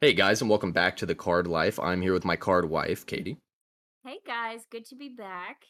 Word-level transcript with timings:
Hey 0.00 0.12
guys, 0.12 0.40
and 0.40 0.48
welcome 0.48 0.70
back 0.70 0.96
to 0.98 1.06
the 1.06 1.14
Card 1.16 1.48
Life. 1.48 1.80
I'm 1.80 2.00
here 2.00 2.12
with 2.12 2.24
my 2.24 2.36
card 2.36 2.70
wife, 2.70 3.04
Katie. 3.04 3.36
Hey 4.04 4.18
guys, 4.24 4.60
good 4.70 4.84
to 4.90 4.94
be 4.94 5.08
back. 5.08 5.64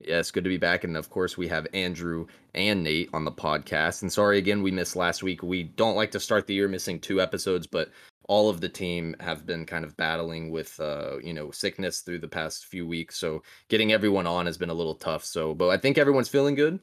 Yes, 0.00 0.32
good 0.32 0.42
to 0.42 0.50
be 0.50 0.56
back. 0.56 0.82
And 0.82 0.96
of 0.96 1.10
course, 1.10 1.38
we 1.38 1.46
have 1.46 1.68
Andrew 1.72 2.26
and 2.56 2.82
Nate 2.82 3.10
on 3.12 3.24
the 3.24 3.30
podcast. 3.30 4.02
And 4.02 4.12
sorry 4.12 4.38
again, 4.38 4.64
we 4.64 4.72
missed 4.72 4.96
last 4.96 5.22
week. 5.22 5.44
We 5.44 5.62
don't 5.62 5.94
like 5.94 6.10
to 6.10 6.18
start 6.18 6.48
the 6.48 6.54
year 6.54 6.66
missing 6.66 6.98
two 6.98 7.20
episodes, 7.20 7.68
but 7.68 7.92
all 8.28 8.50
of 8.50 8.60
the 8.60 8.68
team 8.68 9.14
have 9.20 9.46
been 9.46 9.64
kind 9.64 9.84
of 9.84 9.96
battling 9.96 10.50
with, 10.50 10.80
uh, 10.80 11.18
you 11.22 11.32
know, 11.32 11.52
sickness 11.52 12.00
through 12.00 12.18
the 12.18 12.26
past 12.26 12.66
few 12.66 12.84
weeks. 12.84 13.16
So 13.16 13.44
getting 13.68 13.92
everyone 13.92 14.26
on 14.26 14.46
has 14.46 14.58
been 14.58 14.70
a 14.70 14.74
little 14.74 14.96
tough. 14.96 15.24
So, 15.24 15.54
but 15.54 15.68
I 15.68 15.76
think 15.76 15.98
everyone's 15.98 16.28
feeling 16.28 16.56
good. 16.56 16.80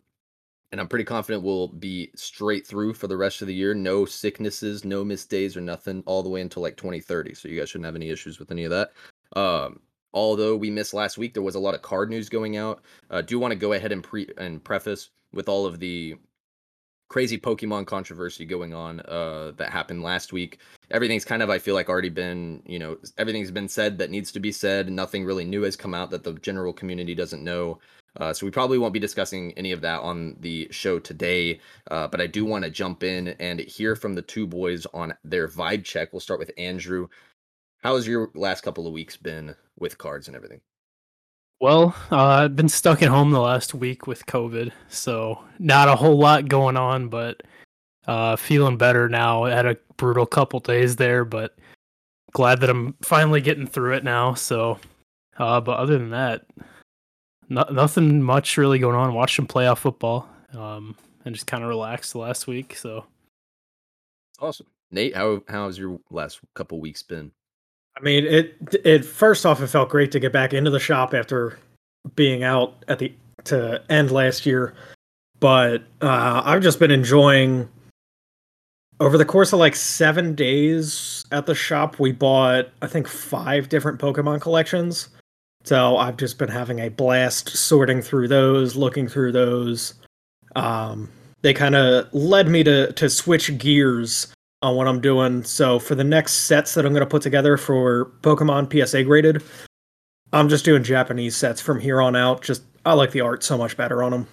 And 0.71 0.79
I'm 0.79 0.87
pretty 0.87 1.05
confident 1.05 1.43
we'll 1.43 1.67
be 1.67 2.11
straight 2.15 2.65
through 2.65 2.93
for 2.93 3.07
the 3.07 3.17
rest 3.17 3.41
of 3.41 3.47
the 3.47 3.55
year. 3.55 3.73
No 3.73 4.05
sicknesses, 4.05 4.85
no 4.85 5.03
missed 5.03 5.29
days 5.29 5.57
or 5.57 5.61
nothing 5.61 6.03
all 6.05 6.21
the 6.21 6.29
way 6.29 6.41
until 6.41 6.61
like 6.61 6.77
2030. 6.77 7.33
So 7.33 7.47
you 7.47 7.59
guys 7.59 7.69
shouldn't 7.69 7.85
have 7.85 7.95
any 7.95 8.09
issues 8.09 8.37
with 8.37 8.51
any 8.51 8.65
of 8.65 8.71
that. 8.71 8.91
Um, 9.35 9.79
although 10.13 10.55
we 10.55 10.69
missed 10.69 10.93
last 10.93 11.17
week, 11.17 11.33
there 11.33 11.43
was 11.43 11.55
a 11.55 11.59
lot 11.59 11.73
of 11.73 11.81
card 11.81 12.09
news 12.09 12.29
going 12.29 12.55
out. 12.57 12.83
Uh, 13.09 13.21
do 13.21 13.39
want 13.39 13.51
to 13.51 13.57
go 13.57 13.73
ahead 13.73 13.91
and 13.91 14.03
pre 14.03 14.27
and 14.37 14.63
preface 14.63 15.09
with 15.33 15.49
all 15.49 15.65
of 15.65 15.79
the 15.79 16.15
crazy 17.09 17.39
Pokemon 17.39 17.87
controversy 17.87 18.45
going 18.45 18.73
on 18.73 18.99
uh, 19.01 19.51
that 19.57 19.71
happened 19.71 20.03
last 20.03 20.31
week. 20.31 20.59
Everything's 20.91 21.25
kind 21.25 21.41
of, 21.41 21.49
I 21.49 21.57
feel 21.57 21.73
like, 21.73 21.89
already 21.89 22.09
been, 22.09 22.61
you 22.65 22.79
know, 22.79 22.97
everything's 23.17 23.51
been 23.51 23.67
said 23.67 23.97
that 23.97 24.11
needs 24.11 24.31
to 24.31 24.39
be 24.39 24.51
said. 24.51 24.89
Nothing 24.91 25.25
really 25.25 25.45
new 25.45 25.63
has 25.63 25.75
come 25.75 25.93
out 25.95 26.11
that 26.11 26.23
the 26.23 26.33
general 26.33 26.71
community 26.71 27.15
doesn't 27.15 27.43
know. 27.43 27.79
Uh, 28.17 28.33
so 28.33 28.45
we 28.45 28.51
probably 28.51 28.77
won't 28.77 28.93
be 28.93 28.99
discussing 28.99 29.53
any 29.53 29.71
of 29.71 29.81
that 29.81 30.01
on 30.01 30.35
the 30.39 30.67
show 30.71 30.99
today. 30.99 31.59
Uh, 31.89 32.07
but 32.07 32.21
I 32.21 32.27
do 32.27 32.45
want 32.45 32.63
to 32.63 32.69
jump 32.69 33.03
in 33.03 33.29
and 33.39 33.59
hear 33.59 33.95
from 33.95 34.13
the 34.13 34.21
two 34.21 34.47
boys 34.47 34.85
on 34.93 35.13
their 35.23 35.47
vibe 35.47 35.83
check. 35.83 36.11
We'll 36.11 36.19
start 36.19 36.39
with 36.39 36.51
Andrew. 36.57 37.07
How 37.81 37.95
has 37.95 38.07
your 38.07 38.29
last 38.35 38.61
couple 38.61 38.87
of 38.87 38.93
weeks 38.93 39.15
been 39.15 39.55
with 39.77 39.97
cards 39.97 40.27
and 40.27 40.35
everything? 40.35 40.61
Well, 41.61 41.93
uh, 42.11 42.23
I've 42.23 42.55
been 42.55 42.69
stuck 42.69 43.01
at 43.01 43.09
home 43.09 43.31
the 43.31 43.41
last 43.41 43.73
week 43.73 44.07
with 44.07 44.25
COVID, 44.25 44.71
so 44.87 45.43
not 45.59 45.89
a 45.89 45.95
whole 45.95 46.17
lot 46.17 46.47
going 46.47 46.77
on, 46.77 47.09
but 47.09 47.43
uh, 48.07 48.37
feeling 48.37 48.77
better 48.77 49.09
now. 49.09 49.43
I 49.43 49.51
had 49.51 49.65
a 49.65 49.77
brutal 49.97 50.25
couple 50.25 50.61
days 50.61 50.95
there, 50.95 51.25
but 51.25 51.57
glad 52.31 52.61
that 52.61 52.69
I'm 52.69 52.95
finally 53.01 53.41
getting 53.41 53.67
through 53.67 53.95
it 53.95 54.05
now. 54.05 54.35
So, 54.35 54.79
uh, 55.37 55.59
but 55.59 55.77
other 55.77 55.97
than 55.97 56.11
that, 56.11 56.45
no, 57.49 57.65
nothing 57.71 58.21
much 58.21 58.57
really 58.57 58.79
going 58.79 58.95
on. 58.95 59.13
Watched 59.13 59.35
some 59.35 59.47
playoff 59.47 59.79
football, 59.79 60.29
um, 60.53 60.95
and 61.25 61.33
just 61.33 61.47
kind 61.47 61.63
of 61.63 61.69
relaxed 61.69 62.15
last 62.15 62.47
week. 62.47 62.75
So, 62.75 63.05
awesome, 64.39 64.67
Nate. 64.91 65.15
How 65.15 65.41
how's 65.47 65.77
your 65.77 65.99
last 66.11 66.39
couple 66.53 66.79
weeks 66.79 67.03
been? 67.03 67.31
I 67.97 68.01
mean, 68.01 68.25
it 68.25 68.55
it 68.85 69.03
first 69.03 69.45
off, 69.45 69.61
it 69.61 69.67
felt 69.67 69.89
great 69.89 70.11
to 70.11 70.19
get 70.19 70.31
back 70.31 70.53
into 70.53 70.69
the 70.69 70.79
shop 70.79 71.13
after 71.13 71.59
being 72.15 72.43
out 72.43 72.85
at 72.87 72.99
the 72.99 73.11
to 73.45 73.81
end 73.89 74.11
last 74.11 74.45
year, 74.45 74.75
but 75.39 75.83
uh, 76.01 76.41
I've 76.45 76.61
just 76.61 76.79
been 76.79 76.91
enjoying. 76.91 77.67
Over 79.01 79.17
the 79.17 79.23
course 79.23 79.53
of 79.53 79.59
like 79.59 79.77
seven 79.77 80.35
days 80.35 81.23
at 81.31 81.45
the 81.45 81.55
shop, 81.55 81.99
we 81.99 82.11
bought 82.11 82.67
I 82.81 82.87
think 82.87 83.07
five 83.07 83.69
different 83.69 83.97
Pokemon 83.97 84.41
collections. 84.41 85.09
So 85.69 85.97
I've 85.97 86.17
just 86.17 86.39
been 86.39 86.49
having 86.49 86.79
a 86.79 86.89
blast 86.89 87.49
sorting 87.49 88.01
through 88.01 88.27
those, 88.27 88.75
looking 88.75 89.07
through 89.07 89.33
those. 89.33 89.93
Um, 90.55 91.11
they 91.43 91.53
kind 91.53 91.75
of 91.75 92.11
led 92.11 92.47
me 92.47 92.63
to 92.63 92.91
to 92.93 93.07
switch 93.07 93.55
gears 93.59 94.33
on 94.63 94.75
what 94.75 94.87
I'm 94.87 94.99
doing. 94.99 95.43
So 95.43 95.77
for 95.77 95.93
the 95.93 96.03
next 96.03 96.47
sets 96.47 96.73
that 96.73 96.87
I'm 96.87 96.91
going 96.91 97.05
to 97.05 97.09
put 97.09 97.21
together 97.21 97.55
for 97.55 98.05
Pokemon 98.21 98.73
PSA 98.73 99.03
graded, 99.03 99.43
I'm 100.33 100.49
just 100.49 100.65
doing 100.65 100.81
Japanese 100.81 101.37
sets 101.37 101.61
from 101.61 101.79
here 101.79 102.01
on 102.01 102.15
out. 102.15 102.41
Just 102.41 102.63
I 102.83 102.93
like 102.93 103.11
the 103.11 103.21
art 103.21 103.43
so 103.43 103.55
much 103.55 103.77
better 103.77 104.01
on 104.01 104.09
them. 104.09 104.27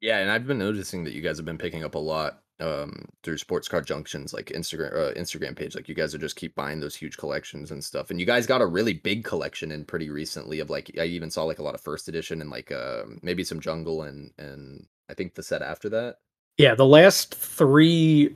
Yeah, 0.00 0.16
and 0.16 0.30
I've 0.30 0.46
been 0.46 0.56
noticing 0.56 1.04
that 1.04 1.12
you 1.12 1.20
guys 1.20 1.36
have 1.36 1.44
been 1.44 1.58
picking 1.58 1.84
up 1.84 1.94
a 1.94 1.98
lot 1.98 2.40
um 2.62 3.04
through 3.22 3.36
sports 3.36 3.68
card 3.68 3.86
junctions 3.86 4.32
like 4.32 4.46
instagram 4.46 4.92
uh, 4.94 5.12
instagram 5.14 5.54
page 5.54 5.74
like 5.74 5.88
you 5.88 5.94
guys 5.94 6.14
are 6.14 6.18
just 6.18 6.36
keep 6.36 6.54
buying 6.54 6.80
those 6.80 6.94
huge 6.94 7.16
collections 7.16 7.70
and 7.70 7.82
stuff 7.82 8.10
and 8.10 8.18
you 8.18 8.26
guys 8.26 8.46
got 8.46 8.62
a 8.62 8.66
really 8.66 8.94
big 8.94 9.24
collection 9.24 9.72
in 9.72 9.84
pretty 9.84 10.08
recently 10.08 10.60
of 10.60 10.70
like 10.70 10.90
i 10.98 11.04
even 11.04 11.30
saw 11.30 11.42
like 11.44 11.58
a 11.58 11.62
lot 11.62 11.74
of 11.74 11.80
first 11.80 12.08
edition 12.08 12.40
and 12.40 12.50
like 12.50 12.70
uh 12.72 13.02
maybe 13.22 13.44
some 13.44 13.60
jungle 13.60 14.02
and 14.02 14.30
and 14.38 14.86
i 15.10 15.14
think 15.14 15.34
the 15.34 15.42
set 15.42 15.62
after 15.62 15.88
that 15.88 16.16
yeah 16.56 16.74
the 16.74 16.86
last 16.86 17.34
three 17.34 18.34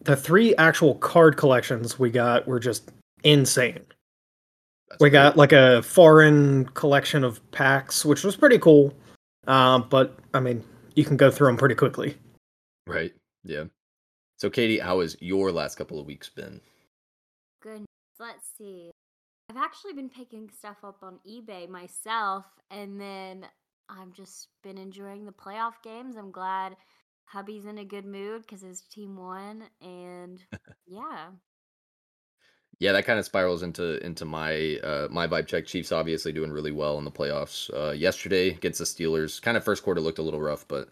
the 0.00 0.16
three 0.16 0.54
actual 0.56 0.94
card 0.96 1.36
collections 1.36 1.98
we 1.98 2.10
got 2.10 2.46
were 2.46 2.60
just 2.60 2.90
insane. 3.24 3.84
That's 4.88 5.00
we 5.00 5.10
got 5.10 5.36
like 5.36 5.52
a 5.52 5.82
foreign 5.82 6.66
collection 6.66 7.24
of 7.24 7.48
packs, 7.50 8.04
which 8.04 8.24
was 8.24 8.36
pretty 8.36 8.58
cool. 8.58 8.94
Um, 9.46 9.86
but 9.90 10.18
I 10.32 10.40
mean, 10.40 10.64
you 10.94 11.04
can 11.04 11.16
go 11.16 11.30
through 11.30 11.48
them 11.48 11.56
pretty 11.56 11.74
quickly. 11.74 12.16
Right. 12.86 13.12
Yeah. 13.44 13.64
So, 14.36 14.50
Katie, 14.50 14.78
how 14.78 15.00
has 15.00 15.16
your 15.20 15.50
last 15.50 15.76
couple 15.76 15.98
of 15.98 16.06
weeks 16.06 16.28
been? 16.28 16.60
Good. 17.60 17.84
Let's 18.20 18.46
see. 18.56 18.90
I've 19.50 19.56
actually 19.56 19.94
been 19.94 20.10
picking 20.10 20.50
stuff 20.50 20.78
up 20.84 20.98
on 21.02 21.18
eBay 21.26 21.68
myself, 21.68 22.44
and 22.70 23.00
then 23.00 23.46
I've 23.88 24.12
just 24.12 24.48
been 24.62 24.78
enjoying 24.78 25.24
the 25.24 25.32
playoff 25.32 25.74
games. 25.82 26.16
I'm 26.16 26.30
glad 26.30 26.76
hubby's 27.24 27.64
in 27.64 27.78
a 27.78 27.84
good 27.84 28.04
mood 28.04 28.42
because 28.42 28.60
his 28.60 28.82
team 28.82 29.16
won, 29.16 29.64
and 29.80 30.42
yeah. 30.86 31.28
Yeah, 32.80 32.92
that 32.92 33.06
kind 33.06 33.18
of 33.18 33.24
spirals 33.24 33.64
into 33.64 34.04
into 34.06 34.24
my 34.24 34.78
uh, 34.84 35.08
my 35.10 35.26
vibe 35.26 35.48
check. 35.48 35.66
Chiefs 35.66 35.90
obviously 35.90 36.32
doing 36.32 36.52
really 36.52 36.70
well 36.70 36.98
in 36.98 37.04
the 37.04 37.10
playoffs. 37.10 37.70
Uh, 37.74 37.92
yesterday 37.92 38.50
against 38.50 38.78
the 38.78 38.84
Steelers, 38.84 39.42
kind 39.42 39.56
of 39.56 39.64
first 39.64 39.82
quarter 39.82 40.00
looked 40.00 40.20
a 40.20 40.22
little 40.22 40.40
rough, 40.40 40.68
but 40.68 40.90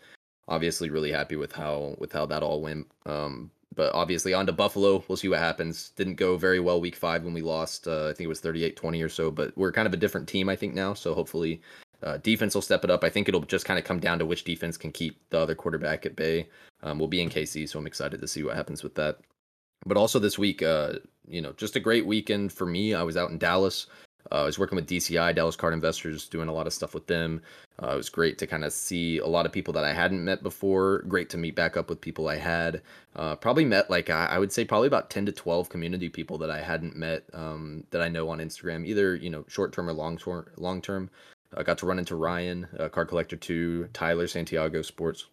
obviously 0.49 0.91
really 0.91 1.13
happy 1.13 1.37
with 1.37 1.53
how 1.53 1.97
with 1.99 2.13
how 2.13 2.27
that 2.27 2.43
all 2.43 2.61
went. 2.61 2.87
Um, 3.05 3.51
but 3.75 3.95
obviously 3.95 4.33
on 4.33 4.47
to 4.47 4.53
Buffalo. 4.53 5.05
We'll 5.07 5.17
see 5.17 5.29
what 5.29 5.39
happens. 5.39 5.91
Didn't 5.97 6.15
go 6.15 6.37
very 6.37 6.61
well 6.61 6.81
week 6.81 6.97
five 6.97 7.25
when 7.25 7.35
we 7.35 7.43
lost. 7.43 7.87
Uh, 7.87 8.09
I 8.09 8.13
think 8.15 8.25
it 8.25 8.29
was 8.29 8.41
38-20 8.41 9.05
or 9.05 9.09
so. 9.09 9.31
But 9.31 9.57
we're 9.57 9.71
kind 9.71 9.87
of 9.87 9.93
a 9.93 9.99
different 9.99 10.27
team, 10.27 10.49
I 10.49 10.57
think 10.57 10.75
now. 10.75 10.95
So 10.95 11.13
hopefully 11.13 11.61
uh, 12.03 12.17
defense 12.19 12.55
will 12.55 12.63
step 12.63 12.85
it 12.85 12.91
up. 12.91 13.05
I 13.05 13.11
think 13.11 13.29
it'll 13.29 13.43
just 13.43 13.67
kind 13.67 13.79
of 13.79 13.85
come 13.85 14.01
down 14.01 14.19
to 14.19 14.27
which 14.27 14.45
defense 14.45 14.77
can 14.77 14.93
keep 14.93 15.21
the 15.31 15.39
other 15.39 15.55
quarterback 15.55 16.07
at 16.07 16.17
bay. 16.17 16.49
Um, 16.83 16.99
we'll 16.99 17.09
be 17.09 17.21
in 17.21 17.29
KC, 17.29 17.69
so 17.69 17.79
I'm 17.79 17.87
excited 17.87 18.21
to 18.21 18.29
see 18.29 18.43
what 18.43 18.57
happens 18.57 18.83
with 18.83 18.95
that. 18.95 19.19
But 19.85 19.97
also 19.97 20.19
this 20.19 20.39
week, 20.39 20.63
uh, 20.63 20.95
you 21.29 21.43
know, 21.43 21.53
just 21.53 21.77
a 21.77 21.81
great 21.81 22.07
weekend 22.07 22.53
for 22.53 22.67
me. 22.67 22.95
I 22.95 23.03
was 23.03 23.17
out 23.17 23.31
in 23.31 23.39
Dallas. 23.39 23.87
Uh, 24.33 24.43
I 24.43 24.45
was 24.45 24.59
working 24.59 24.77
with 24.77 24.89
DCI, 24.89 25.35
Dallas 25.35 25.57
Card 25.57 25.75
Investors, 25.75 26.29
doing 26.29 26.49
a 26.49 26.53
lot 26.53 26.67
of 26.67 26.73
stuff 26.73 26.95
with 26.95 27.07
them. 27.07 27.43
Uh, 27.83 27.93
it 27.93 27.97
was 27.97 28.09
great 28.09 28.39
to 28.39 28.47
kind 28.47 28.65
of 28.65 28.73
see 28.73 29.19
a 29.19 29.27
lot 29.27 29.47
of 29.47 29.53
people 29.53 29.73
that 29.75 29.85
I 29.85 29.93
hadn't 29.93 30.25
met 30.25 30.43
before. 30.43 31.03
Great 31.09 31.29
to 31.31 31.39
meet 31.39 31.55
back 31.55 31.77
up 31.77 31.89
with 31.91 32.01
people 32.01 32.29
I 32.29 32.37
had. 32.37 32.83
Uh, 33.15 33.37
probably 33.37 33.65
met 33.65 33.91
like 33.91 34.11
I, 34.11 34.27
I, 34.27 34.39
would 34.39 34.53
say 34.53 34.65
probably 34.65 34.89
about 34.89 35.11
ten 35.11 35.27
to 35.27 35.33
twelve 35.33 35.69
community 35.69 36.09
people 36.09 36.39
that 36.39 36.51
I 36.51 36.61
hadn't 36.63 36.97
met 36.97 37.25
um, 37.35 37.85
that 37.91 38.01
I 38.01 38.09
know 38.09 38.29
on 38.31 38.39
Instagram, 38.39 38.87
either 38.87 39.15
you 39.15 39.31
know 39.31 39.45
short 39.49 39.73
term 39.73 39.89
or 39.89 39.93
long 39.93 40.17
term. 40.17 40.47
Long 40.57 40.81
term. 40.81 41.11
I 41.57 41.63
got 41.63 41.79
to 41.79 41.87
run 41.87 41.99
into 41.99 42.17
Ryan, 42.17 42.67
uh, 42.79 42.89
Card 42.89 43.09
Collector 43.09 43.37
2, 43.37 43.91
Tyler, 43.93 44.27
Santiago 44.27 44.83
Sports. 44.83 45.27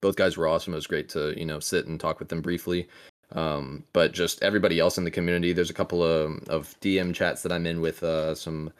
Both 0.00 0.16
guys 0.16 0.36
were 0.36 0.46
awesome. 0.46 0.72
It 0.72 0.76
was 0.76 0.86
great 0.86 1.08
to, 1.10 1.38
you 1.38 1.44
know, 1.44 1.58
sit 1.58 1.86
and 1.86 1.98
talk 1.98 2.18
with 2.18 2.28
them 2.28 2.40
briefly. 2.40 2.88
Um, 3.32 3.84
but 3.92 4.12
just 4.12 4.42
everybody 4.42 4.78
else 4.78 4.98
in 4.98 5.04
the 5.04 5.10
community, 5.10 5.52
there's 5.52 5.70
a 5.70 5.74
couple 5.74 6.02
of, 6.02 6.42
of 6.48 6.74
DM 6.80 7.14
chats 7.14 7.42
that 7.42 7.52
I'm 7.52 7.66
in 7.66 7.80
with 7.80 8.02
uh, 8.02 8.34
some, 8.34 8.72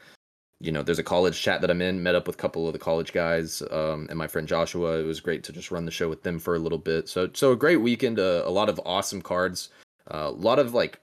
you 0.60 0.70
know, 0.70 0.82
there's 0.82 0.98
a 0.98 1.04
college 1.04 1.40
chat 1.40 1.60
that 1.60 1.70
I'm 1.70 1.82
in, 1.82 2.02
met 2.02 2.14
up 2.14 2.26
with 2.26 2.36
a 2.36 2.38
couple 2.38 2.66
of 2.66 2.72
the 2.72 2.78
college 2.78 3.12
guys 3.12 3.62
um, 3.70 4.06
and 4.08 4.18
my 4.18 4.26
friend 4.26 4.46
Joshua. 4.46 4.98
It 4.98 5.04
was 5.04 5.20
great 5.20 5.42
to 5.44 5.52
just 5.52 5.70
run 5.70 5.84
the 5.84 5.90
show 5.90 6.08
with 6.08 6.22
them 6.22 6.38
for 6.38 6.54
a 6.54 6.60
little 6.60 6.78
bit. 6.78 7.08
So, 7.08 7.28
so 7.34 7.52
a 7.52 7.56
great 7.56 7.80
weekend, 7.80 8.18
uh, 8.18 8.42
a 8.44 8.50
lot 8.50 8.68
of 8.68 8.80
awesome 8.84 9.20
cards, 9.20 9.70
uh, 10.12 10.28
a 10.28 10.30
lot 10.30 10.58
of 10.58 10.74
like, 10.74 11.00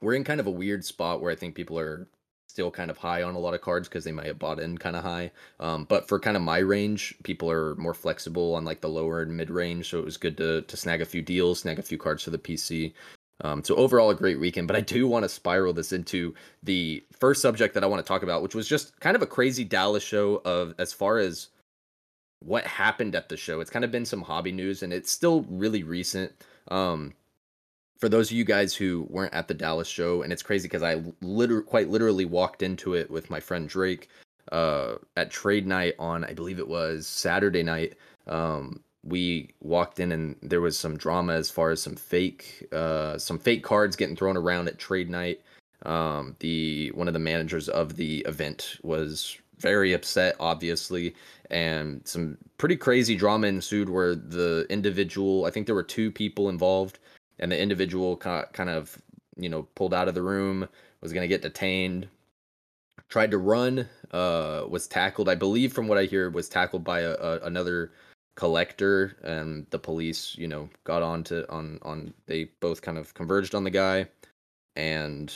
we're 0.00 0.14
in 0.14 0.24
kind 0.24 0.40
of 0.40 0.46
a 0.46 0.52
weird 0.52 0.84
spot 0.84 1.20
where 1.20 1.32
I 1.32 1.34
think 1.34 1.54
people 1.54 1.78
are 1.78 2.06
still 2.50 2.70
kind 2.70 2.90
of 2.90 2.98
high 2.98 3.22
on 3.22 3.34
a 3.34 3.38
lot 3.38 3.54
of 3.54 3.60
cards 3.60 3.88
because 3.88 4.04
they 4.04 4.12
might 4.12 4.26
have 4.26 4.38
bought 4.38 4.60
in 4.60 4.76
kind 4.76 4.96
of 4.96 5.02
high. 5.02 5.30
Um, 5.60 5.84
but 5.84 6.08
for 6.08 6.18
kind 6.18 6.36
of 6.36 6.42
my 6.42 6.58
range, 6.58 7.14
people 7.22 7.50
are 7.50 7.74
more 7.76 7.94
flexible 7.94 8.54
on 8.54 8.64
like 8.64 8.80
the 8.80 8.88
lower 8.88 9.22
and 9.22 9.36
mid 9.36 9.50
range, 9.50 9.88
so 9.88 9.98
it 9.98 10.04
was 10.04 10.16
good 10.16 10.36
to 10.38 10.62
to 10.62 10.76
snag 10.76 11.00
a 11.00 11.06
few 11.06 11.22
deals, 11.22 11.60
snag 11.60 11.78
a 11.78 11.82
few 11.82 11.98
cards 11.98 12.22
for 12.24 12.30
the 12.30 12.38
PC. 12.38 12.92
Um, 13.42 13.64
so 13.64 13.74
overall, 13.76 14.10
a 14.10 14.14
great 14.14 14.38
weekend. 14.38 14.66
But 14.66 14.76
I 14.76 14.80
do 14.80 15.08
want 15.08 15.22
to 15.22 15.28
spiral 15.28 15.72
this 15.72 15.92
into 15.92 16.34
the 16.62 17.02
first 17.12 17.40
subject 17.40 17.74
that 17.74 17.84
I 17.84 17.86
want 17.86 18.04
to 18.04 18.08
talk 18.08 18.22
about, 18.22 18.42
which 18.42 18.54
was 18.54 18.68
just 18.68 18.98
kind 19.00 19.16
of 19.16 19.22
a 19.22 19.26
crazy 19.26 19.64
Dallas 19.64 20.02
show 20.02 20.42
of 20.44 20.74
as 20.78 20.92
far 20.92 21.18
as 21.18 21.48
what 22.40 22.66
happened 22.66 23.14
at 23.14 23.28
the 23.28 23.36
show. 23.36 23.60
It's 23.60 23.70
kind 23.70 23.84
of 23.84 23.90
been 23.90 24.04
some 24.04 24.22
hobby 24.22 24.52
news, 24.52 24.82
and 24.82 24.92
it's 24.92 25.10
still 25.10 25.46
really 25.48 25.82
recent. 25.82 26.32
Um, 26.68 27.14
for 28.00 28.08
those 28.08 28.30
of 28.30 28.36
you 28.36 28.44
guys 28.44 28.74
who 28.74 29.06
weren't 29.10 29.34
at 29.34 29.46
the 29.46 29.54
Dallas 29.54 29.86
show, 29.86 30.22
and 30.22 30.32
it's 30.32 30.42
crazy 30.42 30.66
because 30.66 30.82
I 30.82 31.02
literally, 31.20 31.64
quite 31.64 31.90
literally 31.90 32.24
walked 32.24 32.62
into 32.62 32.94
it 32.94 33.10
with 33.10 33.28
my 33.28 33.40
friend 33.40 33.68
Drake 33.68 34.08
uh, 34.50 34.94
at 35.16 35.30
trade 35.30 35.66
night 35.66 35.94
on, 35.98 36.24
I 36.24 36.32
believe 36.32 36.58
it 36.58 36.66
was 36.66 37.06
Saturday 37.06 37.62
night. 37.62 37.94
Um, 38.26 38.80
we 39.04 39.50
walked 39.60 40.00
in 40.00 40.12
and 40.12 40.36
there 40.42 40.60
was 40.60 40.78
some 40.78 40.96
drama 40.96 41.34
as 41.34 41.50
far 41.50 41.70
as 41.70 41.80
some 41.80 41.96
fake 41.96 42.66
uh, 42.72 43.16
some 43.16 43.38
fake 43.38 43.62
cards 43.62 43.96
getting 43.96 44.16
thrown 44.16 44.36
around 44.36 44.68
at 44.68 44.78
trade 44.78 45.08
night. 45.08 45.40
Um, 45.86 46.36
the 46.40 46.90
one 46.94 47.08
of 47.08 47.14
the 47.14 47.20
managers 47.20 47.68
of 47.68 47.96
the 47.96 48.18
event 48.20 48.76
was 48.82 49.38
very 49.58 49.92
upset, 49.92 50.36
obviously, 50.40 51.14
and 51.50 52.00
some 52.06 52.38
pretty 52.58 52.76
crazy 52.76 53.14
drama 53.14 53.46
ensued 53.46 53.88
where 53.88 54.14
the 54.14 54.66
individual, 54.70 55.44
I 55.44 55.50
think 55.50 55.66
there 55.66 55.74
were 55.74 55.82
two 55.82 56.10
people 56.10 56.48
involved, 56.48 56.98
and 57.40 57.50
the 57.50 57.60
individual 57.60 58.16
kind 58.16 58.70
of, 58.70 58.96
you 59.36 59.48
know, 59.48 59.64
pulled 59.74 59.94
out 59.94 60.06
of 60.06 60.14
the 60.14 60.22
room, 60.22 60.68
was 61.00 61.12
going 61.12 61.22
to 61.22 61.28
get 61.28 61.42
detained, 61.42 62.06
tried 63.08 63.32
to 63.32 63.38
run, 63.38 63.88
uh, 64.12 64.64
was 64.68 64.86
tackled. 64.86 65.28
I 65.28 65.34
believe, 65.34 65.72
from 65.72 65.88
what 65.88 65.98
I 65.98 66.04
hear, 66.04 66.30
was 66.30 66.48
tackled 66.48 66.84
by 66.84 67.00
a, 67.00 67.12
a 67.14 67.40
another 67.40 67.90
collector, 68.36 69.16
and 69.22 69.66
the 69.70 69.78
police, 69.78 70.36
you 70.38 70.46
know, 70.46 70.68
got 70.84 71.02
on 71.02 71.24
to 71.24 71.50
on 71.50 71.78
on. 71.82 72.14
They 72.26 72.44
both 72.60 72.82
kind 72.82 72.98
of 72.98 73.14
converged 73.14 73.54
on 73.54 73.64
the 73.64 73.70
guy, 73.70 74.06
and 74.76 75.34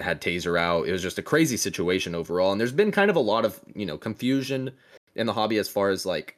had 0.00 0.20
taser 0.20 0.58
out. 0.58 0.88
It 0.88 0.92
was 0.92 1.02
just 1.02 1.18
a 1.18 1.22
crazy 1.22 1.56
situation 1.56 2.14
overall, 2.14 2.52
and 2.52 2.60
there's 2.60 2.72
been 2.72 2.92
kind 2.92 3.10
of 3.10 3.16
a 3.16 3.20
lot 3.20 3.44
of 3.44 3.60
you 3.74 3.86
know 3.86 3.98
confusion 3.98 4.72
in 5.14 5.26
the 5.26 5.32
hobby 5.32 5.58
as 5.58 5.68
far 5.68 5.90
as 5.90 6.06
like 6.06 6.36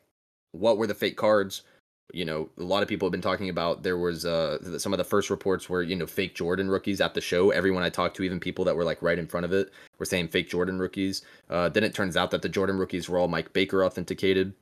what 0.53 0.79
were 0.79 0.87
the 0.87 0.95
fake 0.95 1.17
cards. 1.17 1.63
You 2.13 2.25
know, 2.25 2.49
a 2.57 2.63
lot 2.63 2.83
of 2.83 2.89
people 2.89 3.07
have 3.07 3.13
been 3.13 3.21
talking 3.21 3.51
about 3.51 3.83
there 3.83 3.99
was 3.99 4.25
uh 4.25 4.79
some 4.79 4.95
of 4.95 4.99
the 4.99 5.05
first 5.05 5.29
reports 5.29 5.69
were 5.69 5.83
you 5.83 5.95
know 5.95 6.07
fake 6.07 6.35
Jordan 6.35 6.71
rookies 6.71 7.01
at 7.01 7.15
the 7.15 7.21
show. 7.21 7.51
Everyone 7.51 7.83
I 7.83 7.91
talked 7.91 8.17
to, 8.17 8.23
even 8.23 8.41
people 8.41 8.65
that 8.65 8.77
were 8.77 8.85
like 8.85 9.03
right 9.03 9.19
in 9.19 9.27
front 9.27 9.45
of 9.45 9.53
it, 9.53 9.71
were 9.99 10.07
saying 10.07 10.29
fake 10.29 10.49
Jordan 10.49 10.79
rookies. 10.79 11.23
Uh, 11.51 11.69
then 11.69 11.85
it 11.85 11.95
turns 11.95 12.17
out 12.17 12.31
that 12.31 12.43
the 12.43 12.49
Jordan 12.49 12.79
rookies 12.79 13.09
were 13.09 13.19
all 13.19 13.29
Mike 13.29 13.53
Baker 13.53 13.85
authenticated. 13.85 14.55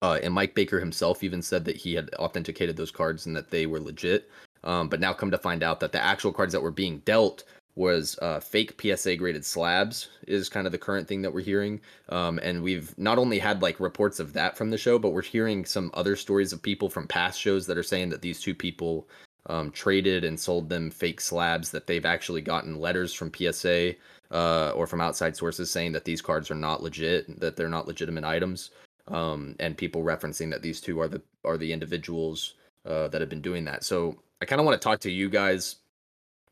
Uh, 0.00 0.20
and 0.22 0.32
Mike 0.32 0.54
Baker 0.54 0.78
himself 0.78 1.24
even 1.24 1.42
said 1.42 1.64
that 1.64 1.76
he 1.76 1.94
had 1.94 2.14
authenticated 2.14 2.76
those 2.76 2.92
cards 2.92 3.26
and 3.26 3.34
that 3.34 3.50
they 3.50 3.66
were 3.66 3.80
legit. 3.80 4.30
Um, 4.64 4.88
but 4.88 5.00
now 5.00 5.12
come 5.12 5.30
to 5.30 5.38
find 5.38 5.62
out 5.62 5.80
that 5.80 5.92
the 5.92 6.02
actual 6.02 6.32
cards 6.32 6.52
that 6.52 6.62
were 6.62 6.70
being 6.70 6.98
dealt 7.00 7.44
was 7.78 8.18
uh, 8.20 8.40
fake 8.40 8.80
PSA 8.80 9.16
graded 9.16 9.44
slabs 9.44 10.08
is 10.26 10.48
kind 10.48 10.66
of 10.66 10.72
the 10.72 10.78
current 10.78 11.06
thing 11.06 11.22
that 11.22 11.32
we're 11.32 11.40
hearing. 11.40 11.80
Um, 12.08 12.40
and 12.42 12.60
we've 12.60 12.92
not 12.98 13.18
only 13.18 13.38
had 13.38 13.62
like 13.62 13.78
reports 13.78 14.18
of 14.18 14.32
that 14.32 14.56
from 14.56 14.70
the 14.70 14.76
show, 14.76 14.98
but 14.98 15.10
we're 15.10 15.22
hearing 15.22 15.64
some 15.64 15.92
other 15.94 16.16
stories 16.16 16.52
of 16.52 16.60
people 16.60 16.90
from 16.90 17.06
past 17.06 17.40
shows 17.40 17.66
that 17.66 17.78
are 17.78 17.84
saying 17.84 18.10
that 18.10 18.20
these 18.20 18.40
two 18.40 18.54
people 18.54 19.08
um, 19.46 19.70
traded 19.70 20.24
and 20.24 20.38
sold 20.38 20.68
them 20.68 20.90
fake 20.90 21.20
slabs 21.20 21.70
that 21.70 21.86
they've 21.86 22.04
actually 22.04 22.42
gotten 22.42 22.80
letters 22.80 23.14
from 23.14 23.32
PSA 23.32 23.94
uh, 24.32 24.70
or 24.70 24.88
from 24.88 25.00
outside 25.00 25.36
sources 25.36 25.70
saying 25.70 25.92
that 25.92 26.04
these 26.04 26.20
cards 26.20 26.50
are 26.50 26.56
not 26.56 26.82
legit, 26.82 27.38
that 27.38 27.56
they're 27.56 27.68
not 27.68 27.86
legitimate 27.86 28.24
items. 28.24 28.70
Um, 29.06 29.54
and 29.60 29.78
people 29.78 30.02
referencing 30.02 30.50
that 30.50 30.62
these 30.62 30.80
two 30.80 31.00
are 31.00 31.08
the 31.08 31.22
are 31.44 31.56
the 31.56 31.72
individuals 31.72 32.54
uh, 32.84 33.08
that 33.08 33.20
have 33.22 33.30
been 33.30 33.40
doing 33.40 33.64
that. 33.66 33.84
So 33.84 34.18
I 34.42 34.44
kind 34.44 34.60
of 34.60 34.66
want 34.66 34.78
to 34.78 34.84
talk 34.84 35.00
to 35.00 35.10
you 35.10 35.30
guys 35.30 35.76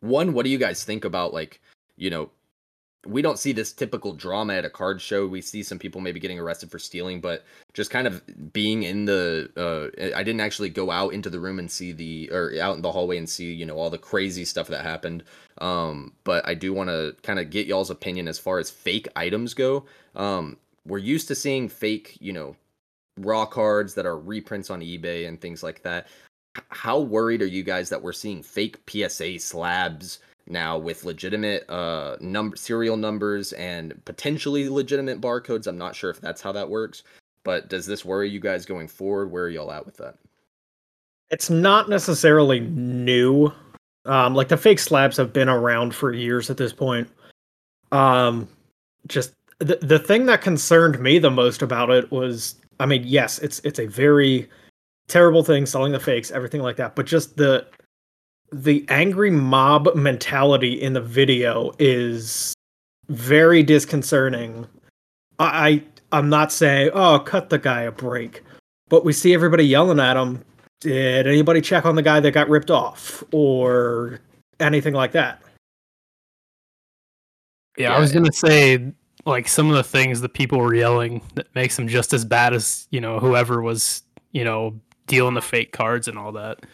one, 0.01 0.33
what 0.33 0.45
do 0.45 0.51
you 0.51 0.59
guys 0.59 0.85
think 0.85 1.05
about 1.05 1.33
like, 1.33 1.61
you 1.97 2.11
know, 2.11 2.31
we 3.07 3.23
don't 3.23 3.39
see 3.39 3.53
this 3.53 3.73
typical 3.73 4.13
drama 4.13 4.55
at 4.55 4.65
a 4.65 4.71
card 4.71 5.01
show. 5.01 5.27
We 5.27 5.41
see 5.41 5.63
some 5.63 5.79
people 5.79 6.01
maybe 6.01 6.21
getting 6.21 6.39
arrested 6.39 6.71
for 6.71 6.79
stealing, 6.79 7.21
but 7.21 7.45
just 7.73 7.91
kind 7.91 8.07
of 8.07 8.23
being 8.53 8.83
in 8.83 9.05
the 9.05 9.51
uh 9.57 10.17
I 10.17 10.23
didn't 10.23 10.41
actually 10.41 10.71
go 10.71 10.91
out 10.91 11.13
into 11.13 11.31
the 11.31 11.41
room 11.41 11.59
and 11.59 11.71
see 11.71 11.93
the 11.93 12.31
or 12.33 12.53
out 12.61 12.77
in 12.77 12.83
the 12.83 12.93
hallway 12.93 13.19
and 13.19 13.29
see, 13.29 13.53
you 13.53 13.67
know, 13.67 13.77
all 13.77 13.91
the 13.91 13.99
crazy 13.99 14.45
stuff 14.45 14.69
that 14.69 14.85
happened. 14.85 15.23
Um 15.59 16.13
but 16.25 16.47
I 16.47 16.55
do 16.55 16.73
want 16.73 16.91
to 16.91 17.15
kind 17.23 17.39
of 17.39 17.51
get 17.51 17.67
y'all's 17.67 17.91
opinion 17.91 18.29
as 18.29 18.39
far 18.39 18.59
as 18.59 18.71
fake 18.71 19.09
items 19.17 19.55
go. 19.55 19.87
Um 20.15 20.57
we're 20.87 20.99
used 20.99 21.29
to 21.29 21.35
seeing 21.35 21.69
fake, 21.69 22.17
you 22.21 22.33
know, 22.33 22.57
raw 23.19 23.47
cards 23.47 23.95
that 23.95 24.07
are 24.07 24.19
reprints 24.19 24.71
on 24.71 24.81
eBay 24.81 25.27
and 25.27 25.41
things 25.41 25.63
like 25.63 25.83
that 25.83 26.07
how 26.69 26.99
worried 26.99 27.43
are 27.43 27.47
you 27.47 27.63
guys 27.63 27.89
that 27.91 28.03
we're 28.03 28.13
seeing 28.13 28.43
fake 28.43 28.79
PSA 28.89 29.39
slabs 29.39 30.21
now 30.49 30.79
with 30.79 31.05
legitimate 31.05 31.69
uh 31.69 32.17
number 32.21 32.57
serial 32.57 32.97
numbers 32.97 33.53
and 33.55 34.01
potentially 34.05 34.69
legitimate 34.69 35.21
barcodes? 35.21 35.67
I'm 35.67 35.79
not 35.79 35.97
sure 35.97 36.11
if 36.11 36.21
that's 36.21 36.41
how 36.41 36.53
that 36.53 36.69
works, 36.69 37.03
but 37.45 37.69
does 37.69 37.87
this 37.87 38.05
worry 38.05 38.29
you 38.29 38.41
guys 38.41 38.67
going 38.67 38.89
forward? 38.89 39.31
Where 39.31 39.45
are 39.45 39.51
y'all 39.51 39.73
at 39.73 39.87
with 39.87 39.97
that? 39.99 40.17
It's 41.31 41.51
not 41.51 41.89
necessarily 41.89 42.61
new. 42.61 43.53
Um, 44.05 44.35
like 44.35 44.49
the 44.49 44.57
fake 44.57 44.79
slabs 44.79 45.17
have 45.17 45.33
been 45.33 45.49
around 45.49 45.95
for 45.95 46.13
years 46.13 46.49
at 46.51 46.57
this 46.57 46.73
point. 46.73 47.09
Um, 47.91 48.49
just 49.09 49.33
the 49.59 49.79
the 49.83 49.99
thing 49.99 50.27
that 50.27 50.43
concerned 50.43 51.01
me 51.01 51.19
the 51.19 51.31
most 51.31 51.63
about 51.63 51.91
it 51.91 52.11
was, 52.11 52.57
I 52.79 52.87
mean, 52.87 53.03
yes, 53.05 53.39
it's 53.41 53.61
it's 53.61 53.79
a 53.79 53.87
very 53.87 54.49
terrible 55.09 55.43
thing, 55.43 55.67
selling 55.67 55.93
the 55.93 56.01
fakes, 56.01 56.31
everything 56.31 56.63
like 56.63 56.77
that. 56.77 56.97
But 56.97 57.07
just 57.07 57.37
the 57.37 57.67
the 58.53 58.85
angry 58.89 59.31
mob 59.31 59.95
mentality 59.95 60.81
in 60.81 60.93
the 60.93 61.01
video 61.01 61.73
is 61.79 62.55
very 63.09 63.63
disconcerting. 63.63 64.67
I 65.39 65.83
I'm 66.13 66.29
not 66.29 66.53
saying 66.53 66.91
oh 66.95 67.19
cut 67.19 67.51
the 67.51 67.59
guy 67.59 67.83
a 67.83 67.93
break, 67.93 68.43
but 68.89 69.05
we 69.05 69.13
see 69.13 69.35
everybody 69.35 69.65
yelling 69.65 70.01
at 70.01 70.17
him. 70.17 70.45
Did 70.81 71.27
anybody 71.27 71.61
check 71.61 71.87
on 71.87 71.95
the 71.95 72.03
guy 72.03 72.21
that 72.21 72.33
got 72.33 72.49
ripped 72.49 72.71
off 72.71 73.25
or 73.33 74.21
anything 74.61 74.95
like 74.95 75.13
that? 75.13 75.43
Yeah, 77.77 77.91
yeah 77.91 77.97
I 77.97 78.01
was 78.01 78.13
gonna 78.13 78.33
say 78.33 78.93
like 79.25 79.49
some 79.49 79.71
of 79.71 79.77
the 79.77 79.83
things 79.83 80.21
that 80.21 80.33
people 80.35 80.59
were 80.59 80.75
yelling 80.75 81.21
that 81.35 81.53
makes 81.55 81.77
them 81.77 81.89
just 81.89 82.13
as 82.13 82.25
bad 82.25 82.55
as 82.55 82.87
you 82.91 83.01
know 83.01 83.19
whoever 83.19 83.61
was 83.61 84.03
you 84.33 84.45
know 84.45 84.79
dealing 85.07 85.35
the 85.35 85.43
fake 85.43 85.73
cards 85.73 86.09
and 86.09 86.19
all 86.19 86.33
that. 86.33 86.65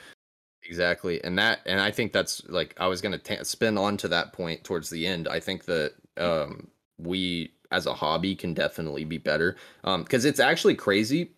Exactly, 0.65 1.23
and 1.25 1.39
that, 1.39 1.61
and 1.67 1.81
I 1.81 1.91
think 1.91 2.13
that's 2.13 2.47
like 2.49 2.75
I 2.79 2.87
was 2.87 3.01
gonna 3.01 3.21
spin 3.45 3.77
on 3.77 3.97
to 3.99 4.09
that 4.09 4.33
point 4.33 4.63
towards 4.65 4.91
the 4.91 5.07
end. 5.07 5.29
I 5.29 5.41
think 5.41 5.65
that 5.65 5.95
um, 6.17 6.69
we 6.99 7.53
as 7.73 7.87
a 7.87 7.95
hobby 7.95 8.35
can 8.35 8.55
definitely 8.55 9.05
be 9.05 9.19
better 9.19 9.57
because 9.83 10.25
um, 10.25 10.29
it's 10.29 10.41
actually 10.41 10.75
crazy. 10.75 11.33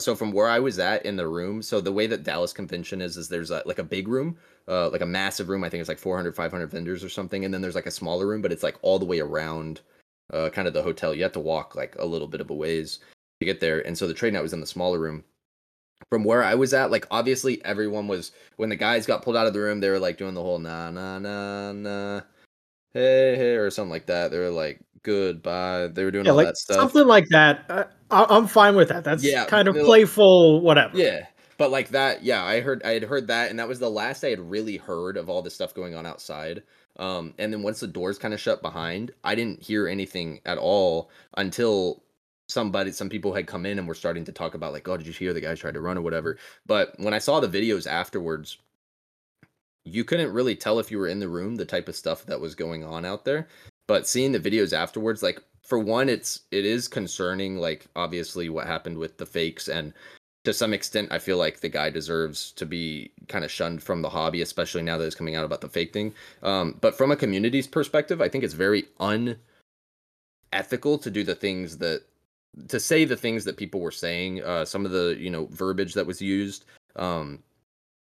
So 0.00 0.14
from 0.14 0.32
where 0.32 0.48
I 0.48 0.58
was 0.58 0.78
at 0.78 1.06
in 1.06 1.16
the 1.16 1.26
room, 1.26 1.62
so 1.62 1.80
the 1.80 1.92
way 1.92 2.06
that 2.08 2.22
Dallas 2.22 2.52
convention 2.52 3.00
is, 3.00 3.16
is 3.16 3.26
there's 3.26 3.50
a, 3.50 3.62
like 3.64 3.78
a 3.78 3.84
big 3.84 4.06
room, 4.06 4.36
uh, 4.68 4.90
like 4.90 5.00
a 5.00 5.06
massive 5.06 5.48
room. 5.48 5.64
I 5.64 5.70
think 5.70 5.80
it's 5.80 5.88
like 5.88 5.98
400, 5.98 6.36
500 6.36 6.70
vendors 6.70 7.02
or 7.02 7.08
something, 7.08 7.46
and 7.46 7.54
then 7.54 7.62
there's 7.62 7.74
like 7.74 7.86
a 7.86 7.90
smaller 7.90 8.26
room, 8.26 8.42
but 8.42 8.52
it's 8.52 8.62
like 8.62 8.76
all 8.82 8.98
the 8.98 9.06
way 9.06 9.20
around, 9.20 9.80
uh, 10.30 10.50
kind 10.50 10.68
of 10.68 10.74
the 10.74 10.82
hotel. 10.82 11.14
You 11.14 11.22
have 11.22 11.32
to 11.32 11.40
walk 11.40 11.74
like 11.74 11.96
a 11.98 12.04
little 12.04 12.28
bit 12.28 12.42
of 12.42 12.50
a 12.50 12.54
ways 12.54 12.98
to 13.40 13.46
get 13.46 13.60
there, 13.60 13.80
and 13.86 13.96
so 13.96 14.06
the 14.06 14.12
trade 14.12 14.34
night 14.34 14.42
was 14.42 14.52
in 14.52 14.60
the 14.60 14.66
smaller 14.66 14.98
room 14.98 15.24
from 16.10 16.24
where 16.24 16.42
I 16.42 16.54
was 16.54 16.72
at, 16.74 16.90
like 16.90 17.06
obviously 17.10 17.64
everyone 17.64 18.08
was 18.08 18.32
when 18.56 18.68
the 18.68 18.76
guys 18.76 19.06
got 19.06 19.22
pulled 19.22 19.36
out 19.36 19.46
of 19.46 19.52
the 19.52 19.60
room, 19.60 19.80
they 19.80 19.90
were 19.90 19.98
like 19.98 20.18
doing 20.18 20.34
the 20.34 20.42
whole 20.42 20.58
nah 20.58 20.90
nah 20.90 21.18
nah 21.18 21.72
nah 21.72 22.20
hey 22.92 23.36
hey 23.36 23.56
or 23.56 23.70
something 23.70 23.90
like 23.90 24.06
that. 24.06 24.30
They 24.30 24.38
were 24.38 24.50
like 24.50 24.80
goodbye. 25.02 25.88
They 25.88 26.04
were 26.04 26.10
doing 26.10 26.24
yeah, 26.24 26.32
all 26.32 26.36
like 26.36 26.46
that 26.48 26.56
stuff. 26.56 26.76
Something 26.76 27.06
like 27.06 27.28
that. 27.28 27.64
Uh, 27.68 27.84
I- 28.10 28.36
am 28.36 28.46
fine 28.46 28.76
with 28.76 28.88
that. 28.88 29.04
That's 29.04 29.24
yeah, 29.24 29.44
kind 29.44 29.68
of 29.68 29.74
playful, 29.76 30.60
whatever. 30.60 30.96
Yeah. 30.96 31.26
But 31.56 31.72
like 31.72 31.88
that, 31.88 32.22
yeah, 32.22 32.44
I 32.44 32.60
heard 32.60 32.82
I 32.84 32.92
had 32.92 33.02
heard 33.02 33.26
that, 33.26 33.50
and 33.50 33.58
that 33.58 33.66
was 33.66 33.80
the 33.80 33.90
last 33.90 34.22
I 34.22 34.30
had 34.30 34.38
really 34.38 34.76
heard 34.76 35.16
of 35.16 35.28
all 35.28 35.42
this 35.42 35.54
stuff 35.54 35.74
going 35.74 35.96
on 35.96 36.06
outside. 36.06 36.62
Um, 36.98 37.34
and 37.38 37.52
then 37.52 37.62
once 37.62 37.80
the 37.80 37.88
doors 37.88 38.18
kind 38.18 38.32
of 38.32 38.40
shut 38.40 38.62
behind, 38.62 39.12
I 39.24 39.34
didn't 39.34 39.62
hear 39.62 39.88
anything 39.88 40.40
at 40.46 40.58
all 40.58 41.10
until 41.36 42.02
somebody 42.48 42.90
some 42.90 43.08
people 43.08 43.34
had 43.34 43.46
come 43.46 43.66
in 43.66 43.78
and 43.78 43.86
were 43.86 43.94
starting 43.94 44.24
to 44.24 44.32
talk 44.32 44.54
about 44.54 44.72
like 44.72 44.88
oh 44.88 44.96
did 44.96 45.06
you 45.06 45.12
hear 45.12 45.32
the 45.32 45.40
guy 45.40 45.54
tried 45.54 45.74
to 45.74 45.80
run 45.80 45.98
or 45.98 46.02
whatever? 46.02 46.38
But 46.66 46.94
when 46.98 47.14
i 47.14 47.18
saw 47.18 47.40
the 47.40 47.48
videos 47.48 47.86
afterwards 47.86 48.58
you 49.84 50.04
couldn't 50.04 50.32
really 50.32 50.54
tell 50.54 50.78
if 50.78 50.90
you 50.90 50.98
were 50.98 51.08
in 51.08 51.20
the 51.20 51.28
room 51.28 51.56
the 51.56 51.64
type 51.64 51.88
of 51.88 51.96
stuff 51.96 52.26
that 52.26 52.40
was 52.40 52.54
going 52.54 52.84
on 52.84 53.04
out 53.04 53.24
there. 53.24 53.48
But 53.86 54.06
seeing 54.06 54.32
the 54.32 54.40
videos 54.40 54.72
afterwards 54.72 55.22
like 55.22 55.42
for 55.62 55.78
one 55.78 56.08
it's 56.08 56.40
it 56.50 56.64
is 56.64 56.88
concerning 56.88 57.58
like 57.58 57.86
obviously 57.94 58.48
what 58.48 58.66
happened 58.66 58.98
with 58.98 59.18
the 59.18 59.26
fakes 59.26 59.68
and 59.68 59.92
to 60.44 60.52
some 60.54 60.72
extent 60.72 61.12
i 61.12 61.18
feel 61.18 61.36
like 61.36 61.60
the 61.60 61.68
guy 61.68 61.90
deserves 61.90 62.52
to 62.52 62.64
be 62.64 63.10
kind 63.28 63.44
of 63.44 63.50
shunned 63.50 63.82
from 63.82 64.00
the 64.00 64.08
hobby 64.08 64.40
especially 64.40 64.82
now 64.82 64.96
that 64.96 65.04
it's 65.04 65.14
coming 65.14 65.34
out 65.34 65.44
about 65.44 65.60
the 65.60 65.68
fake 65.68 65.92
thing. 65.92 66.14
Um, 66.42 66.78
but 66.80 66.96
from 66.96 67.10
a 67.10 67.16
community's 67.16 67.66
perspective 67.66 68.22
i 68.22 68.28
think 68.28 68.44
it's 68.44 68.54
very 68.54 68.84
unethical 68.98 69.38
to 70.98 71.10
do 71.10 71.22
the 71.22 71.34
things 71.34 71.76
that 71.78 72.02
to 72.68 72.80
say 72.80 73.04
the 73.04 73.16
things 73.16 73.44
that 73.44 73.56
people 73.56 73.80
were 73.80 73.90
saying, 73.90 74.42
uh, 74.42 74.64
some 74.64 74.84
of 74.84 74.90
the 74.90 75.16
you 75.18 75.30
know 75.30 75.46
verbiage 75.50 75.94
that 75.94 76.06
was 76.06 76.20
used. 76.20 76.64
Um, 76.96 77.42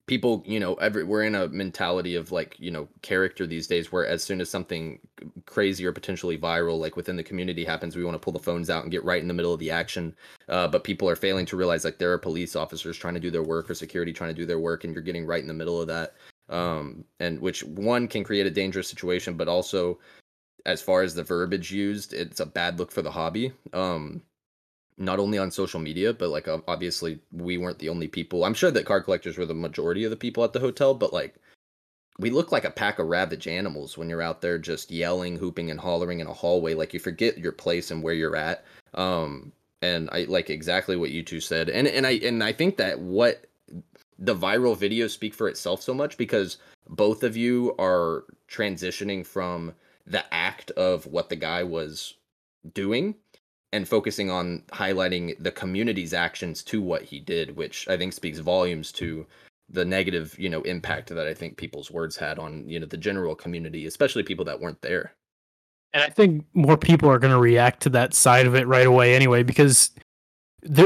people, 0.10 0.44
you 0.48 0.60
know, 0.60 0.74
every 0.76 1.04
we're 1.04 1.24
in 1.24 1.36
a 1.36 1.48
mentality 1.50 2.16
of 2.16 2.32
like 2.32 2.56
you 2.60 2.72
know 2.72 2.88
character 3.04 3.46
these 3.46 3.68
days, 3.68 3.92
where 3.92 4.08
as 4.08 4.24
soon 4.24 4.42
as 4.42 4.50
something 4.50 5.00
crazy 5.46 5.86
or 5.86 5.92
potentially 5.92 6.38
viral, 6.38 6.80
like 6.80 6.96
within 6.96 7.16
the 7.16 7.24
community 7.24 7.64
happens, 7.64 7.96
we 7.96 8.04
want 8.04 8.16
to 8.16 8.20
pull 8.20 8.34
the 8.34 8.40
phones 8.40 8.70
out 8.70 8.84
and 8.84 8.92
get 8.92 9.06
right 9.06 9.22
in 9.22 9.28
the 9.28 9.34
middle 9.34 9.54
of 9.54 9.60
the 9.60 9.72
action. 9.72 10.16
Uh, 10.50 10.68
but 10.68 10.84
people 10.84 11.08
are 11.08 11.16
failing 11.16 11.46
to 11.46 11.56
realize 11.56 11.86
like 11.86 12.00
there 12.00 12.12
are 12.12 12.18
police 12.18 12.56
officers 12.56 12.98
trying 12.98 13.14
to 13.14 13.20
do 13.20 13.32
their 13.32 13.44
work 13.44 13.70
or 13.70 13.76
security 13.76 14.12
trying 14.12 14.32
to 14.32 14.42
do 14.42 14.48
their 14.48 14.60
work, 14.60 14.84
and 14.84 14.94
you're 14.94 15.04
getting 15.04 15.28
right 15.28 15.42
in 15.42 15.48
the 15.48 15.54
middle 15.54 15.80
of 15.80 15.88
that. 15.88 16.16
Um, 16.50 17.06
and 17.20 17.40
which 17.40 17.64
one 17.64 18.08
can 18.08 18.24
create 18.24 18.48
a 18.48 18.52
dangerous 18.52 18.90
situation, 18.90 19.36
but 19.36 19.48
also 19.48 20.00
as 20.66 20.82
far 20.82 21.04
as 21.04 21.14
the 21.14 21.24
verbiage 21.24 21.72
used, 21.72 22.14
it's 22.14 22.40
a 22.40 22.46
bad 22.46 22.80
look 22.80 22.92
for 22.92 23.04
the 23.04 23.12
hobby. 23.12 23.54
Um, 23.74 24.22
not 25.00 25.18
only 25.18 25.38
on 25.38 25.50
social 25.50 25.80
media, 25.80 26.14
but 26.14 26.30
like 26.30 26.48
obviously 26.68 27.20
we 27.32 27.58
weren't 27.58 27.80
the 27.80 27.90
only 27.90 28.08
people. 28.08 28.44
I'm 28.44 28.54
sure 28.54 28.70
that 28.70 28.86
card 28.86 29.06
collectors 29.06 29.38
were 29.38 29.46
the 29.46 29.54
majority 29.54 30.04
of 30.04 30.12
the 30.12 30.18
people 30.18 30.44
at 30.44 30.54
the 30.54 30.60
hotel, 30.60 30.94
but 30.94 31.14
like 31.14 31.36
we 32.20 32.30
look 32.30 32.52
like 32.52 32.66
a 32.66 32.72
pack 32.72 33.00
of 33.00 33.08
ravage 33.08 33.48
animals 33.48 33.98
when 33.98 34.10
you're 34.10 34.22
out 34.22 34.42
there 34.42 34.60
just 34.60 34.92
yelling, 34.92 35.38
hooping, 35.38 35.72
and 35.72 35.80
hollering 35.80 36.20
in 36.20 36.28
a 36.28 36.34
hallway. 36.34 36.74
Like 36.74 36.94
you 36.94 37.00
forget 37.00 37.38
your 37.38 37.54
place 37.54 37.92
and 37.92 38.04
where 38.04 38.14
you're 38.14 38.36
at. 38.36 38.66
Um, 38.94 39.54
and 39.82 40.10
I 40.12 40.26
like 40.26 40.50
exactly 40.50 40.98
what 40.98 41.12
you 41.12 41.24
two 41.24 41.40
said, 41.40 41.70
and 41.70 41.88
and 41.88 42.06
I 42.06 42.12
and 42.12 42.44
I 42.44 42.52
think 42.52 42.76
that 42.78 43.00
what 43.00 43.46
the 44.18 44.36
viral 44.36 44.78
videos 44.78 45.12
speak 45.12 45.34
for 45.34 45.48
itself 45.48 45.82
so 45.82 45.94
much 45.94 46.18
because 46.18 46.58
both 46.90 47.24
of 47.24 47.38
you 47.38 47.74
are 47.80 48.26
transitioning 48.50 49.26
from 49.26 49.74
the 50.06 50.26
act 50.34 50.72
of 50.72 51.06
what 51.06 51.30
the 51.30 51.38
guy 51.38 51.64
was 51.64 52.16
doing 52.74 53.16
and 53.72 53.88
focusing 53.88 54.30
on 54.32 54.64
highlighting 54.72 55.36
the 55.40 55.52
community's 55.52 56.14
actions 56.14 56.64
to 56.64 56.82
what 56.82 57.04
he 57.04 57.20
did, 57.20 57.56
which 57.56 57.88
I 57.88 57.98
think 57.98 58.14
speaks 58.14 58.40
volumes 58.40 58.92
to 58.94 59.28
the 59.70 59.86
negative, 59.86 60.36
you 60.40 60.50
know, 60.50 60.62
impact 60.64 61.10
that 61.10 61.28
I 61.28 61.34
think 61.34 61.58
people's 61.58 61.92
words 61.92 62.18
had 62.18 62.40
on, 62.40 62.68
you 62.68 62.80
know, 62.80 62.88
the 62.88 62.98
general 62.98 63.36
community, 63.36 63.86
especially 63.86 64.24
people 64.24 64.46
that 64.46 64.60
weren't 64.60 64.82
there. 64.82 65.14
And 65.94 66.04
I 66.04 66.10
think 66.10 66.46
more 66.54 66.78
people 66.78 67.10
are 67.10 67.20
going 67.20 67.34
to 67.34 67.40
react 67.40 67.82
to 67.84 67.90
that 67.92 68.14
side 68.14 68.48
of 68.48 68.56
it 68.56 68.68
right 68.68 68.88
away 68.88 69.16
anyway, 69.16 69.44
because 69.44 69.92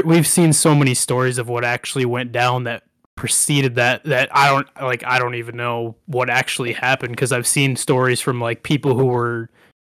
we've 0.04 0.26
seen 0.26 0.52
so 0.52 0.74
many 0.74 0.94
stories 0.94 1.38
of 1.38 1.48
what 1.48 1.64
actually 1.64 2.04
went 2.04 2.32
down 2.32 2.64
that 2.64 2.84
preceded 3.16 3.76
that 3.76 4.02
that 4.04 4.28
I 4.36 4.50
don't 4.50 4.68
like 4.82 5.04
I 5.04 5.18
don't 5.18 5.36
even 5.36 5.56
know 5.56 5.94
what 6.06 6.28
actually 6.28 6.72
happened 6.72 7.12
because 7.12 7.32
I've 7.32 7.46
seen 7.46 7.76
stories 7.76 8.20
from 8.20 8.40
like 8.40 8.64
people 8.64 8.96
who 8.96 9.06
were 9.06 9.50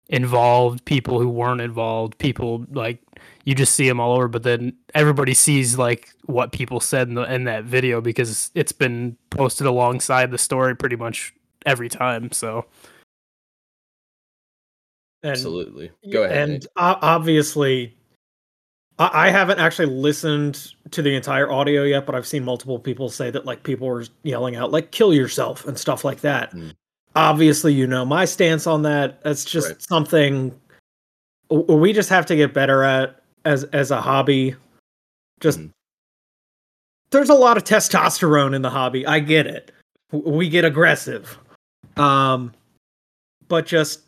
involved, 0.08 0.84
people 0.84 1.20
who 1.20 1.28
weren't 1.28 1.60
involved, 1.60 2.18
people 2.18 2.64
like 2.70 3.02
you 3.44 3.54
just 3.54 3.74
see 3.74 3.88
them 3.88 4.00
all 4.00 4.16
over. 4.16 4.28
But 4.28 4.42
then 4.42 4.74
everybody 4.94 5.34
sees 5.34 5.78
like 5.78 6.14
what 6.26 6.52
people 6.52 6.80
said 6.80 7.08
in, 7.08 7.14
the, 7.14 7.32
in 7.32 7.44
that 7.44 7.64
video 7.64 8.00
because 8.00 8.50
it's 8.54 8.72
been 8.72 9.16
posted 9.30 9.66
alongside 9.66 10.30
the 10.30 10.38
story 10.38 10.76
pretty 10.76 10.96
much 10.96 11.34
every 11.66 11.88
time. 11.88 12.32
So. 12.32 12.66
And, 15.22 15.32
Absolutely. 15.32 15.90
Go 16.12 16.22
ahead. 16.22 16.48
And 16.48 16.66
obviously, 16.76 17.94
I 19.00 19.30
haven't 19.30 19.58
actually 19.58 19.86
listened 19.86 20.74
to 20.92 21.02
the 21.02 21.14
entire 21.14 21.50
audio 21.50 21.82
yet, 21.82 22.06
but 22.06 22.14
I've 22.14 22.26
seen 22.26 22.44
multiple 22.44 22.78
people 22.78 23.08
say 23.08 23.30
that 23.32 23.44
like 23.44 23.64
people 23.64 23.88
were 23.88 24.04
yelling 24.22 24.54
out 24.54 24.70
like 24.70 24.92
"kill 24.92 25.12
yourself" 25.12 25.66
and 25.66 25.76
stuff 25.76 26.04
like 26.04 26.20
that. 26.20 26.52
Mm 26.54 26.72
obviously 27.18 27.74
you 27.74 27.86
know 27.86 28.04
my 28.04 28.24
stance 28.24 28.66
on 28.66 28.82
that. 28.82 29.22
That's 29.22 29.44
just 29.44 29.68
right. 29.68 29.82
something 29.82 30.58
we 31.50 31.92
just 31.92 32.08
have 32.08 32.26
to 32.26 32.36
get 32.36 32.54
better 32.54 32.82
at 32.84 33.22
as 33.44 33.64
as 33.64 33.90
a 33.90 34.00
hobby. 34.00 34.54
Just 35.40 35.58
mm. 35.58 35.70
there's 37.10 37.30
a 37.30 37.34
lot 37.34 37.56
of 37.56 37.64
testosterone 37.64 38.54
in 38.54 38.62
the 38.62 38.70
hobby. 38.70 39.06
I 39.06 39.20
get 39.20 39.46
it. 39.46 39.72
We 40.12 40.48
get 40.48 40.64
aggressive. 40.64 41.36
Um 41.96 42.52
but 43.48 43.66
just 43.66 44.02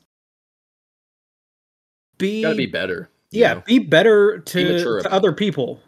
be 2.19 2.43
gotta 2.43 2.55
be 2.55 2.67
better 2.67 3.09
yeah 3.31 3.55
know? 3.55 3.63
be 3.63 3.79
better 3.79 4.41
to, 4.41 5.01
to 5.03 5.11
other 5.11 5.33
people 5.33 5.81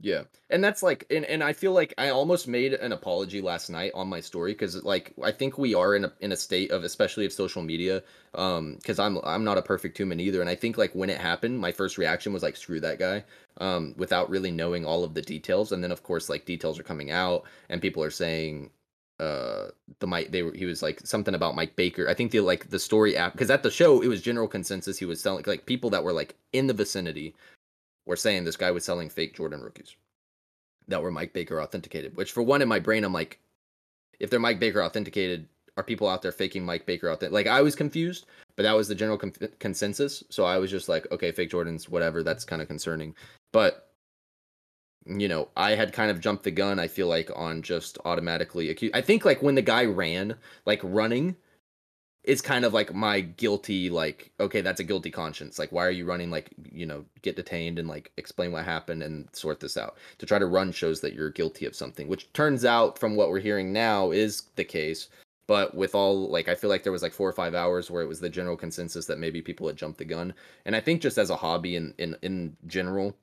yeah. 0.00 0.24
And 0.50 0.62
that's 0.62 0.82
like 0.82 1.06
and, 1.10 1.24
and 1.24 1.42
I 1.42 1.52
feel 1.52 1.72
like 1.72 1.92
I 1.98 2.10
almost 2.10 2.46
made 2.46 2.72
an 2.72 2.92
apology 2.92 3.40
last 3.40 3.68
night 3.68 3.90
on 3.94 4.08
my 4.08 4.20
story 4.20 4.54
cuz 4.54 4.82
like 4.84 5.12
I 5.22 5.32
think 5.32 5.58
we 5.58 5.74
are 5.74 5.94
in 5.96 6.04
a 6.04 6.12
in 6.20 6.30
a 6.30 6.36
state 6.36 6.70
of 6.70 6.84
especially 6.84 7.26
of 7.26 7.32
social 7.32 7.62
media 7.62 8.02
um 8.34 8.78
cuz 8.84 9.00
I'm 9.00 9.18
I'm 9.24 9.42
not 9.42 9.58
a 9.58 9.62
perfect 9.62 9.98
human 9.98 10.20
either 10.20 10.40
and 10.40 10.48
I 10.48 10.54
think 10.54 10.78
like 10.78 10.94
when 10.94 11.10
it 11.10 11.18
happened 11.18 11.58
my 11.58 11.72
first 11.72 11.98
reaction 11.98 12.32
was 12.32 12.44
like 12.44 12.56
screw 12.56 12.80
that 12.80 13.00
guy 13.00 13.24
um 13.58 13.94
without 13.96 14.30
really 14.30 14.52
knowing 14.52 14.86
all 14.86 15.02
of 15.02 15.14
the 15.14 15.22
details 15.22 15.72
and 15.72 15.82
then 15.82 15.90
of 15.90 16.04
course 16.04 16.28
like 16.28 16.44
details 16.44 16.78
are 16.78 16.84
coming 16.84 17.10
out 17.10 17.44
and 17.68 17.82
people 17.82 18.02
are 18.04 18.10
saying 18.10 18.70
uh 19.18 19.66
the 19.98 20.06
Mike 20.06 20.30
they 20.30 20.44
were 20.44 20.52
he 20.52 20.64
was 20.64 20.80
like 20.80 21.00
something 21.00 21.34
about 21.34 21.56
Mike 21.56 21.74
Baker. 21.74 22.08
I 22.08 22.14
think 22.14 22.30
the 22.30 22.40
like 22.40 22.70
the 22.70 22.78
story 22.78 23.16
app 23.16 23.32
because 23.32 23.50
at 23.50 23.64
the 23.64 23.70
show 23.70 24.00
it 24.00 24.06
was 24.06 24.22
general 24.22 24.46
consensus 24.46 24.96
he 24.98 25.04
was 25.06 25.20
selling 25.20 25.42
like 25.46 25.66
people 25.66 25.90
that 25.90 26.04
were 26.04 26.12
like 26.12 26.36
in 26.52 26.68
the 26.68 26.74
vicinity 26.74 27.34
were 28.08 28.16
saying 28.16 28.42
this 28.42 28.56
guy 28.56 28.72
was 28.72 28.84
selling 28.84 29.10
fake 29.10 29.36
Jordan 29.36 29.60
rookies 29.60 29.94
that 30.88 31.02
were 31.02 31.12
Mike 31.12 31.34
Baker 31.34 31.62
authenticated. 31.62 32.16
Which, 32.16 32.32
for 32.32 32.42
one, 32.42 32.62
in 32.62 32.68
my 32.68 32.80
brain, 32.80 33.04
I'm 33.04 33.12
like, 33.12 33.38
if 34.18 34.30
they're 34.30 34.40
Mike 34.40 34.58
Baker 34.58 34.82
authenticated, 34.82 35.46
are 35.76 35.82
people 35.84 36.08
out 36.08 36.22
there 36.22 36.32
faking 36.32 36.64
Mike 36.64 36.86
Baker 36.86 37.08
authentic? 37.08 37.32
Like, 37.32 37.46
I 37.46 37.60
was 37.60 37.76
confused, 37.76 38.26
but 38.56 38.62
that 38.62 38.74
was 38.74 38.88
the 38.88 38.94
general 38.94 39.18
consensus. 39.58 40.24
So 40.30 40.44
I 40.44 40.56
was 40.56 40.70
just 40.70 40.88
like, 40.88 41.06
okay, 41.12 41.30
fake 41.30 41.50
Jordans, 41.50 41.88
whatever. 41.88 42.22
That's 42.22 42.44
kind 42.44 42.62
of 42.62 42.66
concerning. 42.66 43.14
But 43.52 43.84
you 45.06 45.28
know, 45.28 45.48
I 45.56 45.70
had 45.70 45.92
kind 45.92 46.10
of 46.10 46.20
jumped 46.20 46.44
the 46.44 46.50
gun. 46.50 46.78
I 46.78 46.88
feel 46.88 47.06
like 47.06 47.30
on 47.34 47.62
just 47.62 47.98
automatically 48.04 48.70
accused. 48.70 48.94
I 48.94 49.00
think 49.00 49.24
like 49.24 49.42
when 49.42 49.54
the 49.54 49.62
guy 49.62 49.84
ran, 49.84 50.34
like 50.66 50.80
running 50.82 51.36
is 52.28 52.42
kind 52.42 52.66
of 52.66 52.74
like 52.74 52.92
my 52.92 53.20
guilty 53.20 53.88
like 53.88 54.30
okay 54.38 54.60
that's 54.60 54.80
a 54.80 54.84
guilty 54.84 55.10
conscience. 55.10 55.58
Like 55.58 55.72
why 55.72 55.86
are 55.86 55.90
you 55.90 56.04
running 56.04 56.30
like 56.30 56.50
you 56.70 56.84
know 56.84 57.06
get 57.22 57.36
detained 57.36 57.78
and 57.78 57.88
like 57.88 58.12
explain 58.18 58.52
what 58.52 58.66
happened 58.66 59.02
and 59.02 59.28
sort 59.32 59.60
this 59.60 59.78
out? 59.78 59.96
To 60.18 60.26
try 60.26 60.38
to 60.38 60.46
run 60.46 60.70
shows 60.70 61.00
that 61.00 61.14
you're 61.14 61.30
guilty 61.30 61.64
of 61.64 61.74
something 61.74 62.06
which 62.06 62.30
turns 62.34 62.66
out 62.66 62.98
from 62.98 63.16
what 63.16 63.30
we're 63.30 63.40
hearing 63.40 63.72
now 63.72 64.10
is 64.10 64.42
the 64.56 64.64
case. 64.64 65.08
But 65.46 65.74
with 65.74 65.94
all 65.94 66.28
like 66.28 66.48
i 66.48 66.54
feel 66.54 66.68
like 66.68 66.82
there 66.82 66.92
was 66.92 67.02
like 67.02 67.14
four 67.14 67.28
or 67.28 67.32
five 67.32 67.54
hours 67.54 67.90
where 67.90 68.02
it 68.02 68.08
was 68.08 68.20
the 68.20 68.28
general 68.28 68.58
consensus 68.58 69.06
that 69.06 69.18
maybe 69.18 69.40
people 69.40 69.66
had 69.66 69.78
jumped 69.78 69.98
the 69.98 70.04
gun. 70.04 70.34
And 70.66 70.76
i 70.76 70.80
think 70.80 71.00
just 71.00 71.16
as 71.16 71.30
a 71.30 71.36
hobby 71.36 71.76
in 71.76 71.94
in, 71.96 72.14
in 72.22 72.56
general 72.66 73.16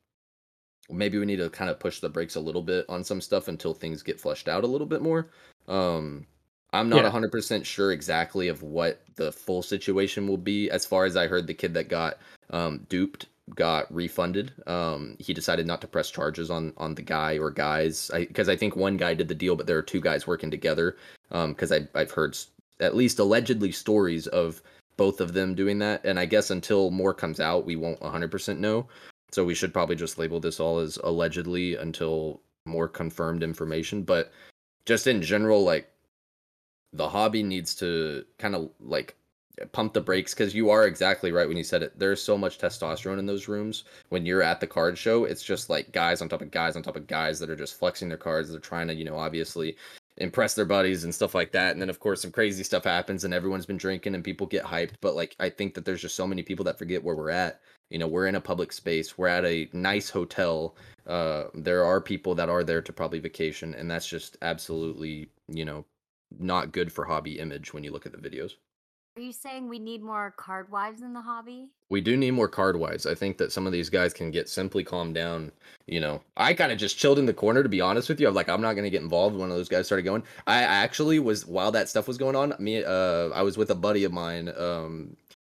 maybe 0.90 1.20
we 1.20 1.26
need 1.26 1.38
to 1.38 1.50
kind 1.52 1.70
of 1.70 1.80
push 1.80 2.00
the 2.00 2.10
brakes 2.10 2.36
a 2.36 2.40
little 2.40 2.62
bit 2.64 2.86
on 2.90 3.04
some 3.04 3.22
stuff 3.22 3.48
until 3.48 3.74
things 3.74 4.04
get 4.04 4.20
flushed 4.20 4.48
out 4.48 4.64
a 4.64 4.68
little 4.68 4.88
bit 4.88 5.02
more. 5.02 5.30
Um 5.68 6.26
I'm 6.76 6.90
not 6.90 7.04
yeah. 7.04 7.12
100% 7.12 7.66
sure 7.66 7.92
exactly 7.92 8.48
of 8.48 8.62
what 8.64 9.02
the 9.16 9.32
full 9.32 9.64
situation 9.64 10.28
will 10.28 10.38
be. 10.38 10.70
As 10.70 10.86
far 10.86 11.06
as 11.06 11.16
I 11.16 11.28
heard, 11.28 11.48
the 11.48 11.54
kid 11.54 11.74
that 11.74 11.90
got 11.90 12.18
um, 12.50 12.86
duped 12.90 13.28
got 13.54 13.94
refunded. 13.94 14.52
Um, 14.68 15.16
he 15.20 15.34
decided 15.34 15.68
not 15.68 15.82
to 15.82 15.88
press 15.88 16.10
charges 16.10 16.50
on 16.50 16.74
on 16.78 16.96
the 16.96 17.02
guy 17.02 17.38
or 17.38 17.52
guys 17.52 18.10
because 18.14 18.50
I, 18.50 18.54
I, 18.54 18.56
think 18.56 18.76
one 18.76 18.98
guy 18.98 19.14
did 19.14 19.28
the 19.28 19.36
deal, 19.36 19.56
but 19.56 19.68
there 19.68 19.78
are 19.78 19.84
two 19.84 20.02
guys 20.02 20.26
working 20.26 20.50
together. 20.50 20.98
Because 21.30 21.72
um, 21.72 21.88
I've 21.96 22.12
heard 22.12 22.38
at 22.80 22.96
least 22.96 23.20
allegedly 23.20 23.72
stories 23.72 24.28
of 24.28 24.62
both 24.98 25.22
of 25.22 25.34
them 25.34 25.56
doing 25.56 25.80
that, 25.80 26.06
and 26.06 26.20
I 26.20 26.26
guess 26.26 26.50
until 26.50 26.92
more 26.92 27.14
comes 27.14 27.40
out, 27.40 27.66
we 27.66 27.76
won't 27.76 28.00
100% 28.00 28.58
know. 28.60 28.88
So 29.32 29.44
we 29.44 29.56
should 29.56 29.74
probably 29.74 29.96
just 29.96 30.18
label 30.18 30.40
this 30.40 30.60
all 30.60 30.80
as 30.80 30.98
allegedly 31.04 31.76
until 31.76 32.42
more 32.66 32.88
confirmed 32.88 33.44
information. 33.44 34.04
But 34.04 34.32
just 34.86 35.08
in 35.08 35.22
general, 35.22 35.64
like 35.64 35.90
the 36.96 37.10
hobby 37.10 37.44
needs 37.44 37.76
to 37.76 38.26
kind 38.38 38.56
of 38.56 38.70
like 38.80 39.16
pump 39.72 39.94
the 39.94 40.02
brakes 40.02 40.34
because 40.34 40.54
you 40.54 40.70
are 40.70 40.86
exactly 40.86 41.32
right 41.32 41.48
when 41.48 41.58
you 41.58 41.64
said 41.64 41.84
it. 41.84 41.98
There's 41.98 42.22
so 42.22 42.38
much 42.38 42.58
testosterone 42.58 43.20
in 43.20 43.26
those 43.26 43.48
rooms. 43.48 43.86
When 44.10 44.26
you're 44.26 44.42
at 44.42 44.60
the 44.60 44.68
card 44.68 44.98
show, 44.98 45.26
it's 45.26 45.44
just 45.44 45.70
like 45.70 45.92
guys 45.92 46.22
on 46.22 46.30
top 46.30 46.42
of 46.42 46.52
guys 46.52 46.76
on 46.76 46.84
top 46.84 46.96
of 46.96 47.08
guys 47.08 47.40
that 47.40 47.50
are 47.50 47.56
just 47.56 47.80
flexing 47.80 48.10
their 48.10 48.18
cards. 48.18 48.52
They're 48.52 48.60
trying 48.60 48.88
to, 48.88 48.94
you 48.96 49.06
know, 49.06 49.18
obviously 49.18 49.78
impress 50.18 50.56
their 50.56 50.66
buddies 50.66 51.04
and 51.04 51.14
stuff 51.14 51.36
like 51.36 51.52
that. 51.52 51.74
And 51.74 51.82
then 51.82 51.90
of 51.90 52.00
course 52.00 52.22
some 52.22 52.32
crazy 52.32 52.64
stuff 52.64 52.86
happens 52.86 53.24
and 53.26 53.34
everyone's 53.34 53.66
been 53.66 53.78
drinking 53.78 54.16
and 54.16 54.24
people 54.24 54.48
get 54.48 54.64
hyped. 54.64 54.96
But 55.02 55.16
like 55.16 55.36
I 55.40 55.50
think 55.50 55.74
that 55.74 55.86
there's 55.86 56.02
just 56.02 56.16
so 56.16 56.28
many 56.28 56.42
people 56.42 56.66
that 56.66 56.78
forget 56.78 57.04
where 57.04 57.16
we're 57.16 57.32
at. 57.32 57.62
You 57.90 58.00
know, 58.00 58.08
we're 58.08 58.28
in 58.28 58.36
a 58.36 58.42
public 58.42 58.72
space. 58.72 59.18
We're 59.18 59.28
at 59.28 59.46
a 59.46 59.70
nice 59.74 60.10
hotel. 60.10 60.76
Uh, 61.06 61.46
there 61.54 61.86
are 61.86 62.02
people 62.02 62.34
that 62.36 62.50
are 62.50 62.64
there 62.64 62.82
to 62.82 62.92
probably 62.92 63.20
vacation, 63.20 63.76
and 63.76 63.90
that's 63.92 64.08
just 64.08 64.38
absolutely, 64.42 65.30
you 65.48 65.66
know, 65.66 65.86
not 66.40 66.72
good 66.72 66.92
for 66.92 67.06
hobby 67.06 67.40
image 67.40 67.74
when 67.74 67.84
you 67.84 67.92
look 67.92 68.06
at 68.06 68.12
the 68.12 68.18
videos. 68.18 68.54
Are 69.18 69.22
you 69.22 69.32
saying 69.32 69.70
we 69.70 69.80
need 69.80 70.04
more 70.04 70.34
card 70.36 70.70
wives 70.70 71.02
in 71.02 71.14
the 71.14 71.22
hobby? 71.22 71.70
We 71.90 72.02
do 72.02 72.18
need 72.18 72.32
more 72.32 72.50
card 72.50 72.76
wives. 72.76 73.06
I 73.06 73.16
think 73.16 73.38
that 73.38 73.54
some 73.54 73.66
of 73.66 73.72
these 73.72 73.90
guys 73.90 74.14
can 74.14 74.30
get 74.30 74.50
simply 74.50 74.84
calmed 74.84 75.16
down. 75.16 75.54
You 75.88 76.02
know, 76.02 76.22
I 76.36 76.54
kind 76.54 76.74
of 76.74 76.78
just 76.78 76.98
chilled 76.98 77.18
in 77.18 77.26
the 77.26 77.34
corner 77.34 77.64
to 77.64 77.70
be 77.70 77.80
honest 77.80 78.10
with 78.10 78.20
you. 78.20 78.28
I'm 78.28 78.34
like, 78.34 78.50
I'm 78.50 78.62
not 78.62 78.74
gonna 78.74 78.90
get 78.90 79.02
involved. 79.02 79.38
One 79.38 79.50
of 79.50 79.56
those 79.56 79.70
guys 79.70 79.86
started 79.86 80.04
going. 80.04 80.24
I 80.48 80.64
actually 80.64 81.20
was 81.20 81.46
while 81.46 81.72
that 81.72 81.88
stuff 81.88 82.10
was 82.10 82.18
going 82.18 82.36
on. 82.36 82.56
Me, 82.60 82.84
uh, 82.84 83.30
I 83.30 83.42
was 83.42 83.58
with 83.58 83.70
a 83.72 83.76
buddy 83.76 84.04
of 84.04 84.12
mine. 84.12 84.52
Um, 84.58 85.16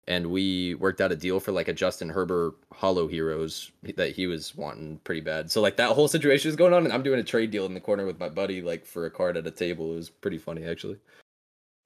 and 0.09 0.27
we 0.27 0.75
worked 0.77 1.03
out 1.03 1.13
a 1.13 1.17
deal 1.17 1.39
for 1.39 1.53
like 1.53 1.69
a 1.69 1.73
Justin 1.73 2.09
Herbert 2.09 2.55
Hollow 2.73 3.07
Heroes 3.07 3.71
that 3.97 4.17
he 4.17 4.27
was 4.27 4.57
wanting 4.57 4.99
pretty 5.05 5.21
bad. 5.21 5.51
So 5.53 5.61
like 5.61 5.77
that 5.77 5.91
whole 5.91 6.09
situation 6.09 6.49
was 6.49 6.57
going 6.57 6.73
on, 6.73 6.85
and 6.85 6.93
I'm 6.93 7.03
doing 7.03 7.21
a 7.21 7.25
trade 7.25 7.51
deal 7.51 7.67
in 7.67 7.75
the 7.75 7.81
corner 7.81 8.07
with 8.07 8.19
my 8.19 8.31
buddy, 8.31 8.63
like 8.63 8.87
for 8.87 9.05
a 9.05 9.11
card 9.11 9.37
at 9.37 9.47
a 9.47 9.51
table. 9.51 9.93
It 9.93 9.97
was 9.97 10.11
pretty 10.11 10.39
funny 10.39 10.65
actually. 10.65 10.97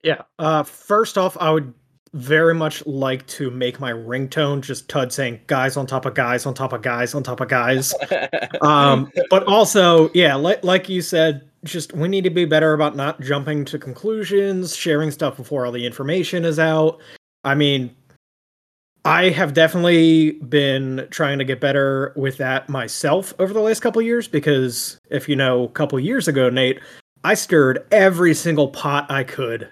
Yeah. 0.03 0.21
Uh, 0.39 0.63
first 0.63 1.17
off, 1.17 1.37
I 1.39 1.51
would 1.51 1.73
very 2.13 2.53
much 2.53 2.85
like 2.85 3.25
to 3.27 3.51
make 3.51 3.79
my 3.79 3.91
ringtone 3.91 4.61
just 4.61 4.87
Tud 4.87 5.11
saying 5.11 5.41
guys 5.47 5.75
on 5.75 5.85
top 5.85 6.05
of 6.05 6.13
guys 6.13 6.45
on 6.45 6.53
top 6.53 6.71
of 6.71 6.81
guys 6.81 7.13
on 7.13 7.23
top 7.23 7.41
of 7.41 7.49
guys. 7.49 7.93
um, 8.61 9.11
but 9.29 9.43
also, 9.47 10.09
yeah, 10.13 10.35
like 10.35 10.63
like 10.63 10.87
you 10.87 11.01
said, 11.01 11.49
just 11.65 11.91
we 11.91 12.07
need 12.07 12.23
to 12.23 12.29
be 12.29 12.45
better 12.45 12.73
about 12.73 12.95
not 12.95 13.19
jumping 13.19 13.65
to 13.65 13.77
conclusions, 13.77 14.73
sharing 14.73 15.11
stuff 15.11 15.35
before 15.35 15.65
all 15.65 15.73
the 15.73 15.85
information 15.85 16.45
is 16.45 16.57
out. 16.57 17.01
I 17.43 17.55
mean, 17.55 17.93
I 19.05 19.29
have 19.31 19.53
definitely 19.53 20.31
been 20.31 21.07
trying 21.11 21.37
to 21.39 21.43
get 21.43 21.59
better 21.59 22.13
with 22.15 22.37
that 22.37 22.69
myself 22.69 23.33
over 23.37 23.53
the 23.53 23.59
last 23.59 23.81
couple 23.81 24.01
years 24.01 24.29
because 24.29 24.97
if 25.09 25.27
you 25.27 25.35
know, 25.35 25.65
a 25.65 25.69
couple 25.69 25.99
years 25.99 26.29
ago, 26.29 26.49
Nate, 26.49 26.79
I 27.25 27.33
stirred 27.33 27.85
every 27.91 28.33
single 28.33 28.69
pot 28.69 29.11
I 29.11 29.25
could. 29.25 29.67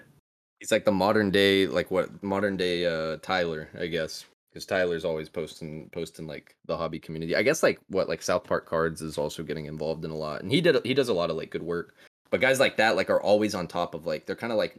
He's 0.60 0.70
like 0.70 0.84
the 0.84 0.92
modern 0.92 1.30
day, 1.30 1.66
like 1.66 1.90
what 1.90 2.22
modern 2.22 2.58
day 2.58 2.84
uh 2.84 3.16
Tyler, 3.22 3.70
I 3.80 3.86
guess, 3.86 4.26
because 4.50 4.66
Tyler's 4.66 5.04
always 5.04 5.30
posting 5.30 5.88
posting 5.92 6.26
like 6.26 6.54
the 6.66 6.76
hobby 6.76 6.98
community. 6.98 7.34
I 7.34 7.42
guess 7.42 7.62
like 7.62 7.80
what 7.88 8.10
like 8.10 8.20
South 8.20 8.44
Park 8.44 8.66
Cards 8.66 9.00
is 9.00 9.16
also 9.16 9.42
getting 9.42 9.64
involved 9.64 10.04
in 10.04 10.10
a 10.10 10.16
lot, 10.16 10.42
and 10.42 10.52
he 10.52 10.60
did 10.60 10.76
he 10.84 10.92
does 10.92 11.08
a 11.08 11.14
lot 11.14 11.30
of 11.30 11.36
like 11.36 11.50
good 11.50 11.62
work. 11.62 11.94
But 12.28 12.42
guys 12.42 12.60
like 12.60 12.76
that 12.76 12.96
like 12.96 13.08
are 13.08 13.20
always 13.20 13.54
on 13.54 13.66
top 13.66 13.94
of 13.94 14.04
like 14.04 14.26
they're 14.26 14.36
kind 14.36 14.52
of 14.52 14.58
like 14.58 14.78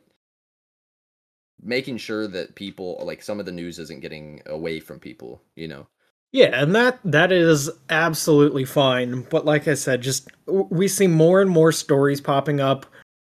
making 1.61 1.97
sure 1.97 2.27
that 2.27 2.55
people 2.55 3.01
like 3.03 3.21
some 3.21 3.39
of 3.39 3.45
the 3.45 3.51
news 3.51 3.79
isn't 3.79 4.01
getting 4.01 4.41
away 4.45 4.79
from 4.79 4.99
people, 4.99 5.41
you 5.55 5.67
know. 5.67 5.87
Yeah, 6.31 6.61
and 6.61 6.73
that 6.75 6.99
that 7.05 7.31
is 7.31 7.69
absolutely 7.89 8.65
fine. 8.65 9.21
But 9.29 9.45
like 9.45 9.67
I 9.67 9.75
said, 9.75 10.01
just 10.01 10.29
we 10.47 10.87
see 10.87 11.07
more 11.07 11.41
and 11.41 11.49
more 11.49 11.71
stories 11.71 12.19
popping 12.19 12.59
up 12.59 12.85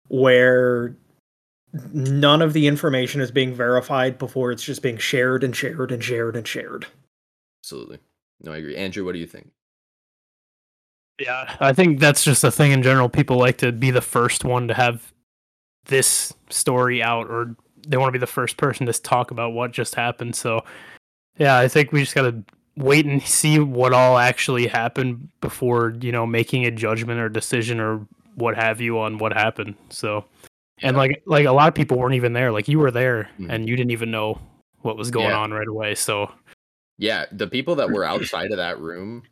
where 0.09 0.97
none 1.93 2.43
of 2.43 2.53
the 2.53 2.67
information 2.67 3.21
is 3.21 3.31
being 3.31 3.55
verified 3.55 4.19
before 4.19 4.51
it's 4.51 4.63
just 4.63 4.83
being 4.83 4.99
shared 4.99 5.45
and 5.45 5.55
shared 5.55 5.93
and 5.93 6.03
shared 6.03 6.37
and 6.37 6.47
shared. 6.47 6.87
Absolutely. 7.63 7.99
No, 8.41 8.53
I 8.53 8.59
agree. 8.59 8.77
Andrew, 8.77 9.05
what 9.05 9.13
do 9.13 9.19
you 9.19 9.27
think? 9.27 9.51
Yeah, 11.19 11.57
I 11.61 11.73
think 11.73 12.01
that's 12.01 12.25
just 12.25 12.45
a 12.45 12.51
thing 12.51 12.73
in 12.73 12.83
general. 12.83 13.09
People 13.09 13.39
like 13.39 13.59
to 13.59 13.73
be 13.73 13.91
the 13.91 14.03
first 14.03 14.45
one 14.45 14.69
to 14.69 14.75
have 14.75 15.13
this 15.87 16.33
story 16.51 17.03
out, 17.03 17.29
or 17.29 17.57
they 17.87 17.97
want 17.97 18.09
to 18.09 18.13
be 18.13 18.19
the 18.19 18.27
first 18.27 18.57
person 18.57 18.87
to 18.87 18.93
talk 18.93 19.31
about 19.31 19.53
what 19.53 19.73
just 19.73 19.95
happened. 19.95 20.35
So, 20.35 20.65
yeah, 21.39 21.59
I 21.59 21.69
think 21.69 21.93
we 21.93 22.01
just 22.01 22.15
got 22.15 22.23
to 22.23 22.43
wait 22.77 23.07
and 23.07 23.23
see 23.23 23.59
what 23.59 23.93
all 23.93 24.19
actually 24.19 24.67
happened 24.67 25.29
before, 25.41 25.95
you 26.01 26.13
know, 26.13 26.27
making 26.27 26.67
a 26.67 26.71
judgment 26.71 27.21
or 27.21 27.29
decision 27.29 27.81
or 27.81 28.07
what 28.35 28.55
have 28.57 28.81
you 28.81 28.99
on 28.99 29.19
what 29.19 29.33
happened. 29.33 29.75
So, 29.89 30.25
and 30.83 30.97
like 30.97 31.23
like 31.27 31.47
a 31.47 31.53
lot 31.53 31.69
of 31.69 31.75
people 31.75 31.99
weren't 31.99 32.15
even 32.15 32.35
there. 32.35 32.53
Like 32.53 32.69
you 32.69 32.79
were 32.79 32.91
there 32.91 33.31
Mhm. 33.39 33.51
and 33.51 33.69
you 33.69 33.77
didn't 33.77 33.93
even 33.93 34.11
know 34.11 34.39
what 34.83 34.97
was 34.99 35.11
going 35.11 35.31
Yeah. 35.31 35.39
on 35.39 35.53
right 35.53 35.67
away. 35.69 35.95
So, 35.95 36.31
Yeah, 36.99 37.25
the 37.33 37.47
people 37.47 37.75
that 37.77 37.91
were 37.91 38.05
outside 38.13 38.51
of 38.51 38.59
that 38.59 38.79
room 38.79 39.23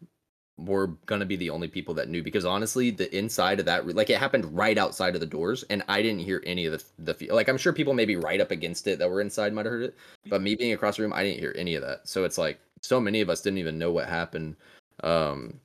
were 0.58 0.88
gonna 1.06 1.26
be 1.26 1.36
the 1.36 1.50
only 1.50 1.68
people 1.68 1.94
that 1.94 2.08
knew 2.08 2.22
because 2.22 2.44
honestly, 2.44 2.90
the 2.90 3.14
inside 3.16 3.58
of 3.58 3.66
that, 3.66 3.86
like 3.94 4.10
it 4.10 4.18
happened 4.18 4.56
right 4.56 4.78
outside 4.78 5.14
of 5.14 5.20
the 5.20 5.26
doors, 5.26 5.64
and 5.70 5.82
I 5.88 6.02
didn't 6.02 6.20
hear 6.20 6.42
any 6.46 6.66
of 6.66 6.72
the 6.72 7.12
the 7.14 7.32
like. 7.32 7.48
I'm 7.48 7.58
sure 7.58 7.72
people 7.72 7.94
maybe 7.94 8.16
right 8.16 8.40
up 8.40 8.50
against 8.50 8.86
it 8.86 8.98
that 8.98 9.10
were 9.10 9.20
inside 9.20 9.52
might 9.52 9.66
have 9.66 9.72
heard 9.72 9.82
it, 9.82 9.96
but 10.28 10.42
me 10.42 10.54
being 10.54 10.72
across 10.72 10.96
the 10.96 11.02
room, 11.02 11.12
I 11.12 11.24
didn't 11.24 11.40
hear 11.40 11.54
any 11.56 11.74
of 11.74 11.82
that. 11.82 12.08
So 12.08 12.24
it's 12.24 12.38
like 12.38 12.60
so 12.82 13.00
many 13.00 13.20
of 13.20 13.30
us 13.30 13.40
didn't 13.40 13.58
even 13.58 13.78
know 13.78 13.92
what 13.92 14.08
happened. 14.08 14.56
Um, 15.02 15.60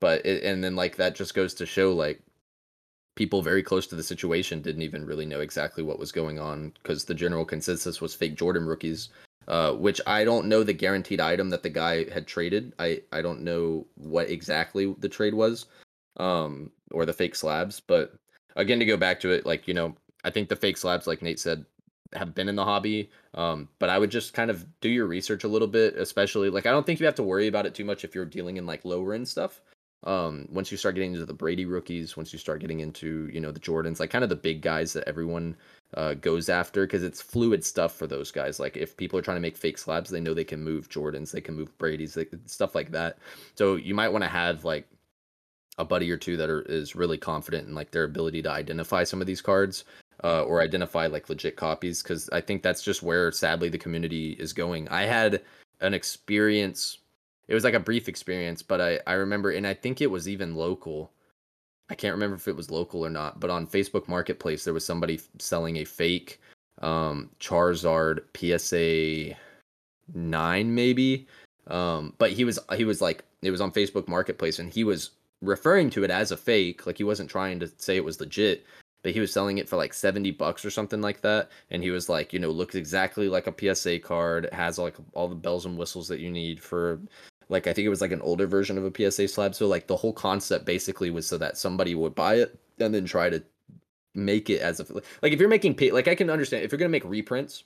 but 0.00 0.24
it, 0.26 0.42
and 0.42 0.64
then 0.64 0.74
like 0.74 0.96
that 0.96 1.14
just 1.14 1.34
goes 1.34 1.54
to 1.54 1.66
show 1.66 1.92
like 1.92 2.20
people 3.14 3.42
very 3.42 3.62
close 3.62 3.86
to 3.86 3.94
the 3.94 4.02
situation 4.02 4.62
didn't 4.62 4.82
even 4.82 5.06
really 5.06 5.26
know 5.26 5.40
exactly 5.40 5.82
what 5.82 5.98
was 5.98 6.10
going 6.10 6.38
on 6.38 6.72
because 6.82 7.04
the 7.04 7.14
general 7.14 7.44
consensus 7.44 8.00
was 8.00 8.14
fake 8.14 8.34
Jordan 8.34 8.66
rookies 8.66 9.10
uh, 9.48 9.72
which 9.72 10.00
I 10.06 10.24
don't 10.24 10.46
know 10.46 10.62
the 10.62 10.72
guaranteed 10.72 11.20
item 11.20 11.50
that 11.50 11.62
the 11.62 11.70
guy 11.70 12.10
had 12.10 12.26
traded. 12.26 12.72
I 12.78 13.02
I 13.12 13.22
don't 13.22 13.42
know 13.42 13.86
what 13.94 14.30
exactly 14.30 14.94
the 14.98 15.08
trade 15.08 15.34
was, 15.34 15.66
um, 16.16 16.70
or 16.90 17.06
the 17.06 17.12
fake 17.12 17.34
slabs. 17.34 17.80
But 17.80 18.14
again, 18.56 18.78
to 18.78 18.84
go 18.84 18.96
back 18.96 19.20
to 19.20 19.30
it, 19.30 19.46
like 19.46 19.68
you 19.68 19.74
know, 19.74 19.96
I 20.24 20.30
think 20.30 20.48
the 20.48 20.56
fake 20.56 20.76
slabs, 20.76 21.06
like 21.06 21.22
Nate 21.22 21.40
said, 21.40 21.64
have 22.14 22.34
been 22.34 22.48
in 22.48 22.56
the 22.56 22.64
hobby. 22.64 23.10
Um, 23.34 23.68
but 23.78 23.90
I 23.90 23.98
would 23.98 24.10
just 24.10 24.34
kind 24.34 24.50
of 24.50 24.66
do 24.80 24.88
your 24.88 25.06
research 25.06 25.44
a 25.44 25.48
little 25.48 25.68
bit, 25.68 25.96
especially 25.96 26.50
like 26.50 26.66
I 26.66 26.70
don't 26.70 26.84
think 26.86 27.00
you 27.00 27.06
have 27.06 27.14
to 27.16 27.22
worry 27.22 27.46
about 27.48 27.66
it 27.66 27.74
too 27.74 27.84
much 27.84 28.04
if 28.04 28.14
you're 28.14 28.24
dealing 28.24 28.56
in 28.56 28.66
like 28.66 28.84
lower 28.84 29.14
end 29.14 29.28
stuff. 29.28 29.60
Um, 30.04 30.48
once 30.50 30.72
you 30.72 30.76
start 30.76 30.96
getting 30.96 31.12
into 31.14 31.26
the 31.26 31.32
Brady 31.32 31.64
rookies, 31.64 32.16
once 32.16 32.32
you 32.32 32.38
start 32.38 32.60
getting 32.60 32.80
into 32.80 33.28
you 33.32 33.40
know 33.40 33.52
the 33.52 33.60
Jordans, 33.60 34.00
like 34.00 34.10
kind 34.10 34.24
of 34.24 34.30
the 34.30 34.36
big 34.36 34.60
guys 34.60 34.92
that 34.92 35.08
everyone 35.08 35.56
uh, 35.94 36.14
goes 36.14 36.48
after 36.48 36.86
because 36.86 37.02
it's 37.02 37.20
fluid 37.20 37.64
stuff 37.64 37.94
for 37.94 38.06
those 38.06 38.30
guys. 38.30 38.58
Like 38.58 38.76
if 38.76 38.96
people 38.96 39.18
are 39.18 39.22
trying 39.22 39.36
to 39.36 39.42
make 39.42 39.56
fake 39.56 39.78
slabs, 39.78 40.10
they 40.10 40.20
know 40.20 40.34
they 40.34 40.44
can 40.44 40.62
move 40.62 40.88
Jordans, 40.88 41.32
they 41.32 41.40
can 41.40 41.54
move 41.54 41.76
Brady's, 41.78 42.14
they, 42.14 42.26
stuff 42.46 42.74
like 42.74 42.92
that. 42.92 43.18
So 43.54 43.76
you 43.76 43.94
might 43.94 44.08
want 44.08 44.24
to 44.24 44.30
have 44.30 44.64
like 44.64 44.88
a 45.78 45.84
buddy 45.84 46.10
or 46.10 46.16
two 46.16 46.36
that 46.36 46.50
are 46.50 46.62
is 46.62 46.94
really 46.94 47.18
confident 47.18 47.68
in 47.68 47.74
like 47.74 47.90
their 47.90 48.04
ability 48.04 48.42
to 48.42 48.50
identify 48.50 49.04
some 49.04 49.20
of 49.20 49.26
these 49.26 49.40
cards 49.40 49.84
uh, 50.24 50.44
or 50.44 50.60
identify 50.60 51.06
like 51.06 51.28
legit 51.28 51.56
copies 51.56 52.02
because 52.02 52.28
I 52.30 52.40
think 52.40 52.62
that's 52.62 52.82
just 52.82 53.02
where 53.02 53.32
sadly 53.32 53.68
the 53.68 53.78
community 53.78 54.32
is 54.32 54.52
going. 54.52 54.88
I 54.88 55.02
had 55.02 55.42
an 55.80 55.94
experience. 55.94 56.98
It 57.48 57.54
was 57.54 57.64
like 57.64 57.74
a 57.74 57.80
brief 57.80 58.08
experience, 58.08 58.62
but 58.62 58.80
I 58.80 59.00
I 59.06 59.14
remember, 59.14 59.50
and 59.50 59.66
I 59.66 59.74
think 59.74 60.00
it 60.00 60.10
was 60.10 60.28
even 60.28 60.54
local. 60.54 61.10
I 61.90 61.94
can't 61.94 62.14
remember 62.14 62.36
if 62.36 62.48
it 62.48 62.56
was 62.56 62.70
local 62.70 63.04
or 63.04 63.10
not, 63.10 63.40
but 63.40 63.50
on 63.50 63.66
Facebook 63.66 64.08
Marketplace 64.08 64.64
there 64.64 64.74
was 64.74 64.84
somebody 64.84 65.20
selling 65.38 65.78
a 65.78 65.84
fake 65.84 66.40
um 66.80 67.30
Charizard 67.38 68.20
PSA 68.34 69.36
9 70.14 70.74
maybe. 70.74 71.26
Um 71.66 72.14
but 72.18 72.32
he 72.32 72.44
was 72.44 72.58
he 72.76 72.84
was 72.84 73.00
like 73.00 73.24
it 73.42 73.50
was 73.50 73.60
on 73.60 73.72
Facebook 73.72 74.08
Marketplace 74.08 74.58
and 74.58 74.72
he 74.72 74.84
was 74.84 75.10
referring 75.42 75.90
to 75.90 76.04
it 76.04 76.10
as 76.10 76.30
a 76.30 76.36
fake, 76.36 76.86
like 76.86 76.98
he 76.98 77.04
wasn't 77.04 77.30
trying 77.30 77.58
to 77.60 77.70
say 77.76 77.96
it 77.96 78.04
was 78.04 78.20
legit, 78.20 78.64
but 79.02 79.12
he 79.12 79.20
was 79.20 79.32
selling 79.32 79.58
it 79.58 79.68
for 79.68 79.76
like 79.76 79.92
70 79.92 80.30
bucks 80.32 80.64
or 80.64 80.70
something 80.70 81.00
like 81.00 81.20
that 81.22 81.50
and 81.70 81.82
he 81.82 81.90
was 81.90 82.08
like, 82.08 82.32
you 82.32 82.38
know, 82.38 82.50
looks 82.50 82.74
exactly 82.74 83.28
like 83.28 83.46
a 83.48 83.74
PSA 83.74 83.98
card, 84.00 84.46
it 84.46 84.54
has 84.54 84.78
like 84.78 84.96
all 85.14 85.28
the 85.28 85.34
bells 85.34 85.66
and 85.66 85.76
whistles 85.76 86.08
that 86.08 86.20
you 86.20 86.30
need 86.30 86.62
for 86.62 87.00
like 87.48 87.66
I 87.66 87.72
think 87.72 87.86
it 87.86 87.90
was 87.90 88.00
like 88.00 88.12
an 88.12 88.20
older 88.22 88.46
version 88.46 88.78
of 88.78 88.84
a 88.84 89.10
PSA 89.10 89.28
slab. 89.28 89.54
So 89.54 89.66
like 89.66 89.86
the 89.86 89.96
whole 89.96 90.12
concept 90.12 90.64
basically 90.64 91.10
was 91.10 91.26
so 91.26 91.38
that 91.38 91.56
somebody 91.56 91.94
would 91.94 92.14
buy 92.14 92.36
it 92.36 92.58
and 92.78 92.94
then 92.94 93.04
try 93.04 93.30
to 93.30 93.42
make 94.14 94.50
it 94.50 94.60
as 94.60 94.80
a 94.80 94.94
like 95.22 95.32
if 95.32 95.40
you're 95.40 95.48
making 95.48 95.76
like 95.92 96.08
I 96.08 96.14
can 96.14 96.30
understand 96.30 96.64
if 96.64 96.72
you're 96.72 96.78
gonna 96.78 96.88
make 96.88 97.04
reprints. 97.04 97.64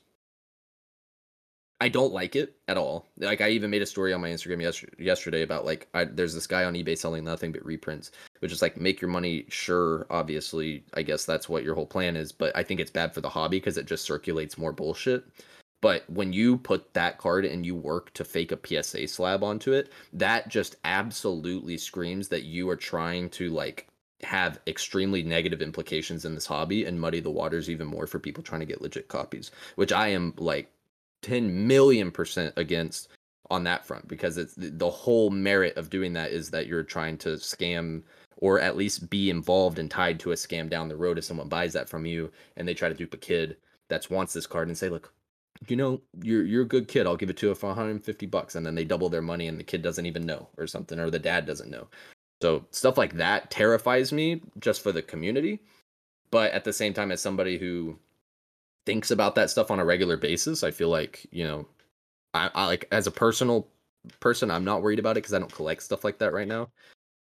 I 1.79 1.91
don't 1.91 2.13
like 2.15 2.37
it 2.37 2.57
at 2.69 2.79
all. 2.79 3.07
Like 3.19 3.43
I 3.43 3.51
even 3.51 3.71
made 3.71 3.83
a 3.83 3.87
story 3.87 4.15
on 4.15 4.23
my 4.23 4.31
Instagram 4.31 4.63
yesterday, 4.63 5.05
yesterday 5.05 5.43
about 5.43 5.67
like 5.67 5.89
I, 5.93 6.05
there's 6.05 6.33
this 6.33 6.47
guy 6.47 6.65
on 6.65 6.73
eBay 6.73 6.97
selling 6.97 7.23
nothing 7.25 7.53
but 7.53 7.65
reprints, 7.67 8.13
which 8.39 8.51
is 8.51 8.63
like 8.63 8.81
make 8.81 8.99
your 9.01 9.11
money. 9.11 9.45
Sure, 9.51 10.07
obviously, 10.09 10.85
I 10.95 11.03
guess 11.03 11.27
that's 11.27 11.51
what 11.51 11.65
your 11.65 11.75
whole 11.75 11.87
plan 11.87 12.17
is, 12.17 12.33
but 12.33 12.57
I 12.57 12.63
think 12.63 12.81
it's 12.81 12.91
bad 12.91 13.13
for 13.13 13.21
the 13.21 13.29
hobby 13.29 13.59
because 13.59 13.77
it 13.77 13.85
just 13.85 14.07
circulates 14.07 14.57
more 14.57 14.73
bullshit. 14.73 15.27
But 15.87 16.11
when 16.11 16.33
you 16.33 16.57
put 16.57 16.95
that 16.95 17.17
card 17.17 17.45
and 17.45 17.65
you 17.65 17.77
work 17.77 18.13
to 18.15 18.25
fake 18.25 18.51
a 18.51 18.59
PSA 18.83 19.07
slab 19.07 19.45
onto 19.45 19.73
it, 19.73 19.93
that 20.15 20.49
just 20.49 20.75
absolutely 20.83 21.79
screams 21.79 22.27
that 22.27 22.43
you 22.43 22.69
are 22.71 22.75
trying 22.75 23.31
to 23.31 23.51
like 23.51 23.87
have 24.25 24.59
extremely 24.67 25.23
negative 25.23 25.63
implications 25.63 26.25
in 26.25 26.35
this 26.35 26.47
hobby 26.47 26.87
and 26.87 27.01
muddy 27.01 27.21
the 27.21 27.31
waters 27.31 27.71
even 27.71 27.87
more 27.87 28.09
for 28.09 28.19
people 28.19 28.43
trying 28.43 28.63
to 28.63 28.67
get 28.67 28.83
legit 28.83 29.07
copies, 29.07 29.53
which 29.77 29.93
I 29.93 30.09
am 30.09 30.35
like 30.39 30.73
10 31.23 31.69
million 31.69 32.11
percent 32.11 32.53
against 32.57 33.07
on 33.49 33.63
that 33.63 33.87
front 33.87 34.09
because 34.09 34.39
it's 34.39 34.57
the- 34.57 34.91
whole 34.91 35.31
merit 35.31 35.77
of 35.77 35.89
doing 35.89 36.15
that 36.15 36.33
is 36.33 36.51
that 36.51 36.67
you're 36.67 36.83
trying 36.83 37.17
to 37.19 37.37
scam 37.37 38.03
or 38.39 38.59
at 38.59 38.77
least 38.77 39.09
be 39.09 39.31
involved 39.31 39.79
and 39.79 39.89
tied 39.89 40.19
to 40.19 40.33
a 40.33 40.35
scam 40.35 40.69
down 40.69 40.89
the 40.89 40.97
road 40.97 41.17
if 41.17 41.23
someone 41.23 41.49
buys 41.49 41.75
that 41.75 41.89
from 41.89 42.05
you 42.05 42.33
and 42.57 42.67
they 42.67 42.75
try 42.75 42.89
to 42.89 42.95
dupe 42.97 43.15
a 43.15 43.17
kid 43.17 43.57
that 43.87 44.11
wants 44.11 44.33
this 44.33 44.49
card 44.49 44.67
and 44.67 44.77
say 44.77 44.89
look 44.89 45.13
you 45.69 45.77
know 45.77 46.01
you're 46.23 46.45
you're 46.45 46.63
a 46.63 46.69
good 46.69 46.89
kid 46.89 47.07
i'll 47.07 47.17
give 47.17 47.31
it 47.31 47.37
to 47.37 47.49
you 47.49 47.55
for 47.55 47.69
150 47.69 48.27
bucks 48.27 48.55
and 48.55 48.67
then 48.67 48.75
they 48.75 48.85
double 48.85 49.09
their 49.09 49.23
money 49.23 49.49
and 49.49 49.59
the 49.59 49.65
kid 49.65 49.83
doesn't 49.83 50.07
even 50.07 50.27
know 50.27 50.49
or 50.59 50.67
something 50.67 50.99
or 50.99 51.11
the 51.11 51.19
dad 51.19 51.47
doesn't 51.47 51.71
know. 51.71 51.89
So 52.43 52.67
stuff 52.71 52.99
like 52.99 53.15
that 53.15 53.51
terrifies 53.51 54.13
me 54.13 54.43
just 54.61 54.83
for 54.83 54.93
the 54.93 55.01
community 55.03 55.61
but 56.31 56.53
at 56.53 56.65
the 56.65 56.73
same 56.73 56.93
time 56.93 57.11
as 57.11 57.21
somebody 57.21 57.59
who 57.59 57.99
thinks 58.85 59.11
about 59.11 59.35
that 59.35 59.51
stuff 59.51 59.71
on 59.71 59.81
a 59.81 59.85
regular 59.85 60.17
basis 60.17 60.63
i 60.63 60.71
feel 60.71 60.89
like 60.89 61.27
you 61.31 61.45
know 61.45 61.67
i, 62.35 62.51
I 62.55 62.67
like 62.67 62.87
as 62.93 63.07
a 63.07 63.11
personal 63.11 63.67
person 64.21 64.51
i'm 64.51 64.65
not 64.65 64.83
worried 64.83 64.99
about 64.99 65.13
it 65.13 65.23
because 65.23 65.35
i 65.35 65.39
don't 65.39 65.53
collect 65.53 65.83
stuff 65.83 66.05
like 66.05 66.19
that 66.19 66.33
right 66.33 66.47
now 66.47 66.69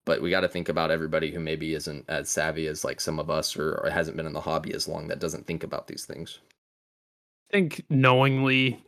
but 0.05 0.21
we 0.21 0.29
got 0.29 0.41
to 0.41 0.47
think 0.47 0.69
about 0.69 0.91
everybody 0.91 1.31
who 1.31 1.39
maybe 1.39 1.73
isn't 1.73 2.05
as 2.07 2.29
savvy 2.29 2.67
as 2.67 2.85
like 2.85 3.01
some 3.01 3.19
of 3.19 3.29
us 3.31 3.57
or, 3.57 3.75
or 3.83 3.89
hasn't 3.89 4.15
been 4.15 4.27
in 4.27 4.33
the 4.33 4.41
hobby 4.41 4.73
as 4.73 4.87
long 4.87 5.07
that 5.07 5.19
doesn't 5.19 5.47
think 5.47 5.63
about 5.63 5.87
these 5.87 6.05
things 6.05 6.39
think 7.55 7.85
knowingly 7.89 8.83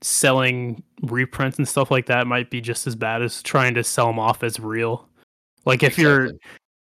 selling 0.00 0.82
reprints 1.02 1.58
and 1.58 1.66
stuff 1.66 1.90
like 1.90 2.06
that 2.06 2.26
might 2.26 2.48
be 2.48 2.60
just 2.60 2.86
as 2.86 2.94
bad 2.94 3.22
as 3.22 3.42
trying 3.42 3.74
to 3.74 3.82
sell 3.82 4.06
them 4.06 4.20
off 4.20 4.44
as 4.44 4.60
real. 4.60 5.08
Like 5.66 5.82
if 5.82 5.98
you're 5.98 6.30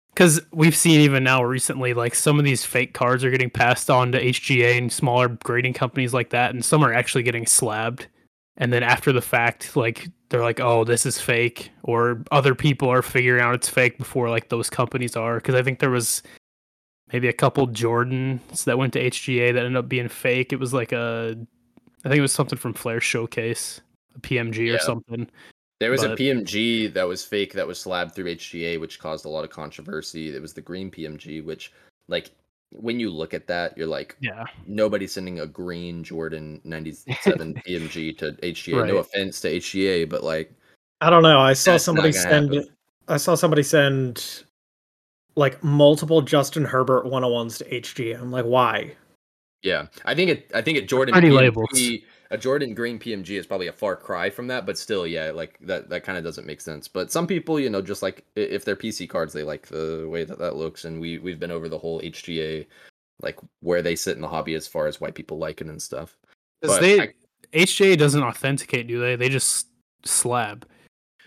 because 0.09 0.41
we've 0.53 0.77
seen 0.77 1.01
even 1.01 1.25
now 1.25 1.43
recently, 1.43 1.95
like 1.95 2.15
some 2.15 2.39
of 2.39 2.45
these 2.45 2.65
fake 2.65 2.93
cards 2.93 3.25
are 3.25 3.31
getting 3.31 3.51
passed 3.51 3.89
on 3.89 4.13
to 4.13 4.23
HGA 4.23 4.77
and 4.77 4.93
smaller 4.93 5.29
grading 5.29 5.73
companies 5.73 6.13
like 6.13 6.31
that, 6.31 6.53
and 6.53 6.65
some 6.65 6.85
are 6.85 6.93
actually 6.93 7.23
getting 7.23 7.47
slabbed. 7.47 8.07
And 8.57 8.73
then 8.73 8.83
after 8.83 9.11
the 9.11 9.23
fact, 9.23 9.77
like 9.77 10.09
they're 10.29 10.43
like, 10.43 10.61
"Oh, 10.61 10.85
this 10.85 11.07
is 11.07 11.19
fake," 11.19 11.71
or 11.85 12.23
other 12.33 12.55
people 12.55 12.89
are 12.91 13.03
figuring 13.03 13.43
out 13.43 13.55
it's 13.55 13.69
fake 13.69 13.97
before 13.97 14.29
like 14.29 14.51
those 14.51 14.69
companies 14.69 15.17
are. 15.17 15.37
Because 15.37 15.55
I 15.55 15.63
think 15.63 15.79
there 15.79 15.91
was 15.91 16.23
maybe 17.15 17.29
a 17.29 17.33
couple 17.33 17.69
Jordans 17.69 18.65
that 18.65 18.77
went 18.77 18.93
to 18.95 19.01
HGA 19.01 19.53
that 19.55 19.65
ended 19.65 19.77
up 19.77 19.89
being 19.89 20.09
fake. 20.09 20.53
It 20.53 20.59
was 20.59 20.75
like 20.75 20.91
a, 20.91 21.37
I 22.05 22.09
think 22.09 22.19
it 22.19 22.23
was 22.23 22.33
something 22.33 22.59
from 22.59 22.75
Flair 22.75 23.01
Showcase. 23.01 23.81
a 24.17 24.21
PMG 24.21 24.67
Yeah. 24.67 24.75
or 24.75 24.79
something. 24.81 25.29
There 25.79 25.93
was 25.93 26.03
a 26.03 26.09
But- 26.11 26.19
PMG 26.19 26.89
that 26.93 27.07
was 27.07 27.25
fake 27.25 27.53
that 27.53 27.67
was 27.69 27.79
slabbed 27.79 28.17
through 28.17 28.31
HGA, 28.35 28.79
which 28.79 28.99
caused 28.99 29.27
a 29.27 29.29
lot 29.29 29.45
of 29.45 29.51
controversy. 29.51 30.35
It 30.35 30.43
was 30.43 30.53
the 30.55 30.61
green 30.61 30.91
PMG, 30.91 31.41
which, 31.45 31.73
like, 32.09 32.31
when 32.71 32.99
you 32.99 33.11
look 33.11 33.33
at 33.33 33.47
that, 33.47 33.79
you're 33.79 33.87
like, 33.87 34.17
Yeah, 34.21 34.45
nobody's 34.67 35.13
sending 35.13 35.39
a 35.39 35.47
green 35.47 36.03
Jordan 36.03 36.61
97 36.65 37.55
PMG 37.67 38.13
to 38.19 38.33
HGA. 38.43 38.89
No 38.89 38.97
offense 38.97 39.41
to 39.43 39.49
HGA, 39.57 40.05
but 40.09 40.25
like, 40.25 40.53
I 41.01 41.11
don't 41.11 41.23
know. 41.23 41.39
I 41.39 41.53
saw 41.53 41.77
somebody 41.77 42.11
send. 42.11 42.55
happen. 42.55 42.69
I 43.07 43.19
saw 43.19 43.37
somebody 43.37 43.63
send 43.63 44.43
like 45.37 45.63
multiple 45.65 46.23
Justin 46.23 46.65
Herbert 46.65 47.05
101s 47.07 47.59
to 47.59 47.65
HG. 47.65 48.21
I'm 48.21 48.31
like, 48.31 48.45
why? 48.45 48.95
yeah, 49.63 49.87
I 50.05 50.15
think 50.15 50.31
it. 50.31 50.51
I 50.55 50.61
think 50.61 50.77
it 50.79 50.89
Jordan 50.89 51.15
PMG, 51.15 51.33
labels. 51.35 51.69
a 52.31 52.37
Jordan 52.37 52.75
green 52.75 52.99
PMG 52.99 53.31
is 53.39 53.47
probably 53.47 53.69
a 53.69 53.73
far 53.73 53.97
cry 53.97 54.29
from 54.29 54.47
that, 54.49 54.67
but 54.67 54.77
still, 54.77 55.07
yeah, 55.07 55.31
like 55.31 55.59
that. 55.63 55.89
That 55.89 56.05
kind 56.05 56.19
of 56.19 56.25
doesn't 56.25 56.47
make 56.47 56.61
sense. 56.61 56.87
But 56.87 57.11
some 57.11 57.27
people, 57.27 57.59
you 57.59 57.71
know, 57.71 57.81
just 57.81 58.03
like 58.03 58.25
if 58.37 58.65
they're 58.65 58.77
PC 58.77 59.09
cards, 59.09 59.33
they 59.33 59.43
like 59.43 59.67
the 59.67 60.07
way 60.11 60.25
that 60.25 60.39
that 60.39 60.57
looks, 60.57 60.85
and 60.85 61.01
we 61.01 61.19
we've 61.19 61.41
been 61.41 61.51
over 61.51 61.71
the 61.71 61.79
whole 61.79 62.01
HGA, 62.03 62.67
like 63.23 63.39
where 63.61 63.81
they 63.81 63.97
sit 63.97 64.17
in 64.17 64.23
the 64.23 64.29
hobby 64.29 64.55
as 64.55 64.69
far 64.69 64.87
as 64.87 65.01
why 65.01 65.11
people 65.11 65.39
like 65.39 65.63
it 65.63 65.67
and 65.69 65.81
stuff. 65.81 66.17
because 66.61 66.77
But 66.77 66.83
they 66.83 67.01
I- 67.01 67.15
HJ 67.55 67.97
doesn't 67.97 68.23
authenticate, 68.23 68.87
do 68.87 69.01
they? 69.01 69.17
They 69.17 69.31
just 69.31 69.69
slab. 70.05 70.67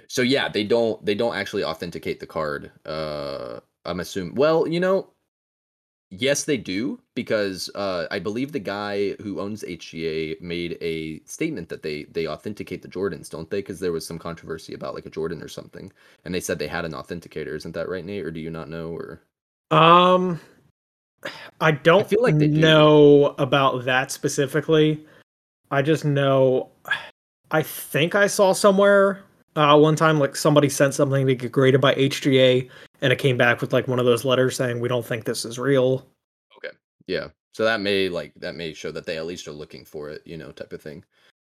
So 0.10 0.22
yeah, 0.22 0.48
they 0.48 0.64
don't 0.64 1.04
they 1.04 1.16
don't 1.16 1.36
actually 1.36 1.64
authenticate 1.64 2.20
the 2.20 2.28
card. 2.28 2.72
Uh 2.86 3.62
I'm 3.88 4.00
assuming 4.02 4.36
well, 4.36 4.68
you 4.68 4.80
know, 4.80 5.10
yes 6.12 6.44
they 6.46 6.58
do 6.58 7.00
because 7.16 7.70
uh 7.76 8.08
I 8.12 8.20
believe 8.20 8.52
the 8.52 8.60
guy 8.60 9.12
who 9.22 9.40
owns 9.42 9.64
HGA 9.64 10.40
made 10.42 10.78
a 10.82 11.20
statement 11.26 11.70
that 11.70 11.84
they 11.84 12.04
they 12.06 12.28
authenticate 12.28 12.82
the 12.82 12.88
Jordans, 12.90 13.30
don't 13.30 13.50
they? 13.50 13.62
Cuz 13.62 13.80
there 13.80 13.92
was 13.92 14.06
some 14.08 14.20
controversy 14.20 14.74
about 14.74 14.96
like 14.96 15.06
a 15.06 15.10
Jordan 15.12 15.42
or 15.44 15.48
something 15.50 15.92
and 16.26 16.34
they 16.36 16.40
said 16.42 16.60
they 16.60 16.68
had 16.68 16.86
an 16.86 16.94
authenticator. 16.94 17.56
Isn't 17.56 17.74
that 17.74 17.90
right, 17.90 18.06
Nate, 18.06 18.26
or 18.26 18.32
do 18.32 18.40
you 18.40 18.50
not 18.52 18.70
know 18.70 18.92
or 18.92 19.22
Um, 19.72 20.40
I 21.60 21.72
don't 21.72 22.08
feel 22.08 22.22
like 22.24 22.38
they 22.40 22.48
do. 22.48 22.62
know 22.62 23.36
about 23.38 23.86
that 23.86 24.12
specifically. 24.12 25.06
I 25.72 25.82
just 25.82 26.06
know. 26.06 26.70
I 27.52 27.64
think 27.64 28.16
I 28.16 28.28
saw 28.28 28.54
somewhere 28.54 29.24
uh, 29.58 29.78
one 29.78 29.96
time 29.96 30.20
like 30.20 30.36
somebody 30.36 30.70
sent 30.70 30.94
something 30.94 31.26
to 31.26 31.36
get 31.36 31.52
graded 31.52 31.82
by 31.82 31.96
HGA, 31.96 32.70
and 33.02 33.12
it 33.12 33.20
came 33.20 33.38
back 33.38 33.60
with 33.60 33.74
like 33.74 33.88
one 33.88 34.00
of 34.00 34.06
those 34.06 34.24
letters 34.24 34.56
saying 34.56 34.80
we 34.80 34.88
don't 34.88 35.06
think 35.06 35.26
this 35.26 35.44
is 35.44 35.58
real. 35.58 36.08
Okay. 36.58 36.76
Yeah. 37.08 37.30
So 37.54 37.66
that 37.66 37.82
may 37.82 38.08
like 38.08 38.34
that 38.36 38.56
may 38.56 38.74
show 38.74 38.92
that 38.92 39.06
they 39.06 39.18
at 39.18 39.26
least 39.26 39.48
are 39.48 39.54
looking 39.54 39.84
for 39.84 40.10
it, 40.10 40.22
you 40.26 40.38
know, 40.38 40.52
type 40.52 40.74
of 40.74 40.82
thing. 40.82 41.04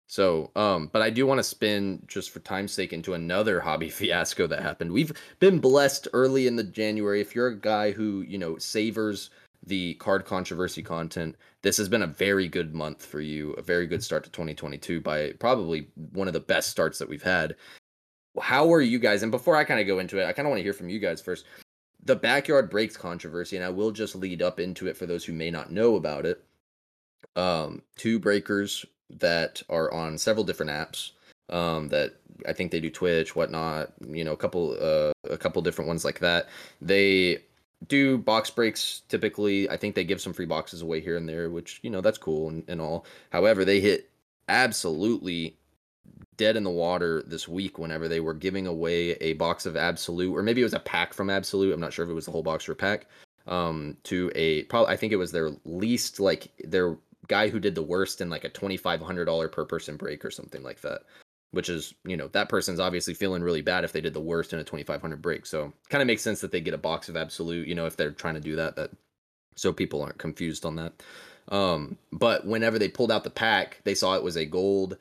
So, 0.07 0.49
um, 0.55 0.89
but 0.91 1.03
I 1.03 1.11
do 1.11 1.27
want 1.27 1.37
to 1.37 1.43
spin 1.43 2.01
just 2.07 2.31
for 2.31 2.39
time's 2.39 2.71
sake 2.71 2.93
into 2.93 3.13
another 3.13 3.59
hobby 3.61 3.89
fiasco 3.89 4.47
that 4.47 4.61
happened. 4.61 4.91
We've 4.91 5.11
been 5.39 5.59
blessed 5.59 6.07
early 6.13 6.47
in 6.47 6.55
the 6.55 6.63
January. 6.63 7.19
If 7.19 7.35
you're 7.35 7.47
a 7.47 7.59
guy 7.59 7.91
who, 7.91 8.21
you 8.21 8.37
know, 8.37 8.57
savors 8.57 9.29
the 9.65 9.95
card 9.95 10.25
controversy 10.25 10.81
content, 10.81 11.35
this 11.63 11.75
has 11.77 11.89
been 11.89 12.03
a 12.03 12.07
very 12.07 12.47
good 12.47 12.73
month 12.73 13.05
for 13.05 13.19
you, 13.19 13.51
a 13.53 13.61
very 13.61 13.85
good 13.85 14.01
start 14.01 14.23
to 14.23 14.31
2022 14.31 15.01
by 15.01 15.33
probably 15.33 15.89
one 16.13 16.27
of 16.27 16.33
the 16.33 16.39
best 16.39 16.69
starts 16.69 16.97
that 16.97 17.09
we've 17.09 17.21
had. 17.21 17.55
How 18.41 18.71
are 18.73 18.81
you 18.81 18.99
guys? 18.99 19.23
And 19.23 19.31
before 19.31 19.55
I 19.55 19.63
kind 19.63 19.79
of 19.79 19.87
go 19.87 19.99
into 19.99 20.19
it, 20.19 20.25
I 20.25 20.33
kind 20.33 20.45
of 20.45 20.51
want 20.51 20.59
to 20.59 20.63
hear 20.63 20.73
from 20.73 20.89
you 20.89 20.99
guys 20.99 21.21
first 21.21 21.45
the 22.03 22.15
backyard 22.15 22.69
breaks 22.69 22.95
controversy, 22.95 23.55
and 23.55 23.65
I 23.65 23.69
will 23.69 23.91
just 23.91 24.15
lead 24.15 24.41
up 24.41 24.59
into 24.59 24.87
it 24.87 24.97
for 24.97 25.05
those 25.05 25.25
who 25.25 25.33
may 25.33 25.51
not 25.51 25.71
know 25.71 25.95
about 25.95 26.25
it. 26.25 26.43
Um, 27.35 27.81
two 27.97 28.19
breakers 28.19 28.85
that 29.09 29.61
are 29.69 29.91
on 29.93 30.17
several 30.17 30.43
different 30.43 30.71
apps. 30.71 31.11
Um, 31.49 31.87
that 31.89 32.13
I 32.47 32.53
think 32.53 32.71
they 32.71 32.79
do 32.79 32.91
Twitch, 32.91 33.35
whatnot. 33.35 33.93
You 34.07 34.23
know, 34.23 34.33
a 34.33 34.37
couple, 34.37 34.77
uh, 34.79 35.11
a 35.29 35.37
couple 35.37 35.61
different 35.61 35.87
ones 35.87 36.05
like 36.05 36.19
that. 36.19 36.47
They 36.81 37.39
do 37.87 38.17
box 38.17 38.49
breaks 38.49 39.01
typically. 39.09 39.69
I 39.69 39.77
think 39.77 39.95
they 39.95 40.03
give 40.03 40.21
some 40.21 40.33
free 40.33 40.45
boxes 40.45 40.81
away 40.81 41.01
here 41.01 41.17
and 41.17 41.27
there, 41.27 41.49
which 41.49 41.79
you 41.81 41.89
know 41.89 42.01
that's 42.01 42.17
cool 42.17 42.49
and, 42.49 42.63
and 42.67 42.79
all. 42.79 43.05
However, 43.31 43.65
they 43.65 43.79
hit 43.79 44.09
absolutely 44.47 45.57
dead 46.39 46.55
in 46.55 46.63
the 46.63 46.69
water 46.69 47.21
this 47.27 47.47
week 47.47 47.77
whenever 47.77 48.07
they 48.07 48.19
were 48.19 48.33
giving 48.33 48.65
away 48.65 49.11
a 49.21 49.33
box 49.33 49.67
of 49.67 49.77
absolute 49.77 50.33
or 50.33 50.41
maybe 50.41 50.61
it 50.61 50.63
was 50.63 50.73
a 50.73 50.79
pack 50.79 51.13
from 51.13 51.29
absolute 51.29 51.73
i'm 51.73 51.79
not 51.79 51.93
sure 51.93 52.05
if 52.05 52.09
it 52.09 52.15
was 52.15 52.25
the 52.25 52.31
whole 52.31 52.41
box 52.41 52.67
or 52.67 52.73
pack 52.73 53.05
um 53.47 53.95
to 54.03 54.31
a 54.35 54.63
probably 54.63 54.91
i 54.91 54.97
think 54.97 55.13
it 55.13 55.17
was 55.17 55.31
their 55.31 55.51
least 55.65 56.19
like 56.19 56.51
their 56.63 56.97
guy 57.27 57.49
who 57.49 57.59
did 57.59 57.75
the 57.75 57.83
worst 57.83 58.21
in 58.21 58.29
like 58.29 58.43
a 58.43 58.49
$2500 58.49 59.51
per 59.51 59.65
person 59.65 59.97
break 59.97 60.25
or 60.25 60.31
something 60.31 60.63
like 60.63 60.81
that 60.81 61.01
which 61.51 61.69
is 61.69 61.93
you 62.05 62.17
know 62.17 62.27
that 62.29 62.49
person's 62.49 62.79
obviously 62.79 63.13
feeling 63.13 63.41
really 63.41 63.61
bad 63.61 63.83
if 63.83 63.91
they 63.91 64.01
did 64.01 64.13
the 64.13 64.19
worst 64.19 64.53
in 64.53 64.59
a 64.59 64.63
2500 64.63 65.21
break. 65.21 65.45
So 65.45 65.73
kind 65.89 66.01
of 66.01 66.07
makes 66.07 66.21
sense 66.21 66.41
that 66.41 66.51
they 66.51 66.61
get 66.61 66.73
a 66.73 66.79
box 66.79 67.09
of 67.09 67.17
absolute 67.17 67.67
you 67.67 67.75
know 67.75 67.85
if 67.85 67.97
they're 67.97 68.11
trying 68.11 68.35
to 68.35 68.39
do 68.39 68.55
that 68.55 68.75
that 68.75 68.91
so 69.55 69.73
people 69.73 70.01
aren't 70.01 70.17
confused 70.17 70.65
on 70.65 70.75
that. 70.75 70.93
Um 71.49 71.97
but 72.11 72.45
whenever 72.45 72.77
they 72.77 72.89
pulled 72.89 73.11
out 73.11 73.23
the 73.23 73.29
pack 73.29 73.81
they 73.83 73.95
saw 73.95 74.15
it 74.15 74.23
was 74.23 74.37
a 74.37 74.45
gold 74.45 74.97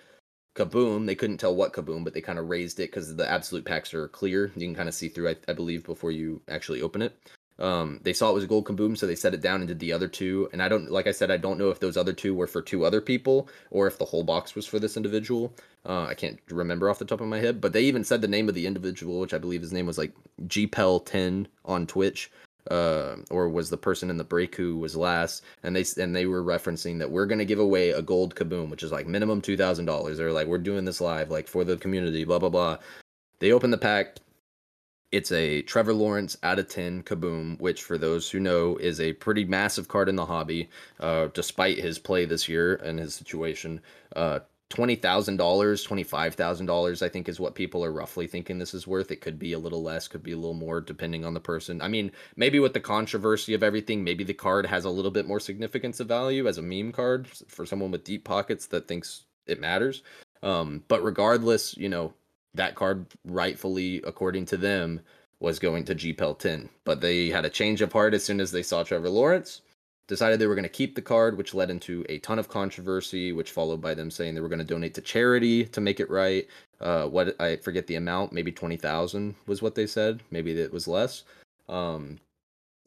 kaboom. 0.59 1.07
They 1.07 1.14
couldn't 1.14 1.38
tell 1.38 1.55
what 1.55 1.73
kaboom 1.73 2.05
but 2.05 2.14
they 2.14 2.21
kind 2.21 2.38
of 2.38 2.49
raised 2.49 2.81
it 2.81 2.90
because 2.90 3.14
the 3.16 3.31
absolute 3.31 3.64
packs 3.64 3.94
are 3.94 4.09
clear. 4.09 4.53
You 4.57 4.66
can 4.66 4.75
kind 4.75 4.88
of 4.88 4.94
see 4.94 5.09
through 5.09 5.31
I, 5.31 5.37
I 5.49 5.53
believe 5.53 5.85
before 5.85 6.12
you 6.12 6.40
actually 6.49 6.83
open 6.83 7.03
it. 7.03 7.16
Um 7.59 8.01
they 8.03 8.12
saw 8.12 8.31
it 8.31 8.35
was 8.35 8.44
a 8.44 8.49
gold 8.49 8.66
kaboom 8.66 8.97
so 8.97 9.07
they 9.07 9.14
set 9.14 9.35
it 9.35 9.40
down 9.40 9.61
and 9.61 9.68
did 9.68 9.79
the 9.79 9.92
other 9.92 10.09
two. 10.09 10.49
And 10.53 10.62
i 10.62 10.68
don't 10.68 10.90
like 10.90 11.07
i 11.07 11.12
said 11.12 11.31
i 11.31 11.37
don't 11.37 11.59
know 11.59 11.71
if 11.71 11.81
those 11.81 11.97
other 11.97 12.12
two 12.12 12.35
were 12.35 12.47
for 12.47 12.62
two 12.62 12.85
other 12.85 13.01
people 13.01 13.49
or 13.71 13.87
if 13.87 13.99
the 13.99 14.05
whole 14.05 14.25
box 14.25 14.55
was 14.55 14.66
for 14.66 14.79
this 14.79 14.97
individual. 14.97 15.55
Uh 15.87 16.05
i 16.05 16.14
can't 16.14 16.38
remember 16.51 16.90
off 16.90 16.99
the 16.99 17.05
top 17.05 17.21
of 17.21 17.29
my 17.29 17.38
head 17.38 17.61
but 17.61 17.73
they 17.73 17.83
even 17.83 18.05
said 18.05 18.21
the 18.21 18.29
name 18.29 18.49
of 18.49 18.55
the 18.55 18.66
individual 18.66 19.21
which 19.21 19.35
i 19.35 19.38
believe 19.38 19.62
his 19.62 19.73
name 19.73 19.87
was 19.87 19.99
like 19.99 20.12
gpel10 20.47 21.47
on 21.64 21.87
twitch 21.87 22.31
uh, 22.70 23.16
or 23.31 23.48
was 23.48 23.70
the 23.70 23.76
person 23.76 24.11
in 24.11 24.16
the 24.16 24.24
break 24.24 24.54
who 24.54 24.78
was 24.78 24.96
last, 24.96 25.42
and 25.62 25.74
they 25.74 25.85
and 26.00 26.14
they 26.14 26.26
were 26.26 26.42
referencing 26.42 26.98
that 26.98 27.11
we're 27.11 27.26
gonna 27.26 27.44
give 27.44 27.59
away 27.59 27.90
a 27.90 28.02
gold 28.02 28.35
kaboom, 28.35 28.70
which 28.70 28.83
is 28.83 28.92
like 28.92 29.07
minimum 29.07 29.40
two 29.40 29.57
thousand 29.57 29.87
dollars. 29.87 30.18
They're 30.18 30.33
like, 30.33 30.46
we're 30.46 30.59
doing 30.59 30.85
this 30.85 31.00
live, 31.00 31.31
like 31.31 31.48
for 31.48 31.64
the 31.64 31.76
community, 31.76 32.24
blah 32.24 32.38
blah 32.38 32.50
blah. 32.50 32.78
They 33.40 33.52
open 33.52 33.70
the 33.70 33.78
pack. 33.78 34.16
It's 35.11 35.33
a 35.33 35.62
Trevor 35.62 35.94
Lawrence 35.94 36.37
out 36.42 36.59
of 36.59 36.68
ten 36.68 37.02
kaboom, 37.02 37.59
which 37.61 37.83
for 37.83 37.96
those 37.96 38.31
who 38.31 38.40
know 38.40 38.76
is 38.76 39.00
a 39.00 39.14
pretty 39.14 39.44
massive 39.44 39.88
card 39.88 40.09
in 40.09 40.16
the 40.16 40.26
hobby, 40.26 40.68
uh, 41.00 41.28
despite 41.33 41.78
his 41.78 41.98
play 41.98 42.26
this 42.26 42.46
year 42.46 42.74
and 42.74 42.98
his 42.98 43.14
situation. 43.14 43.81
Uh, 44.14 44.40
twenty 44.70 44.96
thousand 44.96 45.37
dollars, 45.37 45.83
twenty 45.83 46.02
five 46.02 46.35
thousand 46.35 46.66
dollars, 46.66 47.02
I 47.02 47.09
think 47.09 47.28
is 47.28 47.40
what 47.40 47.54
people 47.54 47.85
are 47.85 47.92
roughly 47.92 48.26
thinking 48.26 48.59
this 48.59 48.74
is 48.74 48.87
worth. 48.87 49.11
It 49.11 49.20
could 49.20 49.38
be 49.38 49.52
a 49.52 49.59
little 49.59 49.83
less, 49.83 50.09
could 50.09 50.22
be 50.22 50.33
a 50.33 50.37
little 50.37 50.54
more, 50.54 50.81
depending 50.81 51.24
on 51.24 51.35
the 51.35 51.40
person. 51.40 51.81
I 51.81 51.88
mean, 51.88 52.12
maybe 52.37 52.59
with 52.59 52.74
the 52.74 52.81
controversy 52.81 53.54
of 53.54 53.62
everything, 53.62 54.04
maybe 54.04 54.24
the 54.24 54.35
card 54.35 54.66
has 54.66 54.85
a 54.85 54.90
little 54.90 55.11
bit 55.11 55.26
more 55.26 55.40
significance 55.40 56.00
of 56.00 56.09
value 56.09 56.46
as 56.46 56.59
a 56.59 56.62
meme 56.62 56.92
card 56.92 57.28
for 57.28 57.64
someone 57.64 57.90
with 57.90 58.04
deep 58.04 58.24
pockets 58.24 58.66
that 58.66 58.88
thinks 58.88 59.24
it 59.46 59.61
matters. 59.61 60.02
Um, 60.42 60.85
but 60.88 61.02
regardless, 61.02 61.76
you 61.76 61.88
know, 61.88 62.12
that 62.54 62.74
card 62.74 63.07
rightfully, 63.24 64.02
according 64.04 64.46
to 64.46 64.57
them, 64.57 65.00
was 65.40 65.59
going 65.59 65.85
to 65.85 65.94
GPEL 65.94 66.38
10. 66.38 66.68
But 66.85 67.00
they 67.00 67.28
had 67.28 67.44
a 67.44 67.50
change 67.50 67.81
of 67.81 67.92
heart 67.92 68.14
as 68.14 68.24
soon 68.24 68.40
as 68.40 68.50
they 68.50 68.62
saw 68.62 68.83
Trevor 68.83 69.09
Lawrence 69.09 69.62
decided 70.09 70.40
they 70.40 70.47
were 70.47 70.55
going 70.55 70.62
to 70.64 70.68
keep 70.68 70.94
the 70.94 71.03
card, 71.03 71.38
which 71.38 71.55
led 71.55 71.71
into 71.71 72.05
a 72.09 72.18
ton 72.18 72.38
of 72.38 72.49
controversy, 72.49 73.31
which 73.31 73.53
followed 73.53 73.81
by 73.81 73.94
them 73.94 74.11
saying 74.11 74.35
they 74.35 74.40
were 74.40 74.49
going 74.49 74.59
to 74.59 74.64
donate 74.64 74.94
to 74.94 75.01
charity 75.01 75.66
to 75.66 75.81
make 75.81 76.01
it 76.01 76.11
right. 76.11 76.49
Uh, 76.81 77.07
what 77.07 77.40
I 77.40 77.57
forget 77.57 77.87
the 77.87 77.97
amount, 77.97 78.33
maybe 78.33 78.51
twenty 78.51 78.77
thousand 78.77 79.37
was 79.47 79.62
what 79.62 79.75
they 79.75 79.87
said. 79.87 80.23
Maybe 80.31 80.59
it 80.59 80.73
was 80.73 80.88
less. 80.88 81.25
Um, 81.68 82.18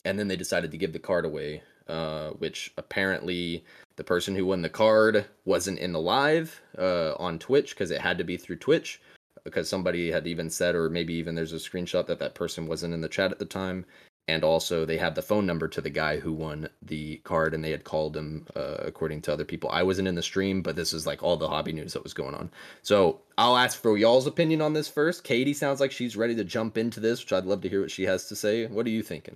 and 0.03 0.17
then 0.17 0.27
they 0.27 0.35
decided 0.35 0.71
to 0.71 0.77
give 0.77 0.93
the 0.93 0.99
card 0.99 1.25
away, 1.25 1.61
uh, 1.87 2.31
which 2.31 2.73
apparently 2.77 3.63
the 3.97 4.03
person 4.03 4.35
who 4.35 4.47
won 4.47 4.63
the 4.63 4.69
card 4.69 5.25
wasn't 5.45 5.77
in 5.77 5.91
the 5.91 5.99
live 5.99 6.59
uh, 6.77 7.13
on 7.19 7.37
Twitch 7.37 7.71
because 7.71 7.91
it 7.91 8.01
had 8.01 8.17
to 8.17 8.23
be 8.23 8.37
through 8.37 8.55
Twitch 8.55 8.99
because 9.43 9.69
somebody 9.69 10.09
had 10.09 10.25
even 10.25 10.49
said, 10.49 10.73
or 10.73 10.89
maybe 10.89 11.13
even 11.13 11.35
there's 11.35 11.53
a 11.53 11.57
screenshot 11.57 12.07
that 12.07 12.19
that 12.19 12.33
person 12.33 12.67
wasn't 12.67 12.93
in 12.93 13.01
the 13.01 13.09
chat 13.09 13.31
at 13.31 13.39
the 13.39 13.45
time 13.45 13.85
and 14.31 14.43
also 14.43 14.85
they 14.85 14.97
have 14.97 15.15
the 15.15 15.21
phone 15.21 15.45
number 15.45 15.67
to 15.67 15.81
the 15.81 15.89
guy 15.89 16.19
who 16.19 16.31
won 16.31 16.69
the 16.81 17.17
card 17.17 17.53
and 17.53 17.63
they 17.63 17.71
had 17.71 17.83
called 17.83 18.15
him 18.15 18.47
uh, 18.55 18.77
according 18.79 19.21
to 19.21 19.33
other 19.33 19.45
people. 19.45 19.69
I 19.69 19.83
wasn't 19.83 20.07
in 20.07 20.15
the 20.15 20.23
stream 20.23 20.61
but 20.61 20.75
this 20.75 20.93
is 20.93 21.05
like 21.05 21.21
all 21.21 21.37
the 21.37 21.49
hobby 21.49 21.73
news 21.73 21.93
that 21.93 22.03
was 22.03 22.13
going 22.13 22.35
on. 22.35 22.49
So 22.81 23.21
i'll 23.37 23.57
ask 23.57 23.81
for 23.81 23.97
y'all's 23.97 24.27
opinion 24.27 24.61
on 24.61 24.73
this 24.73 24.87
first. 24.87 25.23
Katie 25.23 25.53
sounds 25.53 25.79
like 25.79 25.91
she's 25.91 26.15
ready 26.15 26.35
to 26.35 26.43
jump 26.43 26.77
into 26.77 26.99
this 26.99 27.21
which 27.21 27.33
i'd 27.33 27.45
love 27.45 27.61
to 27.61 27.69
hear 27.69 27.81
what 27.81 27.91
she 27.91 28.03
has 28.03 28.27
to 28.29 28.35
say. 28.35 28.65
What 28.67 28.85
are 28.85 28.89
you 28.89 29.03
thinking? 29.03 29.35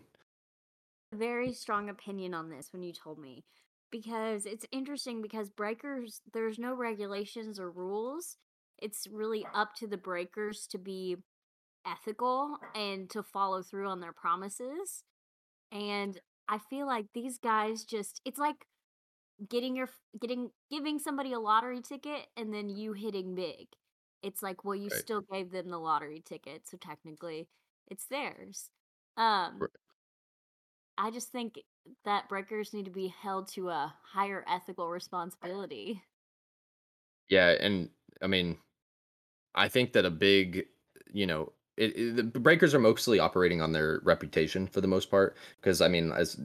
Very 1.14 1.54
strong 1.54 1.90
opinion 1.90 2.34
on 2.34 2.50
this 2.50 2.70
when 2.72 2.84
you 2.84 2.94
told 2.94 3.20
me 3.20 3.44
because 3.92 4.46
it's 4.46 4.66
interesting 4.72 5.22
because 5.22 5.50
breakers 5.50 6.22
there's 6.34 6.60
no 6.60 6.74
regulations 6.74 7.60
or 7.60 7.70
rules. 7.70 8.38
It's 8.78 9.08
really 9.10 9.46
up 9.54 9.76
to 9.76 9.88
the 9.88 9.98
breakers 9.98 10.68
to 10.72 10.78
be 10.78 11.18
ethical 11.86 12.58
and 12.76 13.10
to 13.10 13.24
follow 13.24 13.62
through 13.64 13.88
on 13.88 14.00
their 14.00 14.14
promises 14.14 15.04
and 15.72 16.20
i 16.50 16.58
feel 16.70 16.86
like 16.88 17.06
these 17.14 17.38
guys 17.40 17.84
just 17.86 18.22
it's 18.26 18.40
like 18.40 18.66
getting 19.50 19.76
your 19.76 19.90
getting 20.20 20.50
giving 20.70 21.00
somebody 21.00 21.34
a 21.34 21.40
lottery 21.40 21.82
ticket 21.82 22.28
and 22.38 22.54
then 22.54 22.70
you 22.70 22.94
hitting 22.94 23.36
big 23.36 23.68
it's 24.24 24.42
like, 24.42 24.64
well, 24.66 24.76
you 24.76 24.90
Right. 24.90 25.04
still 25.04 25.22
gave 25.32 25.52
them 25.52 25.70
the 25.70 25.78
lottery 25.78 26.22
ticket, 26.26 26.68
so 26.68 26.78
technically 26.78 27.48
it's 27.90 28.08
theirs. 28.08 28.72
Um, 29.18 29.68
Right. 29.68 29.70
I 30.98 31.10
just 31.12 31.30
think 31.32 31.60
that 32.04 32.28
breakers 32.30 32.74
need 32.74 32.86
to 32.86 32.92
be 32.92 33.08
held 33.08 33.48
to 33.50 33.70
a 33.70 33.96
higher 34.04 34.44
ethical 34.48 34.90
responsibility. 34.90 36.04
Yeah, 37.30 37.50
and 37.60 37.90
I 38.22 38.28
mean, 38.28 38.58
I 39.56 39.68
think 39.70 39.94
that 39.94 40.06
a 40.06 40.12
big, 40.12 40.66
you 41.14 41.26
know, 41.28 41.54
it, 41.78 41.98
it- 41.98 42.34
the 42.34 42.40
breakers 42.40 42.74
are 42.74 42.80
mostly 42.80 43.20
operating 43.20 43.62
on 43.62 43.72
their 43.72 44.00
reputation 44.04 44.68
for 44.68 44.82
the 44.82 44.88
most 44.88 45.10
part. 45.12 45.36
Because 45.62 45.82
I 45.82 45.88
mean, 45.88 46.12
as 46.12 46.40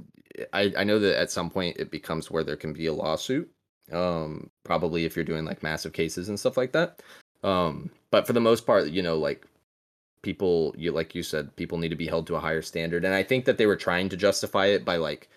I 0.52 0.72
I 0.76 0.84
know 0.84 0.98
that 0.98 1.18
at 1.18 1.30
some 1.30 1.50
point 1.50 1.76
it 1.78 1.90
becomes 1.90 2.30
where 2.30 2.44
there 2.44 2.56
can 2.56 2.72
be 2.72 2.86
a 2.86 2.92
lawsuit. 2.92 3.50
Um, 3.92 4.50
probably 4.64 5.04
if 5.04 5.16
you're 5.16 5.24
doing 5.24 5.44
like 5.44 5.62
massive 5.62 5.92
cases 5.92 6.28
and 6.28 6.38
stuff 6.38 6.56
like 6.56 6.72
that. 6.72 7.02
Um, 7.42 7.90
but 8.10 8.26
for 8.26 8.32
the 8.32 8.40
most 8.40 8.66
part, 8.66 8.88
you 8.90 9.02
know, 9.02 9.18
like 9.18 9.46
people, 10.22 10.74
you 10.78 10.92
like 10.92 11.14
you 11.14 11.22
said, 11.22 11.54
people 11.56 11.78
need 11.78 11.88
to 11.90 11.96
be 11.96 12.06
held 12.06 12.26
to 12.28 12.36
a 12.36 12.40
higher 12.40 12.62
standard. 12.62 13.04
And 13.04 13.14
I 13.14 13.22
think 13.22 13.44
that 13.46 13.58
they 13.58 13.66
were 13.66 13.76
trying 13.76 14.08
to 14.10 14.16
justify 14.16 14.66
it 14.66 14.84
by 14.84 14.96
like 14.96 15.28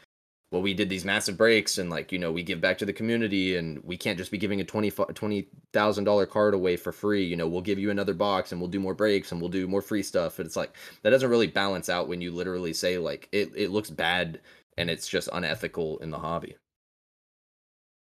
well, 0.53 0.61
we 0.61 0.75
did 0.75 0.87
these 0.87 1.03
massive 1.03 1.35
breaks 1.35 1.79
and 1.79 1.89
like, 1.89 2.11
you 2.11 2.19
know, 2.19 2.31
we 2.31 2.43
give 2.43 2.61
back 2.61 2.77
to 2.77 2.85
the 2.85 2.93
community 2.93 3.57
and 3.57 3.83
we 3.83 3.97
can't 3.97 4.19
just 4.19 4.29
be 4.29 4.37
giving 4.37 4.61
a 4.61 4.63
twenty 4.63 4.91
twenty 4.91 5.47
thousand 5.73 6.03
dollar 6.03 6.27
card 6.27 6.53
away 6.53 6.75
for 6.77 6.91
free. 6.91 7.25
You 7.25 7.35
know, 7.35 7.47
we'll 7.47 7.63
give 7.63 7.79
you 7.79 7.89
another 7.89 8.13
box 8.13 8.51
and 8.51 8.61
we'll 8.61 8.69
do 8.69 8.79
more 8.79 8.93
breaks 8.93 9.31
and 9.31 9.41
we'll 9.41 9.49
do 9.49 9.67
more 9.67 9.81
free 9.81 10.03
stuff. 10.03 10.37
And 10.37 10.45
it's 10.45 10.55
like 10.55 10.75
that 11.01 11.09
doesn't 11.09 11.31
really 11.31 11.47
balance 11.47 11.89
out 11.89 12.07
when 12.07 12.21
you 12.21 12.31
literally 12.31 12.71
say 12.71 12.99
like 12.99 13.27
it, 13.31 13.51
it 13.55 13.71
looks 13.71 13.89
bad 13.89 14.41
and 14.77 14.91
it's 14.91 15.07
just 15.07 15.27
unethical 15.33 15.97
in 15.97 16.11
the 16.11 16.19
hobby. 16.19 16.55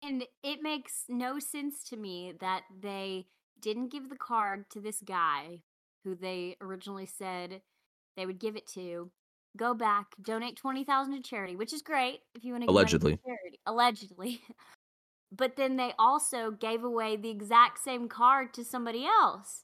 And 0.01 0.23
it 0.43 0.63
makes 0.63 1.03
no 1.07 1.37
sense 1.37 1.83
to 1.89 1.95
me 1.95 2.33
that 2.39 2.63
they 2.81 3.27
didn't 3.61 3.91
give 3.91 4.09
the 4.09 4.15
card 4.15 4.67
to 4.71 4.79
this 4.79 5.03
guy 5.05 5.59
who 6.03 6.15
they 6.15 6.57
originally 6.59 7.05
said 7.05 7.61
they 8.17 8.25
would 8.25 8.39
give 8.39 8.55
it 8.55 8.65
to. 8.69 9.11
Go 9.57 9.73
back, 9.73 10.07
donate 10.21 10.55
twenty 10.55 10.83
thousand 10.83 11.13
to 11.15 11.21
charity, 11.21 11.55
which 11.55 11.73
is 11.73 11.81
great 11.81 12.21
if 12.33 12.43
you 12.43 12.53
want 12.53 12.63
to 12.63 12.69
Allegedly. 12.69 13.19
charity. 13.25 13.59
Allegedly, 13.65 14.41
but 15.31 15.55
then 15.57 15.75
they 15.75 15.93
also 15.99 16.51
gave 16.51 16.83
away 16.83 17.17
the 17.17 17.29
exact 17.29 17.79
same 17.79 18.07
card 18.07 18.53
to 18.53 18.63
somebody 18.63 19.05
else. 19.05 19.63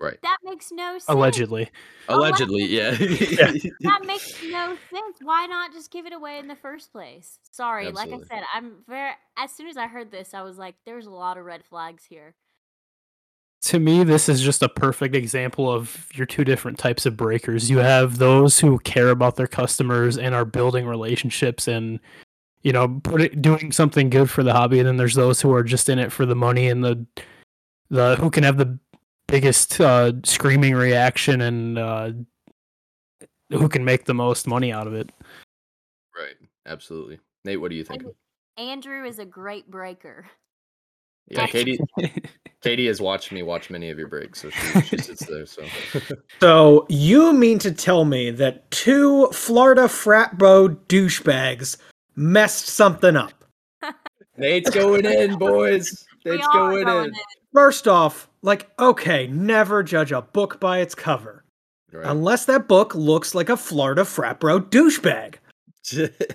Right. 0.00 0.16
That 0.22 0.38
makes 0.42 0.72
no 0.72 0.92
sense. 0.94 1.04
Allegedly. 1.08 1.68
Allegedly, 2.08 2.64
yeah. 2.64 2.90
That 3.80 4.02
makes 4.06 4.42
no 4.42 4.76
sense. 4.90 5.18
Why 5.22 5.44
not 5.46 5.74
just 5.74 5.92
give 5.92 6.06
it 6.06 6.14
away 6.14 6.38
in 6.38 6.48
the 6.48 6.56
first 6.56 6.90
place? 6.90 7.38
Sorry, 7.50 7.86
Absolutely. 7.86 8.12
like 8.18 8.24
I 8.32 8.34
said, 8.34 8.44
I'm 8.54 8.76
very. 8.88 9.10
As 9.36 9.52
soon 9.52 9.68
as 9.68 9.76
I 9.76 9.88
heard 9.88 10.10
this, 10.10 10.32
I 10.32 10.40
was 10.42 10.56
like, 10.56 10.74
"There's 10.86 11.06
a 11.06 11.10
lot 11.10 11.36
of 11.36 11.44
red 11.44 11.64
flags 11.64 12.04
here." 12.08 12.34
To 13.62 13.78
me 13.78 14.04
this 14.04 14.28
is 14.28 14.40
just 14.40 14.62
a 14.62 14.68
perfect 14.68 15.14
example 15.14 15.70
of 15.70 16.06
your 16.14 16.26
two 16.26 16.44
different 16.44 16.78
types 16.78 17.04
of 17.06 17.16
breakers 17.16 17.68
you 17.68 17.78
have 17.78 18.18
those 18.18 18.58
who 18.58 18.78
care 18.80 19.10
about 19.10 19.36
their 19.36 19.46
customers 19.46 20.16
and 20.16 20.34
are 20.34 20.44
building 20.44 20.86
relationships 20.86 21.68
and 21.68 22.00
you 22.62 22.72
know 22.72 23.00
put 23.02 23.20
it, 23.20 23.42
doing 23.42 23.70
something 23.70 24.08
good 24.08 24.30
for 24.30 24.42
the 24.42 24.52
hobby 24.52 24.78
and 24.78 24.88
then 24.88 24.96
there's 24.96 25.14
those 25.14 25.40
who 25.40 25.52
are 25.52 25.62
just 25.62 25.88
in 25.88 25.98
it 25.98 26.10
for 26.10 26.24
the 26.24 26.34
money 26.34 26.68
and 26.68 26.82
the 26.82 27.06
the 27.90 28.16
who 28.16 28.30
can 28.30 28.44
have 28.44 28.56
the 28.56 28.78
biggest 29.26 29.80
uh, 29.80 30.12
screaming 30.24 30.74
reaction 30.74 31.40
and 31.42 31.78
uh, 31.78 32.10
who 33.50 33.68
can 33.68 33.84
make 33.84 34.04
the 34.04 34.14
most 34.14 34.46
money 34.46 34.72
out 34.72 34.86
of 34.86 34.94
it 34.94 35.10
right. 36.16 36.34
Absolutely. 36.66 37.18
Nate, 37.44 37.60
what 37.60 37.70
do 37.70 37.76
you 37.76 37.84
think? 37.84 38.04
Andrew 38.56 39.04
is 39.04 39.18
a 39.18 39.24
great 39.24 39.70
breaker. 39.70 40.26
Yeah, 41.28 41.46
Katie 41.46 41.78
Katie 42.62 42.86
has 42.88 43.00
watched 43.00 43.32
me 43.32 43.42
watch 43.42 43.70
many 43.70 43.88
of 43.90 43.98
your 43.98 44.08
breaks, 44.08 44.42
so 44.42 44.50
she, 44.50 44.80
she 44.82 44.98
sits 45.02 45.24
there. 45.26 45.46
So 45.46 45.64
So 46.40 46.86
you 46.88 47.32
mean 47.32 47.58
to 47.60 47.72
tell 47.72 48.04
me 48.04 48.30
that 48.32 48.70
two 48.70 49.28
Florida 49.28 49.88
frat 49.88 50.36
bro 50.36 50.68
douchebags 50.68 51.78
messed 52.16 52.66
something 52.66 53.16
up? 53.16 53.32
Nate's 54.36 54.70
going 54.70 55.04
in, 55.04 55.38
boys. 55.38 56.06
We 56.22 56.32
Nate's 56.32 56.46
going 56.48 56.84
going 56.84 57.06
in. 57.06 57.12
First 57.54 57.88
off, 57.88 58.28
like, 58.42 58.68
okay, 58.78 59.26
never 59.28 59.82
judge 59.82 60.12
a 60.12 60.20
book 60.20 60.60
by 60.60 60.80
its 60.80 60.94
cover. 60.94 61.44
Right. 61.90 62.04
Unless 62.04 62.44
that 62.44 62.68
book 62.68 62.94
looks 62.94 63.34
like 63.34 63.48
a 63.48 63.56
Florida 63.56 64.04
frat 64.04 64.38
bro 64.38 64.60
douchebag. 64.60 65.36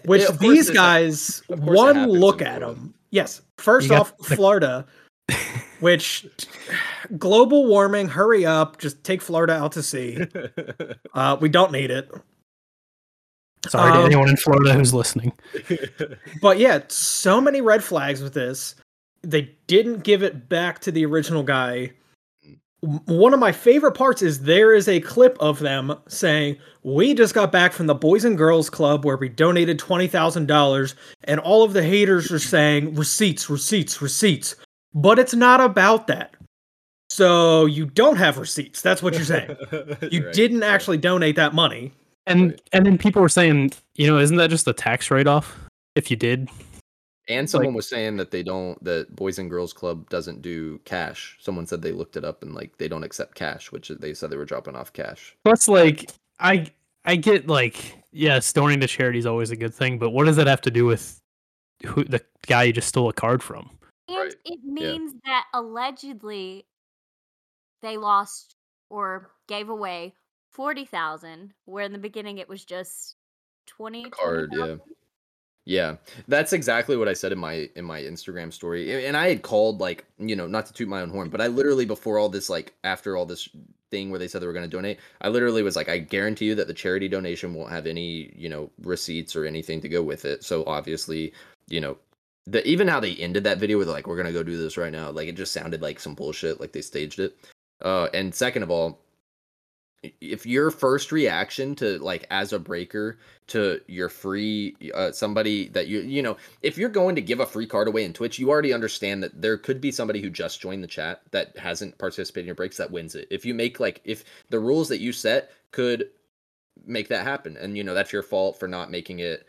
Which 0.05 0.23
Yeah, 0.23 0.31
these 0.39 0.71
guys, 0.71 1.43
of 1.49 1.61
course 1.61 1.69
it 1.69 1.75
one 1.75 2.09
look 2.09 2.41
at 2.41 2.61
them. 2.61 2.95
Yes, 3.11 3.43
first 3.59 3.91
off, 3.91 4.17
the- 4.17 4.35
Florida, 4.35 4.87
which 5.85 6.25
global 7.19 7.67
warming, 7.67 8.07
hurry 8.07 8.43
up, 8.43 8.79
just 8.79 9.03
take 9.03 9.21
Florida 9.21 9.53
out 9.53 9.71
to 9.73 9.83
sea. 9.83 10.25
Uh, 11.13 11.37
we 11.39 11.47
don't 11.47 11.71
need 11.71 11.91
it. 11.91 12.09
sorry 13.67 13.91
to 13.93 13.99
Um, 13.99 14.05
anyone 14.07 14.27
in 14.27 14.35
florida 14.35 14.73
who's 14.73 14.93
listening 14.93 15.31
But 16.41 16.57
yeah, 16.57 16.79
so 16.89 17.39
many 17.39 17.61
red 17.61 17.83
flags 17.83 18.21
with 18.21 18.33
this. 18.33 18.75
They 19.21 19.51
didn't 19.67 20.03
give 20.03 20.23
it 20.23 20.49
back 20.49 20.79
to 20.79 20.91
the 20.91 21.05
original 21.05 21.41
guy. 21.43 21.91
One 22.81 23.33
of 23.33 23.39
my 23.39 23.51
favorite 23.51 23.93
parts 23.93 24.21
is 24.23 24.41
there 24.41 24.73
is 24.73 24.87
a 24.89 24.99
clip 24.99 25.37
of 25.39 25.59
them 25.59 25.95
saying, 26.07 26.57
We 26.83 27.13
just 27.13 27.33
got 27.35 27.51
back 27.51 27.71
from 27.71 27.85
the 27.87 27.95
Boys 27.95 28.25
and 28.25 28.37
Girls 28.37 28.69
Club 28.69 29.05
where 29.05 29.17
we 29.17 29.29
donated 29.29 29.79
$20,000, 29.79 30.95
and 31.25 31.39
all 31.39 31.63
of 31.63 31.73
the 31.73 31.83
haters 31.83 32.31
are 32.31 32.39
saying, 32.39 32.95
Receipts, 32.95 33.49
receipts, 33.49 34.01
receipts. 34.01 34.55
But 34.95 35.19
it's 35.19 35.33
not 35.35 35.61
about 35.61 36.07
that. 36.07 36.33
So 37.09 37.65
you 37.67 37.85
don't 37.85 38.15
have 38.17 38.37
receipts. 38.39 38.81
That's 38.81 39.03
what 39.03 39.13
you're 39.13 39.23
saying. 39.25 39.55
You 40.11 40.25
Right, 40.25 40.33
didn't 40.33 40.61
right. 40.61 40.67
actually 40.73 40.97
donate 40.97 41.35
that 41.35 41.53
money. 41.53 41.91
and 42.25 42.51
Right. 42.51 42.61
and 42.73 42.85
then 42.85 42.97
people 42.97 43.21
were 43.21 43.29
saying 43.29 43.71
you 43.95 44.07
know 44.07 44.17
isn't 44.17 44.37
that 44.37 44.49
just 44.49 44.67
a 44.67 44.73
tax 44.73 45.11
write-off 45.11 45.55
if 45.95 46.09
you 46.09 46.17
did 46.17 46.49
And 47.27 47.47
someone 47.49 47.73
was 47.75 47.87
saying 47.87 48.17
that 48.17 48.31
they 48.31 48.41
don't 48.41 48.83
that 48.83 49.15
Boys 49.15 49.37
and 49.37 49.49
Girls 49.49 49.73
Club 49.73 50.09
doesn't 50.09 50.41
do 50.41 50.79
cash. 50.85 51.37
Someone 51.39 51.67
said 51.67 51.81
they 51.81 51.91
looked 51.91 52.17
it 52.17 52.23
up 52.25 52.41
and 52.43 52.53
like 52.55 52.77
they 52.77 52.87
don't 52.87 53.03
accept 53.03 53.35
cash, 53.35 53.71
which 53.71 53.89
they 53.89 54.13
said 54.13 54.29
they 54.31 54.37
were 54.37 54.45
dropping 54.45 54.75
off 54.75 54.91
cash. 54.93 55.35
Plus, 55.43 55.67
like, 55.67 56.11
I 56.39 56.67
I 57.05 57.15
get 57.15 57.47
like, 57.47 57.97
yes, 58.11 58.51
donating 58.53 58.81
to 58.81 58.87
charity 58.87 59.19
is 59.19 59.25
always 59.27 59.51
a 59.51 59.55
good 59.55 59.73
thing, 59.73 59.97
but 59.99 60.09
what 60.11 60.25
does 60.25 60.35
that 60.37 60.47
have 60.47 60.61
to 60.61 60.71
do 60.71 60.85
with 60.85 61.19
who 61.85 62.03
the 62.03 62.21
guy 62.47 62.63
you 62.63 62.73
just 62.73 62.87
stole 62.89 63.09
a 63.09 63.13
card 63.13 63.41
from? 63.43 63.69
And 64.07 64.17
Right, 64.17 64.35
it 64.45 64.63
yeah. 64.77 64.97
means 64.97 65.13
that 65.25 65.45
allegedly 65.53 66.67
they 67.81 67.97
lost 67.97 68.55
or 68.89 69.31
gave 69.47 69.69
away 69.69 70.15
40,000 70.49 71.53
where 71.65 71.85
in 71.85 71.93
the 71.93 71.97
beginning 71.99 72.37
it 72.37 72.49
was 72.49 72.65
just 72.65 73.15
20 73.65 74.05
A 74.05 74.09
card, 74.09 74.53
yeah. 74.53 74.77
20,000? 74.77 74.95
Yeah, 75.65 75.97
that's 76.27 76.53
exactly 76.53 76.97
what 76.97 77.07
I 77.09 77.13
said 77.13 77.31
in 77.33 77.39
my 77.39 77.69
in 77.75 77.85
my 77.85 78.01
Instagram 78.01 78.53
story. 78.53 78.91
A- 78.91 79.07
And 79.07 79.17
I 79.17 79.29
had 79.29 79.43
called 79.43 79.79
like, 79.81 80.05
you 80.19 80.35
know, 80.35 80.47
not 80.47 80.65
to 80.67 80.73
toot 80.73 80.89
my 80.89 81.01
own 81.01 81.09
horn, 81.11 81.29
but 81.29 81.41
I 81.41 81.47
literally 81.47 81.85
before 81.85 82.19
all 82.19 82.29
this 82.29 82.49
like 82.49 82.73
after 82.83 83.17
all 83.17 83.25
this 83.27 83.49
thing 83.91 84.09
where 84.11 84.19
they 84.19 84.27
said 84.27 84.41
they 84.41 84.47
were 84.47 84.53
going 84.53 84.69
to 84.69 84.77
donate, 84.77 84.99
I 85.21 85.29
literally 85.29 85.63
was 85.63 85.75
like 85.75 85.89
I 85.89 85.99
guarantee 85.99 86.45
you 86.47 86.55
that 86.55 86.67
the 86.67 86.73
charity 86.75 87.07
donation 87.09 87.53
won't 87.55 87.71
have 87.71 87.87
any, 87.87 88.33
you 88.37 88.49
know, 88.49 88.71
receipts 88.79 89.35
or 89.35 89.45
anything 89.45 89.81
to 89.81 89.89
go 89.89 90.03
with 90.03 90.25
it. 90.25 90.43
So 90.43 90.63
obviously, 90.65 91.33
you 91.69 91.81
know, 91.81 91.97
the 92.47 92.65
even 92.67 92.87
how 92.87 92.99
they 92.99 93.15
ended 93.15 93.43
that 93.43 93.57
video 93.57 93.77
with 93.77 93.89
like 93.89 94.07
we're 94.07 94.21
to 94.23 94.31
go 94.31 94.43
do 94.43 94.57
this 94.57 94.77
right 94.77 94.91
now, 94.91 95.09
like 95.09 95.27
it 95.27 95.35
just 95.35 95.53
sounded 95.53 95.81
like 95.81 95.99
some 95.99 96.15
bullshit 96.15 96.59
like 96.59 96.71
they 96.71 96.81
staged 96.81 97.19
it. 97.19 97.37
Uh 97.81 98.07
and 98.13 98.33
second 98.33 98.63
of 98.63 98.71
all, 98.71 98.99
if 100.21 100.45
your 100.45 100.71
first 100.71 101.11
reaction 101.11 101.75
to 101.75 101.97
like 101.99 102.25
as 102.29 102.53
a 102.53 102.59
breaker 102.59 103.17
to 103.47 103.79
your 103.87 104.09
free 104.09 104.75
uh, 104.93 105.11
somebody 105.11 105.67
that 105.69 105.87
you 105.87 106.01
you 106.01 106.21
know 106.21 106.37
if 106.61 106.77
you're 106.77 106.89
going 106.89 107.15
to 107.15 107.21
give 107.21 107.39
a 107.39 107.45
free 107.45 107.65
card 107.65 107.87
away 107.87 108.03
in 108.03 108.13
twitch 108.13 108.39
you 108.39 108.49
already 108.49 108.73
understand 108.73 109.23
that 109.23 109.41
there 109.41 109.57
could 109.57 109.81
be 109.81 109.91
somebody 109.91 110.21
who 110.21 110.29
just 110.29 110.61
joined 110.61 110.83
the 110.83 110.87
chat 110.87 111.21
that 111.31 111.57
hasn't 111.57 111.97
participated 111.97 112.43
in 112.43 112.47
your 112.47 112.55
breaks 112.55 112.77
that 112.77 112.91
wins 112.91 113.15
it 113.15 113.27
if 113.31 113.45
you 113.45 113.53
make 113.53 113.79
like 113.79 114.01
if 114.03 114.23
the 114.49 114.59
rules 114.59 114.89
that 114.89 114.99
you 114.99 115.11
set 115.11 115.51
could 115.71 116.09
make 116.85 117.07
that 117.07 117.25
happen 117.25 117.57
and 117.57 117.77
you 117.77 117.83
know 117.83 117.93
that's 117.93 118.13
your 118.13 118.23
fault 118.23 118.59
for 118.59 118.67
not 118.67 118.91
making 118.91 119.19
it 119.19 119.47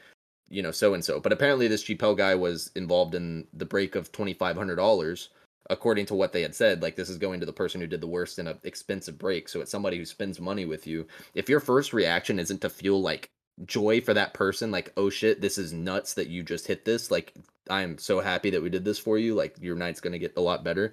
you 0.49 0.63
know 0.63 0.71
so 0.71 0.95
and 0.95 1.05
so 1.05 1.19
but 1.19 1.33
apparently 1.33 1.69
this 1.69 1.85
gpel 1.85 2.17
guy 2.17 2.35
was 2.35 2.71
involved 2.77 3.15
in 3.15 3.47
the 3.53 3.65
break 3.65 3.95
of 3.95 4.13
$2500 4.13 5.29
according 5.71 6.07
to 6.07 6.15
what 6.15 6.33
they 6.33 6.43
had 6.43 6.55
said 6.55 6.83
like 6.83 6.97
this 6.97 7.09
is 7.09 7.19
going 7.19 7.41
to 7.41 7.47
the 7.47 7.53
person 7.53 7.81
who 7.81 7.87
did 7.87 8.01
the 8.01 8.07
worst 8.07 8.39
in 8.39 8.47
an 8.47 8.59
expensive 8.65 9.19
break. 9.19 9.49
So 9.49 9.61
it's 9.61 9.71
somebody 9.71 9.99
who 9.99 10.05
spends 10.05 10.41
money 10.41 10.65
with 10.65 10.87
you. 10.87 11.07
If 11.35 11.49
your 11.49 11.61
first 11.61 11.93
reaction 11.93 12.39
isn't 12.39 12.61
to 12.61 12.71
feel 12.71 13.01
like 13.01 13.31
joy 13.65 14.03
for 14.03 14.13
that 14.13 14.35
person 14.35 14.71
like 14.71 14.93
oh 14.99 15.09
shit 15.09 15.41
this 15.41 15.57
is 15.57 15.73
nuts 15.73 16.13
that 16.13 16.29
you 16.29 16.43
just 16.43 16.67
hit 16.67 16.85
this 16.85 17.11
like 17.11 17.33
i 17.71 17.81
am 17.81 17.97
so 17.97 18.21
happy 18.21 18.51
that 18.51 18.63
we 18.63 18.69
did 18.69 18.85
this 18.85 18.99
for 18.99 19.17
you 19.17 19.35
like 19.35 19.57
your 19.63 19.75
night's 19.75 20.01
gonna 20.01 20.19
get 20.19 20.37
a 20.37 20.41
lot 20.41 20.63
better. 20.63 20.93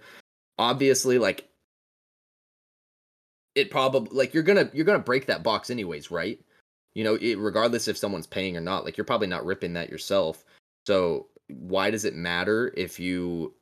Obviously 0.58 1.18
like 1.18 1.50
it 3.56 3.70
probably 3.70 4.16
like 4.16 4.34
you're 4.34 4.44
gonna 4.44 4.70
you're 4.74 4.86
gonna 4.86 5.00
break 5.00 5.26
that 5.26 5.44
box 5.44 5.70
anyways 5.70 6.10
right 6.10 6.40
you 6.96 7.04
know 7.04 7.16
it, 7.16 7.38
regardless 7.38 7.88
if 7.88 7.98
someone's 7.98 8.28
paying 8.28 8.56
or 8.58 8.62
not 8.62 8.86
like 8.86 8.98
you're 8.98 9.06
probably 9.06 9.28
not 9.28 9.46
ripping 9.46 9.74
that 9.74 9.90
yourself. 9.90 10.44
So 10.86 11.28
why 11.48 11.92
does 11.92 12.06
it 12.06 12.16
matter 12.16 12.74
if 12.76 13.00
you 13.00 13.54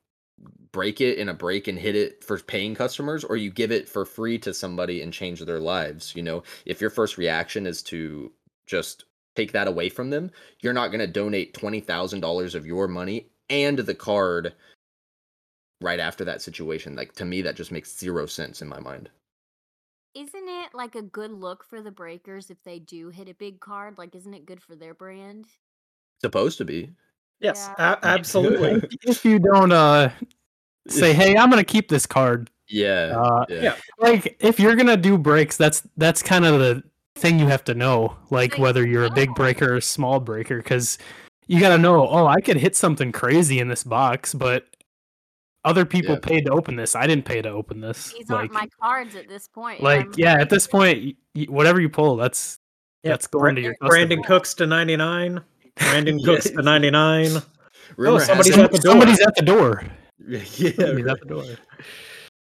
break 0.71 1.01
it 1.01 1.17
in 1.17 1.29
a 1.29 1.33
break 1.33 1.67
and 1.67 1.77
hit 1.77 1.95
it 1.95 2.23
for 2.23 2.39
paying 2.39 2.73
customers 2.73 3.23
or 3.23 3.37
you 3.37 3.51
give 3.51 3.71
it 3.71 3.87
for 3.87 4.05
free 4.05 4.39
to 4.39 4.53
somebody 4.53 5.01
and 5.01 5.13
change 5.13 5.39
their 5.41 5.59
lives 5.59 6.15
you 6.15 6.23
know? 6.23 6.43
If 6.65 6.81
your 6.81 6.89
first 6.89 7.17
reaction 7.17 7.65
is 7.67 7.81
to 7.83 8.31
just 8.65 9.05
take 9.35 9.51
that 9.51 9.67
away 9.67 9.89
from 9.89 10.09
them 10.09 10.31
you're 10.61 10.73
not 10.73 10.87
going 10.87 10.99
to 10.99 11.07
donate 11.07 11.53
$20000 11.53 12.55
of 12.55 12.65
your 12.65 12.87
money 12.87 13.27
and 13.49 13.79
the 13.79 13.95
card 13.95 14.53
right 15.81 15.99
after 15.99 16.23
that 16.25 16.41
situation. 16.41 16.95
Like 16.95 17.13
to 17.13 17.25
me 17.25 17.41
that 17.41 17.55
just 17.55 17.71
makes 17.71 17.97
zero 17.97 18.25
sense 18.25 18.61
in 18.61 18.67
my 18.67 18.79
mind 18.79 19.09
Isn't 20.13 20.47
it 20.49 20.73
like 20.73 20.95
a 20.95 21.01
good 21.01 21.31
look 21.31 21.63
for 21.63 21.81
the 21.81 21.91
breakers 21.91 22.49
if 22.49 22.61
they 22.63 22.79
do 22.79 23.09
hit 23.09 23.29
a 23.29 23.33
big 23.33 23.61
card? 23.61 23.97
Like, 23.97 24.13
isn't 24.15 24.33
it 24.33 24.45
good 24.45 24.61
for 24.61 24.75
their 24.75 24.93
brand? 24.93 25.45
supposed 26.21 26.59
to 26.59 26.65
be 26.65 26.87
Yes, 27.39 27.67
Yeah. 27.79 27.93
a- 27.95 28.05
absolutely. 28.05 28.87
if 29.07 29.25
you 29.25 29.39
don't 29.39 29.71
uh 29.71 30.11
say, 30.87 31.13
"Hey, 31.13 31.35
I'm 31.35 31.49
gonna 31.49 31.63
keep 31.63 31.87
this 31.89 32.05
card," 32.05 32.51
yeah 32.67 33.17
uh, 33.19 33.45
yeah, 33.49 33.61
yeah. 33.63 33.75
like 33.97 34.35
if 34.39 34.59
you're 34.59 34.75
gonna 34.75 34.97
do 34.97 35.17
breaks, 35.17 35.57
that's 35.57 35.81
that's 35.97 36.21
kind 36.21 36.45
of 36.45 36.59
the 36.59 36.83
thing 37.15 37.39
you 37.39 37.47
have 37.47 37.63
to 37.63 37.73
know, 37.73 38.15
like 38.29 38.51
Like, 38.53 38.59
whether 38.59 38.85
you're 38.85 39.05
a 39.05 39.09
big 39.11 39.33
breaker 39.33 39.73
or 39.73 39.77
a 39.77 39.81
small 39.81 40.19
breaker, 40.19 40.57
because 40.57 40.99
you 41.47 41.59
gotta 41.59 41.79
know. 41.79 42.07
Oh, 42.07 42.27
I 42.27 42.39
could 42.41 42.57
hit 42.57 42.75
something 42.75 43.11
crazy 43.11 43.59
in 43.59 43.67
this 43.69 43.83
box, 43.83 44.33
but 44.35 44.67
other 45.63 45.85
people 45.85 46.15
Yeah. 46.15 46.19
paid 46.21 46.45
to 46.45 46.51
open 46.51 46.75
this. 46.75 46.95
I 46.95 47.05
didn't 47.07 47.25
pay 47.25 47.41
to 47.41 47.49
open 47.49 47.81
this. 47.81 48.13
These 48.13 48.29
like, 48.29 48.39
aren't 48.39 48.53
my 48.53 48.67
cards 48.81 49.15
at 49.15 49.27
this 49.27 49.47
point. 49.47 49.81
like 49.81 50.05
I'm 50.07 50.13
yeah, 50.17 50.33
at 50.39 50.49
this 50.49 50.65
point, 50.67 51.03
y- 51.03 51.13
y- 51.35 51.45
whatever 51.49 51.79
you 51.79 51.89
pull, 51.89 52.15
that's 52.15 52.57
Yeah, 53.03 53.11
that's 53.11 53.27
going 53.27 53.55
to 53.55 53.61
your 53.61 53.75
Brandin 53.81 54.17
customer. 54.17 54.23
Cooks 54.27 54.53
to 54.55 54.67
99. 54.67 55.41
Brandin 55.77 56.19
Cooks 56.25 56.49
to 56.49 56.61
99. 56.61 57.41
Rumor 57.97 58.17
has 58.19 58.25
somebody's 58.27 58.57
at 58.57 58.71
the 58.71 58.77
door. 58.79 58.91
Somebody's 58.91 59.19
at 59.21 59.35
the 59.35 59.41
door. 59.43 59.83
yeah 60.27 60.39
Somebody's 60.43 61.07
at 61.07 61.19
the 61.19 61.25
door. 61.27 61.43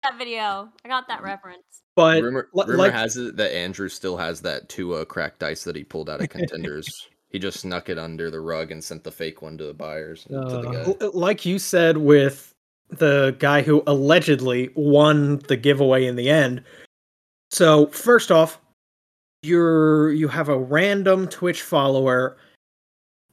that 0.03 0.19
video. 0.19 0.69
I 0.85 0.89
got 0.89 1.09
that 1.09 1.23
reference. 1.23 1.63
But 1.97 2.23
rumor, 2.23 2.49
li- 2.55 2.65
rumor 2.67 2.77
like 2.79 2.93
has 2.93 3.17
it 3.17 3.37
that 3.37 3.55
Andrew 3.55 3.89
still 3.89 4.17
has 4.17 4.41
that 4.43 4.69
Tua 4.69 5.05
cracked 5.05 5.43
ice 5.43 5.65
that 5.65 5.77
he 5.77 5.85
pulled 5.85 6.09
out 6.09 6.21
of 6.21 6.29
contenders. 6.29 7.09
he 7.29 7.39
just 7.39 7.61
snuck 7.61 7.89
it 7.89 7.99
under 7.99 8.31
the 8.31 8.41
rug 8.41 8.71
and 8.73 8.83
sent 8.83 9.05
the 9.05 9.11
fake 9.11 9.43
one 9.43 9.57
to 9.59 9.65
the 9.65 9.75
buyers. 9.75 10.25
to 10.25 10.29
the 10.31 10.39
Uh, 10.39 10.63
guy. 10.63 10.95
l- 11.01 11.11
like 11.15 11.45
you 11.45 11.59
said 11.59 11.97
with 11.97 12.50
the 12.91 13.37
guy 13.39 13.63
who 13.63 13.83
allegedly 13.87 14.71
won 14.75 15.39
the 15.49 15.57
giveaway 15.57 16.07
in 16.07 16.17
the 16.17 16.29
end. 16.29 16.63
So 17.51 17.87
first 17.89 18.31
off, 18.31 18.61
you're 19.43 20.13
you 20.13 20.29
have 20.29 20.49
a 20.49 20.59
random 20.59 21.27
Twitch 21.29 21.63
follower. 21.63 22.37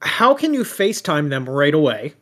How 0.00 0.34
can 0.34 0.54
you 0.54 0.62
FaceTime 0.62 1.28
them 1.28 1.48
right 1.48 1.74
away? 1.74 2.14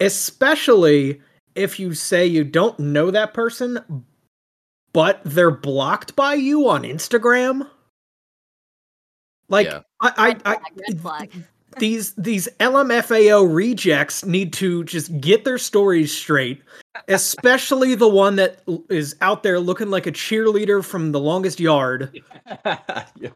Especially 0.00 1.20
if 1.54 1.80
you 1.80 1.92
say 1.92 2.26
you 2.26 2.44
don't 2.44 2.78
know 2.78 3.10
that 3.10 3.34
person, 3.34 4.04
but 4.92 5.20
they're 5.24 5.50
blocked 5.50 6.14
by 6.14 6.34
you 6.34 6.68
on 6.68 6.82
Instagram. 6.82 7.68
Like 9.48 9.66
Yeah. 9.66 9.80
I, 10.00 10.28
Red 10.28 10.42
I, 10.44 10.52
I 10.52 10.56
flag, 10.56 10.80
red 10.88 11.00
flag. 11.00 11.44
These 11.78 12.12
these 12.14 12.48
LMFAO 12.60 13.52
rejects 13.52 14.24
need 14.24 14.52
to 14.54 14.84
just 14.84 15.20
get 15.20 15.44
their 15.44 15.58
stories 15.58 16.16
straight, 16.16 16.62
especially 17.08 17.94
the 17.94 18.08
one 18.08 18.36
that 18.36 18.62
is 18.88 19.16
out 19.20 19.42
there 19.42 19.60
looking 19.60 19.90
like 19.90 20.06
a 20.06 20.12
cheerleader 20.12 20.84
from 20.84 21.12
the 21.12 21.20
longest 21.20 21.60
yard. 21.60 22.20
yeah. 22.64 23.30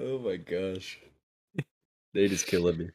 Oh 0.00 0.18
my 0.18 0.36
gosh. 0.36 0.98
They 2.14 2.28
just 2.28 2.46
killing 2.46 2.78
me. 2.78 2.90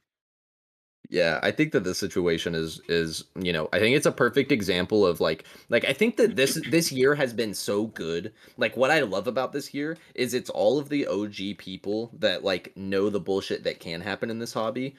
Yeah, 1.15 1.39
I 1.43 1.51
think 1.51 1.71
that 1.71 1.85
the 1.85 1.95
situation 1.95 2.53
is 2.55 2.81
is, 2.89 3.23
you 3.39 3.53
know, 3.53 3.69
I 3.71 3.79
think 3.79 3.95
it's 3.95 4.05
a 4.05 4.11
perfect 4.11 4.51
example 4.51 5.05
of 5.05 5.21
like 5.21 5.45
like 5.69 5.85
I 5.85 5.93
think 5.93 6.17
that 6.17 6.35
this 6.35 6.61
this 6.69 6.91
year 6.91 7.15
has 7.15 7.31
been 7.33 7.53
so 7.53 7.85
good. 7.85 8.33
Like 8.57 8.75
what 8.75 8.91
I 8.91 8.99
love 8.99 9.25
about 9.25 9.53
this 9.53 9.73
year 9.73 9.97
is 10.13 10.33
it's 10.33 10.49
all 10.49 10.77
of 10.77 10.89
the 10.89 11.07
OG 11.07 11.57
people 11.57 12.11
that 12.19 12.43
like 12.43 12.75
know 12.75 13.09
the 13.09 13.21
bullshit 13.21 13.63
that 13.63 13.79
can 13.79 14.01
happen 14.01 14.29
in 14.29 14.39
this 14.39 14.51
hobby. 14.51 14.97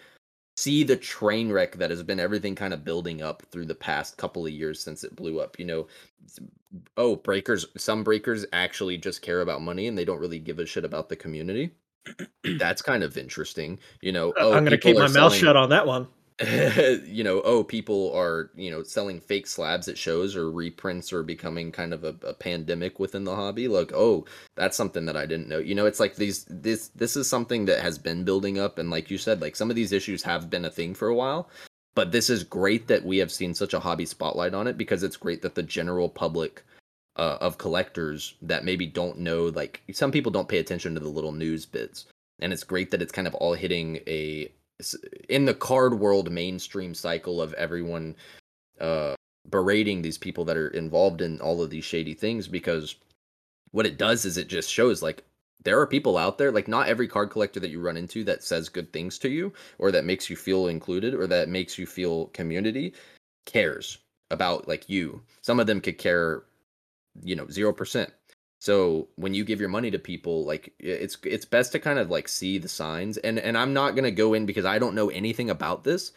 See 0.57 0.85
the 0.85 0.97
train 0.97 1.53
wreck 1.53 1.77
that 1.77 1.91
has 1.91 2.03
been 2.03 2.19
everything 2.19 2.55
kind 2.55 2.73
of 2.73 2.83
building 2.83 3.21
up 3.21 3.43
through 3.51 3.67
the 3.67 3.75
past 3.75 4.17
couple 4.17 4.47
of 4.47 4.53
years 4.53 4.81
since 4.81 5.05
it 5.05 5.17
blew 5.17 5.39
up. 5.39 5.59
You 5.59 5.67
know, 5.67 5.87
oh, 6.97 7.17
breakers, 7.17 7.67
some 7.77 8.03
breakers 8.03 8.47
actually 8.55 8.97
just 8.97 9.21
care 9.21 9.43
about 9.43 9.61
money 9.61 9.87
and 9.87 9.99
they 9.99 10.07
don't 10.07 10.21
really 10.21 10.39
give 10.39 10.61
a 10.61 10.65
shit 10.65 10.87
about 10.87 11.11
the 11.11 11.17
community. 11.17 11.73
That's 12.59 12.83
kind 12.83 13.03
of 13.03 13.17
interesting. 13.17 13.79
You 14.01 14.13
know, 14.13 14.31
uh, 14.31 14.35
oh, 14.39 14.53
I'm 14.55 14.65
gonna 14.65 14.79
keep 14.79 14.97
my 14.97 15.03
mouth 15.03 15.13
selling- 15.13 15.41
shut 15.41 15.57
on 15.57 15.71
that 15.71 15.87
one. 15.87 16.09
you 17.07 17.25
know, 17.25 17.41
oh, 17.47 17.65
people 17.65 18.13
are, 18.15 18.51
you 18.55 18.71
know, 18.71 18.83
selling 18.83 19.21
fake 19.21 19.47
slabs 19.47 19.89
at 19.89 19.97
shows 19.97 20.37
or 20.37 20.51
reprints 20.51 21.11
or 21.11 21.23
becoming 21.23 21.73
kind 21.73 21.95
of 21.95 22.05
a, 22.05 22.15
a 22.27 22.35
pandemic 22.35 23.01
within 23.01 23.25
the 23.25 23.35
hobby. 23.35 23.69
Like, 23.69 23.91
oh, 23.95 24.27
that's 24.55 24.77
something 24.77 25.07
that 25.07 25.17
I 25.17 25.25
didn't 25.25 25.49
know. 25.49 25.59
You 25.59 25.75
know, 25.75 25.87
it's 25.87 25.99
like 25.99 26.17
these 26.17 26.45
this 26.51 26.89
this 26.89 27.17
is 27.17 27.27
something 27.27 27.65
that 27.67 27.81
has 27.81 27.97
been 27.97 28.23
building 28.23 28.59
up 28.59 28.79
and 28.79 28.91
like 28.91 29.11
you 29.11 29.17
said, 29.17 29.41
like 29.41 29.57
some 29.57 29.71
of 29.71 29.77
these 29.77 29.93
issues 29.93 30.23
have 30.25 30.51
been 30.51 30.67
a 30.67 30.71
thing 30.71 30.95
for 30.95 31.09
a 31.09 31.15
while. 31.15 31.49
But 31.95 32.13
this 32.13 32.29
is 32.29 32.45
great 32.45 32.87
that 32.89 33.07
we 33.07 33.17
have 33.17 33.33
seen 33.33 33.55
such 33.55 33.73
a 33.73 33.81
hobby 33.81 34.05
spotlight 34.05 34.53
on 34.53 34.67
it 34.67 34.77
because 34.77 35.03
it's 35.03 35.17
great 35.17 35.41
that 35.41 35.55
the 35.55 35.63
general 35.63 36.11
public 36.11 36.63
uh, 37.17 37.39
of 37.41 37.59
collectors 37.59 38.35
that 38.43 38.65
maybe 38.65 38.87
don't 38.87 39.19
know 39.19 39.47
like 39.47 39.83
some 39.93 40.13
people 40.13 40.33
don't 40.33 40.49
pay 40.49 40.59
attention 40.59 40.95
to 40.95 41.01
the 41.01 41.09
little 41.09 41.33
news 41.33 41.67
bits. 41.67 42.07
And 42.41 42.53
it's 42.53 42.65
great 42.65 42.91
that 42.91 43.01
it's 43.01 43.13
kind 43.13 43.27
of 43.27 43.35
all 43.35 43.55
hitting 43.55 44.01
a 44.07 44.51
in 45.29 45.47
the 45.47 45.55
card 45.55 45.99
world 45.99 46.31
mainstream 46.31 46.95
cycle 46.95 47.41
of 47.41 47.55
everyone 47.55 48.15
uh 48.79 49.15
berating 49.49 50.03
these 50.03 50.19
people 50.19 50.45
that 50.45 50.57
are 50.57 50.69
involved 50.69 51.23
in 51.23 51.41
all 51.41 51.63
of 51.63 51.71
these 51.71 51.85
shady 51.85 52.13
things 52.13 52.47
because 52.47 52.97
what 53.71 53.87
it 53.87 53.97
does 53.97 54.27
is 54.27 54.37
it 54.37 54.49
just 54.49 54.71
shows 54.71 55.03
like 55.03 55.25
there 55.65 55.81
are 55.81 55.87
people 55.87 56.19
out 56.19 56.37
there 56.37 56.53
like 56.53 56.69
not 56.69 56.89
every 56.89 57.09
card 57.09 57.31
collector 57.31 57.59
that 57.59 57.71
you 57.71 57.81
run 57.81 57.97
into 57.97 58.23
that 58.23 58.45
says 58.45 58.69
good 58.69 58.93
things 58.93 59.19
to 59.19 59.31
you 59.31 59.51
or 59.79 59.91
that 59.91 60.05
makes 60.05 60.29
you 60.29 60.37
feel 60.37 60.67
included 60.67 61.15
or 61.15 61.27
that 61.27 61.49
makes 61.49 61.79
you 61.79 61.87
feel 61.87 62.27
community 62.27 62.93
cares 63.47 63.99
about 64.31 64.69
like 64.69 64.89
you. 64.89 65.23
Some 65.43 65.61
of 65.61 65.67
them 65.67 65.81
could 65.81 65.99
care 65.99 66.43
you 67.23 67.37
know 67.37 67.47
0% 67.47 68.11
so 68.59 69.09
when 69.17 69.35
you 69.35 69.45
give 69.45 69.61
your 69.61 69.69
money 69.69 69.91
to 69.91 69.99
people 69.99 70.45
like 70.45 70.73
it's 70.79 71.19
it's 71.23 71.45
best 71.45 71.73
to 71.73 71.79
kind 71.79 71.99
of 71.99 72.11
like 72.11 72.29
see 72.29 72.59
the 72.59 72.69
signs 72.69 73.17
and 73.19 73.39
and 73.39 73.57
i'm 73.57 73.73
not 73.73 73.95
to 74.05 74.11
go 74.11 74.35
in 74.35 74.47
because 74.47 74.65
i 74.65 74.79
don't 74.79 74.95
know 74.95 75.11
anything 75.11 75.51
about 75.51 75.85
this 75.85 76.13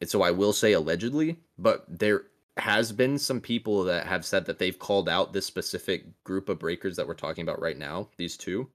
and 0.00 0.10
so 0.10 0.22
i 0.22 0.30
will 0.30 0.52
say 0.52 0.72
allegedly 0.72 1.38
but 1.58 1.84
there 1.88 2.24
has 2.56 2.90
been 2.90 3.16
some 3.16 3.40
people 3.40 3.84
that 3.84 4.06
have 4.06 4.24
said 4.24 4.44
that 4.44 4.58
they've 4.58 4.80
called 4.80 5.08
out 5.08 5.32
this 5.32 5.46
specific 5.46 6.04
group 6.24 6.48
of 6.48 6.58
breakers 6.58 6.96
that 6.96 7.06
we're 7.06 7.14
talking 7.14 7.42
about 7.42 7.60
right 7.60 7.78
now 7.78 8.08
these 8.16 8.36
two 8.36 8.68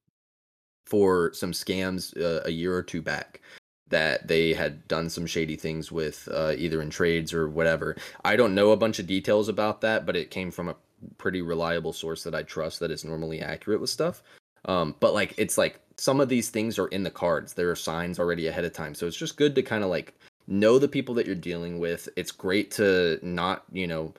for 0.86 1.32
some 1.34 1.52
scams 1.52 2.18
uh, 2.22 2.42
a 2.46 2.52
year 2.52 2.74
or 2.74 2.84
two 2.84 3.02
back 3.02 3.42
that 3.90 4.28
they 4.28 4.54
had 4.54 4.88
done 4.88 5.10
some 5.10 5.26
shady 5.26 5.56
things 5.56 5.92
with 5.92 6.28
uh, 6.32 6.54
either 6.58 6.82
in 6.82 6.90
trades 6.90 7.34
or 7.34 7.50
whatever 7.50 7.96
i 8.24 8.36
don't 8.36 8.56
know 8.56 8.72
a 8.72 8.78
bunch 8.78 9.00
of 9.00 9.08
details 9.08 9.50
about 9.50 9.82
that 9.82 10.06
but 10.06 10.16
it 10.16 10.32
came 10.32 10.50
from 10.52 10.70
a 10.70 10.76
pretty 11.18 11.42
reliable 11.42 11.94
source 11.94 12.24
that 12.24 12.36
I 12.36 12.44
trust 12.44 12.80
that 12.80 12.92
is 12.92 13.06
normally 13.06 13.42
accurate 13.42 13.82
with 13.82 13.90
stuff. 13.90 14.24
Um, 14.66 14.96
but 15.00 15.14
like 15.14 15.34
it's 15.38 15.58
like 15.58 15.80
some 15.98 16.20
of 16.22 16.30
these 16.30 16.50
things 16.50 16.80
are 16.80 16.88
in 16.88 17.04
the 17.04 17.12
cards. 17.12 17.54
There 17.54 17.70
are 17.70 17.76
signs 17.76 18.20
already 18.20 18.48
ahead 18.48 18.66
of 18.66 18.74
time. 18.74 18.96
So 18.96 19.08
it's 19.08 19.18
just 19.18 19.38
good 19.38 19.56
to 19.56 19.62
kind 19.62 19.84
of 19.84 19.90
like 19.90 20.14
know 20.48 20.80
the 20.80 20.88
people 20.88 21.16
that 21.16 21.26
you're 21.26 21.36
dealing 21.36 21.80
with. 21.80 22.08
It's 22.16 22.32
great 22.32 22.72
to 22.72 23.20
not, 23.22 23.64
you 23.72 23.88
know, 23.88 24.14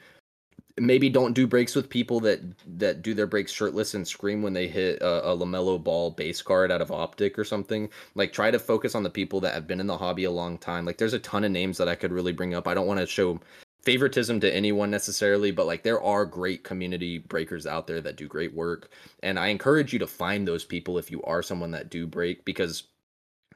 maybe 0.79 1.09
don't 1.09 1.35
do 1.35 1.47
breaks 1.47 1.75
with 1.75 1.89
people 1.89 2.21
that 2.21 2.41
that 2.79 3.03
do 3.03 3.15
their 3.15 3.27
breaks 3.27 3.53
shirtless 3.53 3.95
and 3.95 4.07
scream 4.07 4.43
when 4.43 4.53
they 4.53 4.67
hit 4.67 5.01
a, 5.01 5.31
a 5.31 5.37
Lamelo 5.37 5.83
Ball 5.83 6.11
base 6.11 6.43
card 6.43 6.73
out 6.73 6.83
of 6.83 6.91
optic 6.91 7.39
or 7.39 7.45
something. 7.45 7.89
Like 8.15 8.33
try 8.33 8.51
to 8.51 8.59
focus 8.59 8.95
on 8.95 9.03
the 9.03 9.11
people 9.11 9.41
that 9.41 9.55
have 9.55 9.67
been 9.67 9.81
in 9.81 9.87
the 9.87 9.99
hobby 9.99 10.25
a 10.25 10.31
long 10.31 10.59
time. 10.59 10.85
Like 10.85 10.99
there's 10.99 11.13
a 11.13 11.19
ton 11.21 11.45
of 11.45 11.53
names 11.53 11.79
that 11.79 11.89
I 11.89 11.95
could 11.95 12.13
really 12.13 12.33
bring 12.33 12.55
up. 12.55 12.67
I 12.67 12.75
don't 12.75 12.87
want 12.87 13.01
to 13.01 13.07
show 13.07 13.41
favoritism 13.83 14.41
to 14.41 14.55
anyone 14.55 14.91
necessarily, 14.91 15.51
but 15.51 15.67
like 15.67 15.83
there 15.83 16.03
are 16.03 16.25
great 16.25 16.65
community 16.65 17.19
breakers 17.19 17.67
out 17.67 17.87
there 17.87 18.01
that 18.01 18.17
do 18.17 18.27
great 18.27 18.55
work. 18.55 18.91
And 19.23 19.39
I 19.39 19.49
encourage 19.49 19.93
you 19.93 19.99
to 20.01 20.07
find 20.07 20.49
those 20.49 20.65
people 20.65 20.99
if 20.99 21.11
you 21.11 21.23
are 21.23 21.43
someone 21.43 21.71
that 21.73 21.91
do 21.91 22.07
break 22.07 22.45
because 22.45 22.85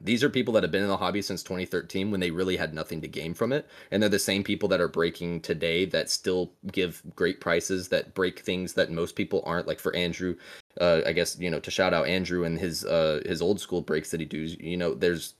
these 0.01 0.23
are 0.23 0.29
people 0.29 0.53
that 0.53 0.63
have 0.63 0.71
been 0.71 0.83
in 0.83 0.89
the 0.89 0.97
hobby 0.97 1.21
since 1.21 1.43
2013 1.43 2.11
when 2.11 2.19
they 2.19 2.31
really 2.31 2.55
had 2.55 2.73
nothing 2.73 3.01
to 3.01 3.07
gain 3.07 3.33
from 3.33 3.51
it. 3.51 3.67
And 3.91 4.01
they're 4.01 4.09
the 4.09 4.19
same 4.19 4.43
people 4.43 4.69
that 4.69 4.81
are 4.81 4.87
breaking 4.87 5.41
today 5.41 5.85
that 5.85 6.09
still 6.09 6.51
give 6.71 7.01
great 7.15 7.41
prices, 7.41 7.89
that 7.89 8.13
break 8.13 8.39
things 8.39 8.73
that 8.73 8.91
most 8.91 9.15
people 9.15 9.43
aren't. 9.45 9.67
Like 9.67 9.79
for 9.79 9.95
Andrew, 9.95 10.35
uh, 10.79 11.01
I 11.05 11.13
guess, 11.13 11.37
you 11.39 11.49
know, 11.49 11.59
to 11.59 11.71
shout 11.71 11.93
out 11.93 12.07
Andrew 12.07 12.45
and 12.45 12.59
his 12.59 12.85
uh 12.85 13.21
his 13.25 13.41
old 13.41 13.59
school 13.59 13.81
breaks 13.81 14.11
that 14.11 14.19
he 14.19 14.25
does, 14.25 14.57
you 14.59 14.77
know, 14.77 14.93
there's 14.93 15.35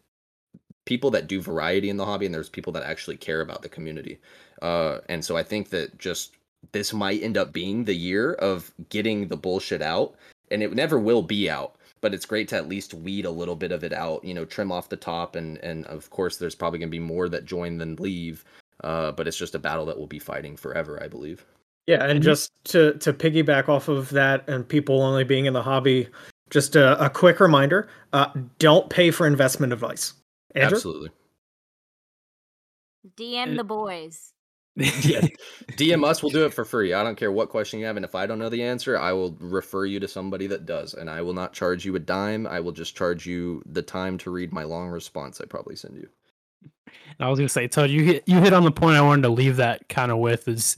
people 0.86 1.12
that 1.12 1.28
do 1.28 1.40
variety 1.42 1.90
in 1.90 1.98
the 1.98 2.06
hobby 2.06 2.26
and 2.26 2.34
there's 2.34 2.50
people 2.50 2.74
that 2.74 2.84
actually 2.84 3.16
care 3.16 3.42
about 3.42 3.62
the 3.62 3.70
community. 3.70 4.20
Uh, 4.62 5.00
and 5.08 5.24
so 5.24 5.38
I 5.38 5.44
think 5.44 5.70
that 5.70 5.98
just 6.00 6.34
this 6.72 6.94
might 6.94 7.24
end 7.24 7.38
up 7.38 7.54
being 7.54 7.86
the 7.86 7.96
year 7.96 8.34
of 8.34 8.72
getting 8.90 9.28
the 9.28 9.38
bullshit 9.38 9.82
out, 9.82 10.16
and 10.52 10.62
it 10.62 10.74
never 10.74 11.00
will 11.00 11.22
be 11.22 11.50
out. 11.50 11.76
But 12.02 12.14
it's 12.14 12.26
great 12.26 12.48
to 12.50 12.56
at 12.56 12.70
least 12.70 12.94
weed 12.94 13.26
a 13.26 13.32
little 13.32 13.56
bit 13.56 13.72
of 13.72 13.84
it 13.84 13.94
out, 13.94 14.24
you 14.24 14.34
know, 14.34 14.46
trim 14.46 14.72
off 14.72 14.90
the 14.90 14.98
top, 14.98 15.36
and 15.36 15.58
and 15.60 15.86
of 15.88 16.10
course 16.10 16.38
there's 16.38 16.56
probably 16.56 16.80
gonna 16.80 16.90
be 16.90 17.00
more 17.00 17.30
that 17.30 17.46
join 17.46 17.78
than 17.78 17.96
leave. 17.96 18.46
Uh, 18.84 19.12
but 19.12 19.28
it's 19.28 19.38
just 19.38 19.56
a 19.56 19.60
battle 19.60 19.86
that 19.86 19.98
we'll 19.98 20.08
be 20.08 20.20
fighting 20.20 20.56
forever, 20.56 21.02
I 21.04 21.08
believe. 21.08 21.46
Yeah, 21.88 22.06
and 22.06 22.22
just 22.22 22.52
to 22.66 22.94
to 23.00 23.14
piggyback 23.14 23.68
off 23.68 23.88
of 23.88 24.10
that, 24.12 24.48
and 24.48 24.68
people 24.68 25.02
only 25.02 25.24
being 25.24 25.46
in 25.46 25.54
the 25.54 25.64
hobby, 25.64 26.08
just 26.50 26.76
a, 26.76 27.04
a 27.04 27.10
quick 27.10 27.40
reminder: 27.40 27.90
uh, 28.14 28.32
don't 28.60 28.90
pay 28.90 29.12
for 29.12 29.26
investment 29.26 29.74
advice. 29.74 30.14
Andrew? 30.56 30.78
Absolutely. 30.78 31.10
DM 33.18 33.58
the 33.58 33.64
boys. 33.64 34.34
Yeah. 34.80 35.22
DM 35.72 36.06
us, 36.06 36.24
we'll 36.24 36.32
do 36.32 36.46
it 36.46 36.54
for 36.54 36.66
free. 36.66 36.94
I 36.94 37.04
don't 37.04 37.16
care 37.16 37.32
what 37.32 37.50
question 37.50 37.80
you 37.80 37.86
have. 37.86 37.96
And 37.96 38.06
if 38.06 38.16
I 38.16 38.26
don't 38.26 38.40
know 38.40 38.50
the 38.50 38.64
answer, 38.64 38.98
I 38.98 39.14
will 39.14 39.36
refer 39.40 39.86
you 39.86 40.00
to 40.00 40.08
somebody 40.08 40.48
that 40.48 40.66
does. 40.66 40.94
And 40.94 41.10
I 41.10 41.22
will 41.22 41.34
not 41.34 41.54
charge 41.54 41.86
you 41.86 41.96
a 41.96 42.00
dime. 42.00 42.48
I 42.48 42.60
will 42.60 42.72
just 42.72 42.96
charge 42.96 43.26
you 43.26 43.62
the 43.66 43.82
time 43.82 44.18
to 44.20 44.32
read 44.32 44.54
my 44.54 44.64
long 44.64 44.90
response 44.90 45.42
I 45.42 45.46
probably 45.46 45.76
send 45.76 45.96
you. 45.96 46.08
I 47.20 47.30
was 47.30 47.40
gonna 47.40 47.50
say, 47.50 47.68
Todd, 47.68 47.90
you 47.90 48.04
hit 48.04 48.24
you 48.26 48.40
hit 48.40 48.54
on 48.54 48.64
the 48.64 48.72
point 48.72 48.98
I 48.98 49.02
wanted 49.02 49.24
to 49.24 49.30
leave 49.30 49.58
that 49.58 49.88
kind 49.90 50.12
of 50.12 50.18
with 50.18 50.48
is 50.48 50.76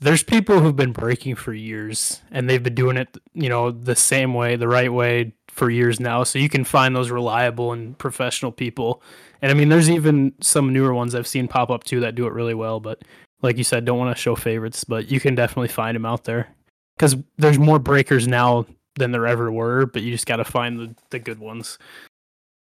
there's 0.00 0.22
people 0.22 0.60
who've 0.60 0.76
been 0.76 0.92
breaking 0.92 1.36
for 1.36 1.54
years 1.54 2.20
and 2.30 2.48
they've 2.48 2.62
been 2.62 2.74
doing 2.74 2.96
it, 2.96 3.16
you 3.32 3.48
know, 3.48 3.70
the 3.70 3.96
same 3.96 4.34
way, 4.34 4.56
the 4.56 4.68
right 4.68 4.92
way 4.92 5.32
for 5.48 5.70
years 5.70 5.98
now. 5.98 6.22
So 6.22 6.38
you 6.38 6.50
can 6.50 6.64
find 6.64 6.94
those 6.94 7.10
reliable 7.10 7.72
and 7.72 7.96
professional 7.96 8.52
people. 8.52 9.02
And 9.40 9.50
I 9.50 9.54
mean, 9.54 9.70
there's 9.70 9.88
even 9.88 10.34
some 10.40 10.72
newer 10.72 10.92
ones 10.92 11.14
I've 11.14 11.26
seen 11.26 11.48
pop 11.48 11.70
up 11.70 11.84
too 11.84 12.00
that 12.00 12.14
do 12.14 12.26
it 12.26 12.32
really 12.34 12.54
well. 12.54 12.78
But 12.78 13.02
like 13.46 13.56
you 13.56 13.64
said, 13.64 13.84
don't 13.84 13.98
want 13.98 14.14
to 14.14 14.20
show 14.20 14.34
favorites, 14.34 14.84
but 14.84 15.10
you 15.10 15.20
can 15.20 15.34
definitely 15.34 15.68
find 15.68 15.94
them 15.94 16.04
out 16.04 16.24
there 16.24 16.48
because 16.96 17.16
there's 17.38 17.58
more 17.58 17.78
breakers 17.78 18.26
now 18.26 18.66
than 18.96 19.12
there 19.12 19.26
ever 19.26 19.50
were. 19.50 19.86
But 19.86 20.02
you 20.02 20.12
just 20.12 20.26
got 20.26 20.36
to 20.36 20.44
find 20.44 20.78
the, 20.78 20.94
the 21.10 21.18
good 21.18 21.38
ones. 21.38 21.78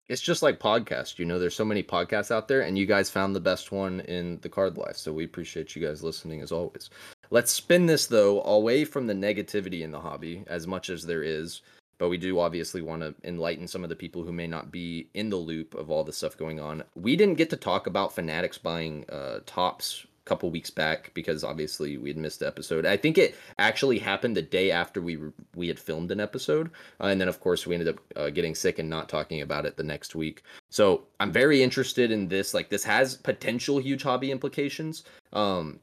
It's 0.09 0.21
just 0.21 0.43
like 0.43 0.59
podcasts, 0.59 1.19
you 1.19 1.25
know. 1.25 1.39
There's 1.39 1.55
so 1.55 1.65
many 1.65 1.83
podcasts 1.83 2.31
out 2.31 2.49
there, 2.49 2.63
and 2.63 2.77
you 2.77 2.85
guys 2.85 3.09
found 3.09 3.35
the 3.35 3.41
best 3.41 3.73
one 3.73 4.01
in 4.01 4.39
the 4.43 4.49
card 4.49 4.77
life. 4.77 4.97
So 4.97 5.13
we 5.13 5.25
appreciate 5.25 5.75
you 5.75 5.87
guys 5.87 6.03
listening 6.03 6.43
as 6.43 6.53
always. 6.53 6.91
Let's 7.31 7.53
spin 7.53 7.87
this 7.87 8.07
though 8.07 8.43
away 8.43 8.85
from 8.85 9.07
the 9.07 9.15
negativity 9.15 9.83
in 9.83 9.93
the 9.93 10.01
hobby, 10.01 10.45
as 10.49 10.67
much 10.67 10.91
as 10.91 11.07
there 11.07 11.23
is. 11.23 11.63
But 11.99 12.09
we 12.09 12.19
do 12.19 12.41
obviously 12.41 12.83
want 12.83 13.03
to 13.03 13.15
enlighten 13.23 13.69
some 13.69 13.85
of 13.85 13.89
the 13.89 13.97
people 13.97 14.25
who 14.25 14.33
may 14.33 14.49
not 14.49 14.73
be 14.73 15.09
in 15.15 15.31
the 15.31 15.37
loop 15.37 15.75
of 15.75 15.89
all 15.89 16.03
the 16.03 16.13
stuff 16.13 16.37
going 16.37 16.59
on. 16.59 16.83
We 16.97 17.15
didn't 17.15 17.39
get 17.39 17.49
to 17.51 17.57
talk 17.57 17.87
about 17.87 18.13
Fanatics 18.13 18.59
buying 18.59 19.09
uh, 19.09 19.39
Topps 19.47 20.05
couple 20.25 20.51
weeks 20.51 20.71
back 20.71 21.11
because 21.15 21.43
obviously 21.43 21.97
we 21.97 22.11
had 22.11 22.17
missed 22.17 22.41
the 22.41 22.47
episode. 22.47 22.87
I 22.87 22.97
think 22.97 23.19
it 23.19 23.35
actually 23.59 23.99
happened 23.99 24.37
the 24.37 24.43
day 24.43 24.71
after 24.71 25.01
we 25.01 25.19
we 25.55 25.69
had 25.69 25.79
filmed 25.79 26.11
an 26.11 26.21
episode, 26.21 26.71
uh, 27.01 27.07
and 27.07 27.21
then 27.21 27.29
of 27.29 27.41
course 27.41 27.67
we 27.67 27.75
ended 27.75 27.89
up 27.89 28.01
uh, 28.17 28.31
getting 28.31 28.55
sick 28.55 28.79
and 28.79 28.89
not 28.89 29.09
talking 29.09 29.41
about 29.41 29.67
it 29.67 29.77
the 29.77 29.83
next 29.83 30.15
week. 30.15 30.43
So 30.71 31.05
I'm 31.21 31.33
very 31.33 31.63
interested 31.63 32.11
in 32.11 32.29
this. 32.29 32.55
Like 32.55 32.71
this 32.71 32.85
has 32.85 33.17
potential 33.17 33.79
huge 33.79 34.03
hobby 34.03 34.31
implications. 34.31 35.05
Um, 35.33 35.81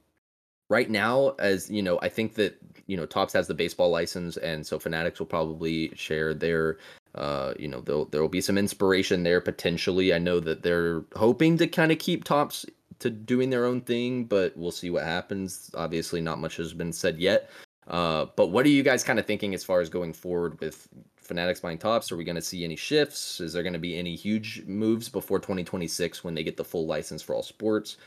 right 0.70 0.90
now, 0.90 1.36
as 1.40 1.70
you 1.70 1.82
know, 1.82 2.00
I 2.02 2.10
think 2.10 2.36
that 2.36 2.58
you 2.88 2.96
know 2.96 3.06
Topps 3.06 3.34
has 3.34 3.48
the 3.48 3.54
baseball 3.54 3.90
license, 3.90 4.38
and 4.38 4.66
so 4.66 4.80
Fanatics 4.80 5.20
will 5.20 5.28
probably 5.28 5.92
share 5.96 6.34
their. 6.34 6.78
Uh, 7.16 7.54
you 7.58 7.68
know, 7.68 7.82
there 7.82 8.06
there 8.12 8.22
will 8.22 8.30
be 8.30 8.40
some 8.40 8.58
inspiration 8.58 9.24
there 9.24 9.42
potentially. 9.42 10.14
I 10.14 10.20
know 10.20 10.40
that 10.40 10.62
they're 10.62 11.04
hoping 11.16 11.58
to 11.58 11.68
kind 11.68 11.92
of 11.92 11.98
keep 11.98 12.24
Topps 12.24 12.66
to 13.00 13.10
doing 13.10 13.50
their 13.50 13.66
own 13.66 13.82
thing, 13.82 14.26
but 14.26 14.56
we'll 14.58 14.72
see 14.72 14.90
what 14.90 15.04
happens. 15.04 15.72
Obviously, 15.74 16.22
not 16.22 16.40
much 16.40 16.58
has 16.58 16.74
been 16.74 16.92
said 16.94 17.18
yet. 17.18 17.50
Uh, 17.88 18.26
but 18.36 18.48
what 18.48 18.66
are 18.66 18.70
you 18.70 18.84
guys 18.84 19.04
kind 19.04 19.20
of 19.20 19.26
thinking 19.26 19.54
as 19.54 19.64
far 19.64 19.82
as 19.82 19.90
going 19.90 20.14
forward 20.14 20.60
with 20.62 20.88
Fanatics 21.18 21.60
buying 21.60 21.78
Topps? 21.78 22.12
Are 22.12 22.18
we 22.18 22.24
going 22.24 22.36
to 22.36 22.42
see 22.42 22.64
any 22.64 22.76
shifts? 22.76 23.40
Is 23.40 23.54
there 23.54 23.64
going 23.64 23.74
to 23.74 23.80
be 23.80 23.98
any 23.98 24.16
huge 24.16 24.64
moves 24.68 25.10
before 25.10 25.40
2026 25.40 26.24
when 26.24 26.36
they 26.36 26.44
get 26.44 26.58
the 26.58 26.64
full 26.64 26.86
license 26.86 27.22
for 27.22 27.34
all 27.34 27.44
sports? 27.44 27.98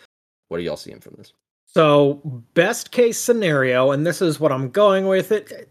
What 0.49 0.59
are 0.59 0.63
y'all 0.63 0.77
seeing 0.77 1.01
from 1.01 1.15
this? 1.19 1.33
So, 1.67 2.21
best 2.55 2.91
case 2.91 3.19
scenario, 3.19 3.93
and 3.93 4.07
this 4.07 4.21
is 4.21 4.39
what 4.39 4.53
I'm 4.53 4.69
going 4.69 5.07
with 5.07 5.33
it. 5.33 5.69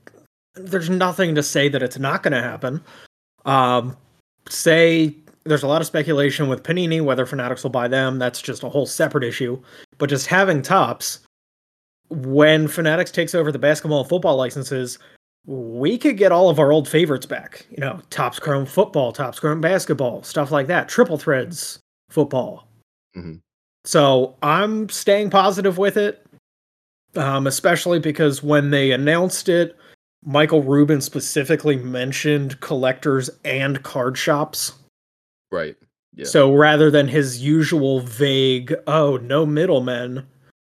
There's 0.55 0.89
nothing 0.89 1.35
to 1.35 1.43
say 1.43 1.69
that 1.69 1.83
it's 1.83 1.99
not 1.99 2.23
going 2.23 2.33
to 2.33 2.41
happen. 2.41 2.81
Um, 3.45 3.95
say 4.49 5.15
there's 5.43 5.63
a 5.63 5.67
lot 5.67 5.81
of 5.81 5.87
speculation 5.87 6.47
with 6.47 6.63
Panini 6.63 7.03
whether 7.03 7.25
Fanatics 7.25 7.63
will 7.63 7.71
buy 7.71 7.87
them. 7.87 8.19
That's 8.19 8.41
just 8.41 8.63
a 8.63 8.69
whole 8.69 8.85
separate 8.85 9.23
issue. 9.23 9.61
But 9.97 10.09
just 10.09 10.27
having 10.27 10.61
Topps, 10.61 11.19
when 12.09 12.67
Fanatics 12.67 13.11
takes 13.11 13.33
over 13.33 13.51
the 13.51 13.59
basketball 13.59 14.01
and 14.01 14.09
football 14.09 14.35
licenses, 14.35 14.99
we 15.45 15.97
could 15.97 16.17
get 16.17 16.31
all 16.31 16.49
of 16.49 16.59
our 16.59 16.71
old 16.71 16.87
favorites 16.87 17.25
back. 17.25 17.65
You 17.69 17.77
know, 17.77 17.99
Topps 18.09 18.39
Chrome 18.39 18.65
football, 18.65 19.11
Topps 19.11 19.39
Chrome 19.39 19.61
basketball, 19.61 20.23
stuff 20.23 20.51
like 20.51 20.67
that. 20.67 20.87
Triple 20.87 21.17
threads 21.17 21.79
football. 22.09 22.67
Mm-hmm. 23.15 23.35
So 23.83 24.35
I'm 24.43 24.89
staying 24.89 25.31
positive 25.31 25.77
with 25.77 25.97
it, 25.97 26.25
um, 27.15 27.47
especially 27.47 27.99
because 27.99 28.43
when 28.43 28.69
they 28.69 28.91
announced 28.91 29.49
it, 29.49 29.75
Michael 30.23 30.61
Rubin 30.61 31.01
specifically 31.01 31.77
mentioned 31.77 32.59
collectors 32.59 33.29
and 33.43 33.81
card 33.81 34.17
shops. 34.17 34.73
Right. 35.51 35.75
Yeah. 36.13 36.25
So 36.25 36.53
rather 36.53 36.91
than 36.91 37.07
his 37.07 37.41
usual 37.41 38.01
vague, 38.01 38.73
oh, 38.87 39.17
no 39.17 39.45
middlemen, 39.45 40.25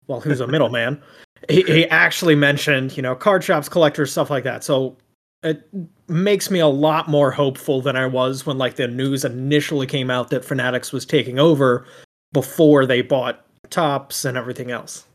well, 0.08 0.22
who's 0.22 0.40
a 0.40 0.48
middleman? 0.56 1.02
he, 1.50 1.64
he 1.64 1.86
actually 1.90 2.36
mentioned, 2.36 2.96
you 2.96 3.04
know, 3.04 3.16
card 3.16 3.44
shops, 3.44 3.70
collectors, 3.70 4.12
stuff 4.12 4.30
like 4.30 4.44
that. 4.44 4.64
So 4.64 4.98
it 5.44 5.68
makes 6.08 6.50
me 6.50 6.60
a 6.60 6.68
lot 6.68 7.08
more 7.08 7.32
hopeful 7.32 7.82
than 7.82 7.96
I 7.96 8.08
was 8.08 8.46
when 8.46 8.58
like 8.58 8.76
the 8.76 8.88
news 8.88 9.26
initially 9.26 9.86
came 9.86 10.10
out 10.10 10.30
that 10.30 10.46
Fanatics 10.46 10.92
was 10.92 11.06
taking 11.06 11.40
over 11.40 11.86
before 12.34 12.86
they 12.86 13.02
bought 13.02 13.46
Topps 13.70 14.26
and 14.26 14.38
everything 14.38 14.72
else. 14.72 15.06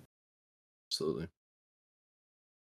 Absolutely. 0.88 1.28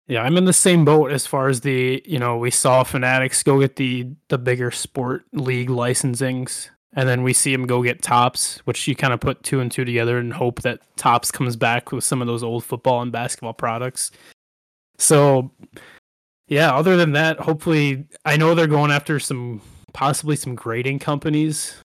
Yeah, 0.07 0.21
I'm 0.21 0.37
in 0.37 0.45
the 0.45 0.53
same 0.53 0.85
boat 0.85 1.11
as 1.11 1.25
far 1.25 1.47
as 1.47 1.61
the, 1.61 2.01
you 2.05 2.19
know, 2.19 2.37
we 2.37 2.51
saw 2.51 2.83
Fanatics 2.83 3.41
go 3.41 3.59
get 3.59 3.75
the 3.75 4.07
the 4.27 4.37
bigger 4.37 4.69
sport 4.69 5.25
league 5.33 5.69
licensings 5.69 6.69
and 6.95 7.07
then 7.09 7.23
we 7.23 7.33
see 7.33 7.53
him 7.53 7.67
go 7.67 7.83
get 7.83 8.01
Topps, 8.01 8.59
which 8.65 8.87
you 8.87 8.95
kind 8.95 9.13
of 9.13 9.19
put 9.19 9.43
two 9.43 9.59
and 9.59 9.71
two 9.71 9.83
together 9.83 10.17
and 10.17 10.31
hope 10.31 10.61
that 10.61 10.79
Topps 10.95 11.29
comes 11.31 11.55
back 11.55 11.91
with 11.91 12.03
some 12.03 12.21
of 12.21 12.27
those 12.27 12.43
old 12.43 12.63
football 12.63 13.01
and 13.01 13.11
basketball 13.11 13.53
products. 13.53 14.11
So, 14.97 15.51
yeah, 16.47 16.73
other 16.73 16.95
than 16.95 17.11
that, 17.11 17.39
hopefully, 17.39 18.05
I 18.23 18.37
know 18.37 18.55
they're 18.55 18.67
going 18.67 18.91
after 18.91 19.19
some 19.19 19.61
possibly 19.93 20.35
some 20.35 20.55
grading 20.55 20.99
companies 20.99 21.75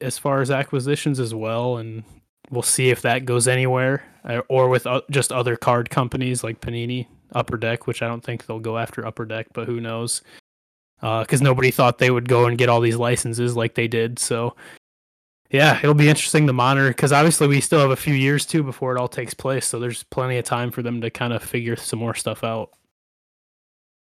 as 0.00 0.18
far 0.18 0.42
as 0.42 0.50
acquisitions 0.50 1.20
as 1.20 1.34
well, 1.34 1.78
and 1.78 2.04
we'll 2.50 2.62
see 2.62 2.90
if 2.90 3.00
that 3.02 3.24
goes 3.24 3.48
anywhere 3.48 4.04
uh, 4.24 4.42
or 4.48 4.68
with 4.68 4.86
just 5.10 5.32
other 5.32 5.56
card 5.56 5.88
companies 5.88 6.44
like 6.44 6.60
Panini, 6.60 7.06
Upper 7.34 7.56
Deck, 7.56 7.86
which 7.86 8.02
I 8.02 8.08
don't 8.08 8.22
think 8.22 8.44
they'll 8.44 8.60
go 8.60 8.76
after 8.76 9.06
Upper 9.06 9.24
Deck, 9.24 9.46
but 9.54 9.66
who 9.66 9.80
knows 9.80 10.20
because 11.04 11.42
uh, 11.42 11.44
nobody 11.44 11.70
thought 11.70 11.98
they 11.98 12.10
would 12.10 12.30
go 12.30 12.46
and 12.46 12.56
get 12.56 12.70
all 12.70 12.80
these 12.80 12.96
licenses 12.96 13.54
like 13.54 13.74
they 13.74 13.86
did. 13.86 14.18
So, 14.18 14.56
yeah, 15.50 15.78
it'll 15.78 15.92
be 15.92 16.08
interesting 16.08 16.46
to 16.46 16.54
monitor 16.54 16.88
because 16.88 17.12
obviously 17.12 17.46
we 17.46 17.60
still 17.60 17.80
have 17.80 17.90
a 17.90 17.96
few 17.96 18.14
years 18.14 18.46
too 18.46 18.62
before 18.62 18.96
it 18.96 18.98
all 18.98 19.08
takes 19.08 19.34
place. 19.34 19.66
So 19.66 19.78
there's 19.78 20.02
plenty 20.04 20.38
of 20.38 20.46
time 20.46 20.70
for 20.70 20.80
them 20.80 21.02
to 21.02 21.10
kind 21.10 21.34
of 21.34 21.42
figure 21.42 21.76
some 21.76 21.98
more 21.98 22.14
stuff 22.14 22.42
out. 22.42 22.70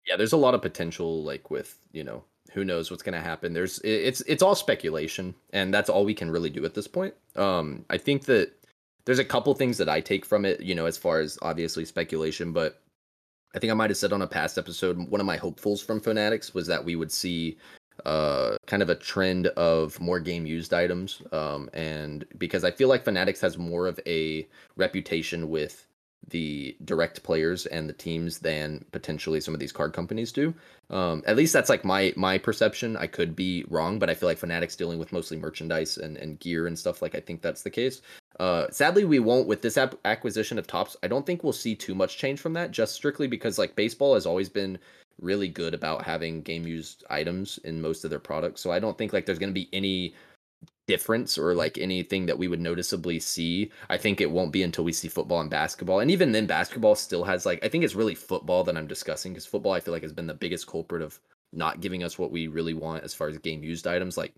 Yeah, 0.06 0.16
there's 0.16 0.34
a 0.34 0.36
lot 0.38 0.54
of 0.54 0.62
potential, 0.62 1.24
like 1.24 1.50
with 1.50 1.76
you 1.92 2.04
know 2.04 2.22
who 2.52 2.64
knows 2.64 2.90
what's 2.90 3.02
going 3.02 3.14
to 3.14 3.20
happen. 3.20 3.52
There's 3.52 3.80
it's 3.80 4.20
it's 4.22 4.42
all 4.42 4.54
speculation, 4.54 5.34
and 5.52 5.74
that's 5.74 5.90
all 5.90 6.04
we 6.04 6.14
can 6.14 6.30
really 6.30 6.50
do 6.50 6.64
at 6.64 6.74
this 6.74 6.86
point. 6.86 7.14
Um, 7.34 7.84
I 7.90 7.98
think 7.98 8.26
that 8.26 8.52
there's 9.04 9.18
a 9.18 9.24
couple 9.24 9.52
things 9.54 9.78
that 9.78 9.88
I 9.88 10.00
take 10.00 10.24
from 10.24 10.44
it, 10.44 10.60
you 10.60 10.76
know, 10.76 10.86
as 10.86 10.96
far 10.96 11.18
as 11.18 11.38
obviously 11.42 11.84
speculation, 11.84 12.52
but 12.52 12.83
I 13.54 13.58
think 13.58 13.70
I 13.70 13.74
might 13.74 13.90
have 13.90 13.96
said 13.96 14.12
on 14.12 14.22
a 14.22 14.26
past 14.26 14.58
episode, 14.58 14.98
one 14.98 15.20
of 15.20 15.26
my 15.26 15.36
hopefuls 15.36 15.80
from 15.80 16.00
Fanatics 16.00 16.54
was 16.54 16.66
that 16.66 16.84
we 16.84 16.96
would 16.96 17.12
see 17.12 17.56
uh, 18.04 18.56
kind 18.66 18.82
of 18.82 18.90
a 18.90 18.96
trend 18.96 19.46
of 19.48 19.98
more 20.00 20.18
game 20.18 20.44
used 20.44 20.74
items. 20.74 21.22
Um, 21.30 21.70
and 21.72 22.24
because 22.38 22.64
I 22.64 22.72
feel 22.72 22.88
like 22.88 23.04
Fanatics 23.04 23.40
has 23.40 23.56
more 23.56 23.86
of 23.86 24.00
a 24.06 24.48
reputation 24.76 25.48
with 25.48 25.86
the 26.30 26.76
direct 26.84 27.22
players 27.22 27.66
and 27.66 27.88
the 27.88 27.92
teams 27.92 28.38
than 28.38 28.84
potentially 28.92 29.40
some 29.40 29.54
of 29.54 29.60
these 29.60 29.72
card 29.72 29.92
companies 29.92 30.32
do. 30.32 30.54
Um, 30.90 31.22
at 31.26 31.36
least 31.36 31.52
that's 31.52 31.68
like 31.68 31.84
my 31.84 32.12
my 32.16 32.38
perception. 32.38 32.96
I 32.96 33.06
could 33.06 33.34
be 33.34 33.64
wrong, 33.68 33.98
but 33.98 34.10
I 34.10 34.14
feel 34.14 34.28
like 34.28 34.38
Fanatics 34.38 34.76
dealing 34.76 34.98
with 34.98 35.12
mostly 35.12 35.36
merchandise 35.36 35.96
and, 35.96 36.16
and 36.16 36.38
gear 36.40 36.66
and 36.66 36.78
stuff. 36.78 37.02
Like 37.02 37.14
I 37.14 37.20
think 37.20 37.42
that's 37.42 37.62
the 37.62 37.70
case. 37.70 38.02
Uh, 38.40 38.66
sadly, 38.70 39.04
we 39.04 39.18
won't 39.18 39.46
with 39.46 39.62
this 39.62 39.78
ap- 39.78 39.94
acquisition 40.04 40.58
of 40.58 40.66
Topps. 40.66 40.96
I 41.02 41.08
don't 41.08 41.24
think 41.24 41.44
we'll 41.44 41.52
see 41.52 41.74
too 41.74 41.94
much 41.94 42.18
change 42.18 42.40
from 42.40 42.52
that, 42.54 42.70
just 42.70 42.94
strictly 42.94 43.26
because 43.26 43.58
like 43.58 43.76
baseball 43.76 44.14
has 44.14 44.26
always 44.26 44.48
been 44.48 44.78
really 45.20 45.48
good 45.48 45.74
about 45.74 46.02
having 46.02 46.42
game 46.42 46.66
used 46.66 47.04
items 47.08 47.58
in 47.64 47.80
most 47.80 48.04
of 48.04 48.10
their 48.10 48.18
products. 48.18 48.60
So 48.60 48.72
I 48.72 48.80
don't 48.80 48.98
think 48.98 49.12
like 49.12 49.26
there's 49.26 49.38
going 49.38 49.50
to 49.50 49.54
be 49.54 49.68
any 49.72 50.14
difference 50.86 51.38
or 51.38 51.54
like 51.54 51.78
anything 51.78 52.26
that 52.26 52.38
we 52.38 52.48
would 52.48 52.60
noticeably 52.60 53.18
see. 53.18 53.70
I 53.88 53.96
think 53.96 54.20
it 54.20 54.30
won't 54.30 54.52
be 54.52 54.62
until 54.62 54.84
we 54.84 54.92
see 54.92 55.08
football 55.08 55.40
and 55.40 55.50
basketball. 55.50 56.00
And 56.00 56.10
even 56.10 56.32
then 56.32 56.46
basketball 56.46 56.94
still 56.94 57.24
has 57.24 57.46
like 57.46 57.64
I 57.64 57.68
think 57.68 57.84
it's 57.84 57.94
really 57.94 58.14
football 58.14 58.64
that 58.64 58.76
I'm 58.76 58.86
discussing 58.86 59.32
because 59.32 59.46
football 59.46 59.72
I 59.72 59.80
feel 59.80 59.92
like 59.92 60.02
has 60.02 60.12
been 60.12 60.26
the 60.26 60.34
biggest 60.34 60.66
culprit 60.66 61.02
of 61.02 61.18
not 61.52 61.80
giving 61.80 62.02
us 62.02 62.18
what 62.18 62.32
we 62.32 62.48
really 62.48 62.74
want 62.74 63.04
as 63.04 63.14
far 63.14 63.28
as 63.28 63.38
game 63.38 63.62
used 63.62 63.86
items 63.86 64.16
like 64.16 64.34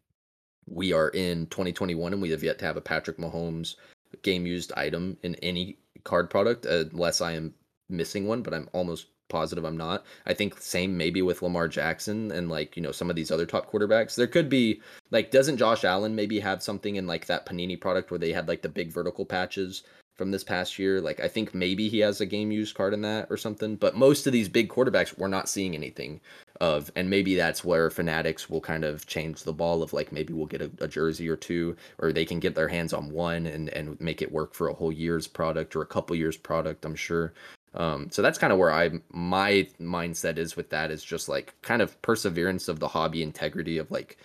we 0.69 0.93
are 0.93 1.09
in 1.11 1.47
2021 1.47 2.13
and 2.13 2.21
we 2.21 2.31
have 2.31 2.43
yet 2.43 2.59
to 2.59 2.65
have 2.65 2.77
a 2.77 2.81
Patrick 2.81 3.19
Mahomes 3.19 3.77
game 4.23 4.47
used 4.47 4.73
item 4.73 5.17
in 5.23 5.35
any 5.37 5.79
card 6.05 6.29
product 6.31 6.67
unless 6.67 7.21
I 7.21 7.33
am 7.33 7.55
missing 7.89 8.27
one, 8.27 8.43
but 8.43 8.55
I'm 8.55 8.69
almost 8.73 9.07
positive 9.29 9.65
I'm 9.65 9.77
not. 9.77 10.05
I 10.27 10.35
think 10.35 10.61
same 10.61 10.97
maybe 10.97 11.23
with 11.23 11.43
Lamar 11.43 11.69
Jackson 11.69 12.31
and 12.33 12.49
like, 12.49 12.77
you 12.77 12.83
know, 12.83 12.93
some 12.93 13.11
of 13.11 13.17
these 13.17 13.31
other 13.31 13.47
top 13.47 13.71
quarterbacks. 13.71 14.15
There 14.15 14.27
could 14.27 14.49
be 14.49 14.81
like 15.11 15.31
doesn't 15.31 15.57
Josh 15.57 15.85
Allen 15.85 16.15
maybe 16.15 16.41
have 16.41 16.63
something 16.63 16.97
in 16.97 17.07
like 17.07 17.27
that 17.27 17.47
Panini 17.47 17.81
product 17.81 18.11
where 18.11 18.19
they 18.19 18.33
had 18.33 18.49
like 18.49 18.63
the 18.63 18.69
big 18.69 18.91
vertical 18.91 19.25
patches 19.25 19.83
from 20.15 20.31
this 20.31 20.45
past 20.45 20.79
year? 20.79 21.01
Like 21.01 21.21
I 21.21 21.29
think 21.29 21.55
maybe 21.55 21.89
he 21.89 21.99
has 22.01 22.21
a 22.21 22.27
game 22.27 22.51
used 22.51 22.75
card 22.75 22.95
in 22.95 23.03
that 23.03 23.27
or 23.31 23.37
something, 23.37 23.77
but 23.77 23.97
most 23.97 24.27
of 24.27 24.33
these 24.33 24.49
big 24.49 24.69
quarterbacks 24.69 25.17
we're 25.19 25.29
not 25.29 25.49
seeing 25.49 25.75
anything 25.75 26.21
of 26.61 26.91
and 26.97 27.11
maybe 27.11 27.35
that's 27.35 27.65
where 27.65 27.91
fanatics 27.91 28.49
will 28.49 28.61
kind 28.61 28.85
of 28.85 29.07
change 29.07 29.43
the 29.43 29.53
ball 29.53 29.83
of 29.83 29.93
like 29.93 30.13
maybe 30.13 30.33
we'll 30.33 30.47
get 30.47 30.63
a, 30.63 30.71
a, 30.81 30.89
jersey 30.89 31.29
or 31.29 31.37
two 31.37 31.77
or 31.99 32.13
they 32.13 32.25
can 32.25 32.41
get 32.41 32.55
their 32.55 32.69
hands 32.69 32.93
on 32.93 33.11
one 33.11 33.47
and 33.47 33.69
and 33.71 34.01
make 34.01 34.23
it 34.23 34.33
work 34.33 34.55
for 34.55 34.69
a 34.69 34.75
whole 34.75 34.93
year's 34.93 35.27
product 35.27 35.77
or 35.77 35.83
a 35.83 35.87
couple 35.87 36.17
years 36.17 36.37
product 36.37 36.85
i'm 36.85 36.95
sure 36.95 37.33
um, 37.77 38.09
so 38.11 38.23
that's 38.23 38.39
kind 38.39 38.53
of 38.53 38.59
where 38.59 38.73
I 38.73 38.91
my 39.11 39.69
mindset 39.81 40.39
is 40.39 40.57
with 40.57 40.71
that 40.71 40.91
is 40.91 41.05
just 41.05 41.29
like 41.29 41.55
kind 41.63 41.83
of 41.83 42.01
perseverance 42.03 42.69
of 42.69 42.81
the 42.81 42.89
hobby 42.89 43.23
integrity 43.23 43.79
of 43.79 43.91
like 43.91 44.19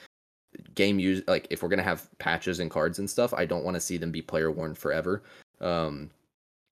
game 0.76 1.00
use 1.00 1.22
like 1.28 1.48
if 1.50 1.62
we're 1.62 1.70
gonna 1.70 1.84
have 1.84 2.08
patches 2.18 2.60
and 2.60 2.72
cards 2.72 3.00
and 3.00 3.10
stuff, 3.10 3.34
I 3.34 3.46
don't 3.46 3.64
want 3.64 3.76
to 3.76 3.82
see 3.82 3.98
them 3.98 4.12
be 4.12 4.22
player 4.22 4.52
worn 4.52 4.74
forever. 4.74 5.24
Um, 5.60 6.10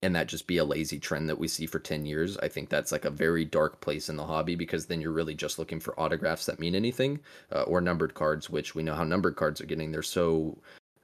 and 0.01 0.15
that 0.15 0.27
just 0.27 0.47
be 0.47 0.57
a 0.57 0.63
lazy 0.63 0.97
trend 0.97 1.27
that 1.27 1.37
we 1.37 1.47
see 1.47 1.65
for 1.65 1.79
10 1.79 2.05
years. 2.05 2.37
I 2.37 2.47
think 2.47 2.69
that's 2.69 2.93
like 2.93 3.03
a 3.03 3.09
very 3.09 3.43
dark 3.43 3.81
place 3.81 4.07
in 4.07 4.15
the 4.15 4.25
hobby 4.25 4.55
because 4.55 4.85
then 4.85 5.01
you're 5.01 5.11
really 5.11 5.35
just 5.35 5.59
looking 5.59 5.81
for 5.81 5.99
autographs 5.99 6.45
that 6.45 6.59
mean 6.59 6.73
anything 6.73 7.19
uh, 7.51 7.63
or 7.63 7.81
numbered 7.81 8.13
cards, 8.13 8.49
which 8.49 8.75
we 8.75 8.83
know 8.83 8.95
how 8.95 9.03
numbered 9.03 9.35
cards 9.35 9.59
are 9.59 9.65
getting. 9.65 9.91
They're 9.91 10.01
so 10.01 10.57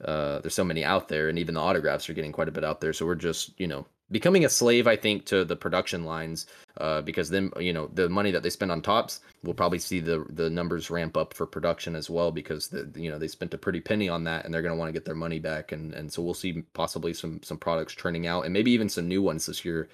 uh, 0.04 0.40
there's 0.40 0.54
so 0.54 0.64
many 0.64 0.84
out 0.84 1.10
there, 1.10 1.30
and 1.30 1.38
even 1.40 1.56
the 1.56 1.62
autographs 1.62 2.10
are 2.10 2.14
getting 2.14 2.32
quite 2.32 2.48
a 2.48 2.52
bit 2.52 2.64
out 2.64 2.80
there. 2.80 2.94
So 2.94 3.06
we're 3.06 3.16
just 3.16 3.60
you 3.60 3.68
know 3.68 3.86
becoming 4.12 4.46
a 4.46 4.50
slave, 4.50 4.88
I 4.88 4.96
think, 4.96 5.26
to 5.26 5.46
the 5.46 5.56
production 5.56 6.04
lines, 6.04 6.46
uh, 6.78 7.02
because 7.02 7.30
then 7.30 7.52
you 7.60 7.74
know 7.74 7.88
the 7.94 8.10
money 8.10 8.32
that 8.32 8.44
they 8.44 8.50
spend 8.50 8.72
on 8.72 8.82
Topps, 8.82 9.22
we'll 9.44 9.54
probably 9.54 9.80
see 9.80 10.00
the 10.00 10.26
the 10.30 10.50
numbers 10.50 10.90
ramp 10.90 11.18
up 11.18 11.34
for 11.34 11.46
production 11.46 11.96
as 11.96 12.10
well, 12.10 12.32
because 12.32 12.68
the 12.68 12.90
you 12.96 13.10
know 13.10 13.18
they 13.18 13.28
spent 13.28 13.54
a 13.54 13.58
pretty 13.58 13.82
penny 13.82 14.10
on 14.10 14.24
that, 14.26 14.46
and 14.46 14.54
they're 14.54 14.62
going 14.62 14.74
to 14.74 14.78
want 14.78 14.90
to 14.90 14.94
get 14.94 15.06
their 15.06 15.16
money 15.16 15.40
back, 15.40 15.72
and 15.72 15.94
and 15.94 16.12
so 16.12 16.22
we'll 16.22 16.34
see 16.34 16.64
possibly 16.74 17.14
some 17.14 17.42
some 17.44 17.58
products 17.58 17.96
churning 17.96 18.28
out, 18.28 18.46
and 18.46 18.54
maybe 18.54 18.72
even 18.72 18.90
some 18.90 19.08
new 19.08 19.22
ones 19.22 19.46
this 19.46 19.66
year 19.66 19.90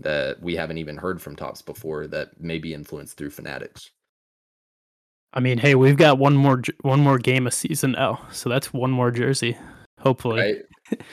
that 0.00 0.40
we 0.42 0.54
haven't 0.54 0.78
even 0.78 0.96
heard 0.96 1.20
from 1.20 1.36
Topps 1.36 1.62
before 1.62 2.06
that 2.06 2.40
may 2.40 2.58
be 2.58 2.74
influenced 2.74 3.16
through 3.16 3.30
Fanatics. 3.30 3.90
I 5.32 5.40
mean, 5.40 5.58
hey, 5.58 5.74
we've 5.74 5.96
got 5.96 6.18
one 6.18 6.36
more 6.36 6.62
one 6.82 7.00
more 7.00 7.18
game 7.18 7.46
a 7.46 7.50
season 7.50 7.92
now, 7.92 8.20
so 8.30 8.48
that's 8.48 8.72
one 8.72 8.90
more 8.90 9.10
jersey. 9.10 9.56
Hopefully, 10.00 10.40
right? 10.40 10.62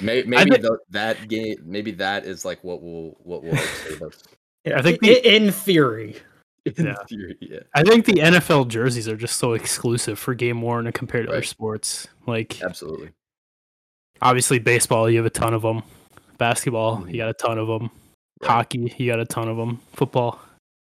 Maybe, 0.01 0.27
maybe 0.27 0.51
think, 0.51 0.61
the, 0.61 0.77
that 0.91 1.27
game, 1.27 1.57
maybe 1.63 1.91
that 1.91 2.25
is 2.25 2.45
like 2.45 2.63
what 2.63 2.81
will 2.81 3.17
what 3.23 3.43
will 3.43 3.57
save 3.57 4.01
us. 4.01 4.23
Yeah, 4.65 4.77
I 4.77 4.81
think 4.81 4.99
the, 5.01 5.35
in 5.35 5.51
theory. 5.51 6.15
In 6.65 6.85
yeah. 6.85 6.95
theory, 7.09 7.37
yeah. 7.41 7.59
I 7.73 7.83
think 7.83 8.05
the 8.05 8.13
NFL 8.13 8.69
jerseys 8.69 9.07
are 9.07 9.17
just 9.17 9.37
so 9.37 9.53
exclusive 9.53 10.17
for 10.17 10.33
game 10.33 10.61
worn 10.61 10.89
compared 10.91 11.25
to 11.25 11.31
right. 11.31 11.37
other 11.37 11.45
sports. 11.45 12.07
Like 12.27 12.61
absolutely. 12.61 13.09
Obviously, 14.21 14.59
baseball, 14.59 15.09
you 15.09 15.17
have 15.17 15.25
a 15.25 15.29
ton 15.29 15.53
of 15.53 15.61
them. 15.63 15.83
Basketball, 16.37 16.97
mm-hmm. 16.97 17.09
you 17.09 17.17
got 17.17 17.29
a 17.29 17.33
ton 17.33 17.57
of 17.57 17.67
them. 17.67 17.89
Right. 18.41 18.51
Hockey, 18.51 18.93
you 18.97 19.11
got 19.11 19.19
a 19.19 19.25
ton 19.25 19.49
of 19.49 19.57
them. 19.57 19.81
Football. 19.93 20.39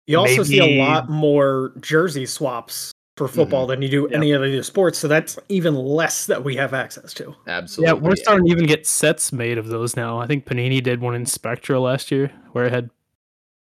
You 0.07 0.19
also 0.19 0.37
maybe... 0.37 0.45
see 0.45 0.79
a 0.79 0.83
lot 0.83 1.11
more 1.11 1.73
jersey 1.81 2.25
swaps 2.25 2.93
for 3.19 3.29
football 3.29 3.65
mm-hmm. 3.65 3.71
than 3.73 3.83
you 3.83 3.89
do 3.89 4.03
yep. 4.03 4.13
any 4.13 4.33
other 4.33 4.63
sports. 4.63 4.99
So 4.99 5.09
that's 5.09 5.39
even 5.49 5.75
less 5.75 6.27
that 6.27 6.43
we 6.43 6.57
have 6.57 6.73
access 6.73 7.13
to. 7.15 7.35
Absolutely. 7.47 7.87
Yeah, 7.87 8.01
we're 8.01 8.17
starting 8.17 8.47
to 8.47 8.53
even 8.53 8.67
get 8.67 8.87
sets 8.87 9.33
made 9.33 9.59
of 9.59 9.67
those 9.67 9.97
now. 9.97 10.19
I 10.19 10.27
think 10.27 10.47
Panini 10.47 10.83
did 10.83 11.01
one 11.01 11.15
in 11.15 11.27
Spectra 11.27 11.79
last 11.81 12.11
year 12.11 12.33
where 12.53 12.65
it 12.65 12.73
had 12.73 12.91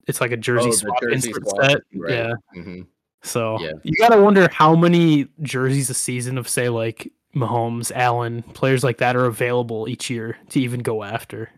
it's 0.07 0.21
like 0.21 0.31
a 0.31 0.37
jersey 0.37 0.69
oh, 0.69 0.71
swap 0.71 1.01
jersey 1.01 1.33
swap. 1.33 1.65
set. 1.65 1.81
Right. 1.93 2.13
Yeah. 2.13 2.33
Mm-hmm. 2.55 2.81
So 3.21 3.59
yeah. 3.59 3.73
you 3.83 3.93
gotta 3.97 4.21
wonder 4.21 4.47
how 4.51 4.75
many 4.75 5.27
jerseys 5.41 5.89
a 5.89 5.93
season 5.93 6.37
of 6.37 6.47
say 6.47 6.69
like 6.69 7.11
Mahomes, 7.35 7.91
Allen, 7.93 8.43
players 8.43 8.83
like 8.83 8.97
that 8.99 9.15
are 9.15 9.25
available 9.25 9.87
each 9.89 10.09
year 10.09 10.37
to 10.49 10.61
even 10.61 10.79
go 10.79 11.03
after. 11.03 11.51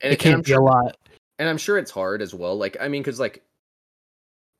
And 0.00 0.12
it, 0.12 0.14
it 0.14 0.18
can't 0.20 0.44
be 0.44 0.52
sure, 0.52 0.60
a 0.60 0.64
lot. 0.64 0.96
And 1.38 1.48
I'm 1.48 1.58
sure 1.58 1.78
it's 1.78 1.90
hard 1.90 2.22
as 2.22 2.32
well. 2.32 2.56
Like 2.56 2.76
I 2.80 2.88
mean, 2.88 3.02
because 3.02 3.18
like 3.18 3.42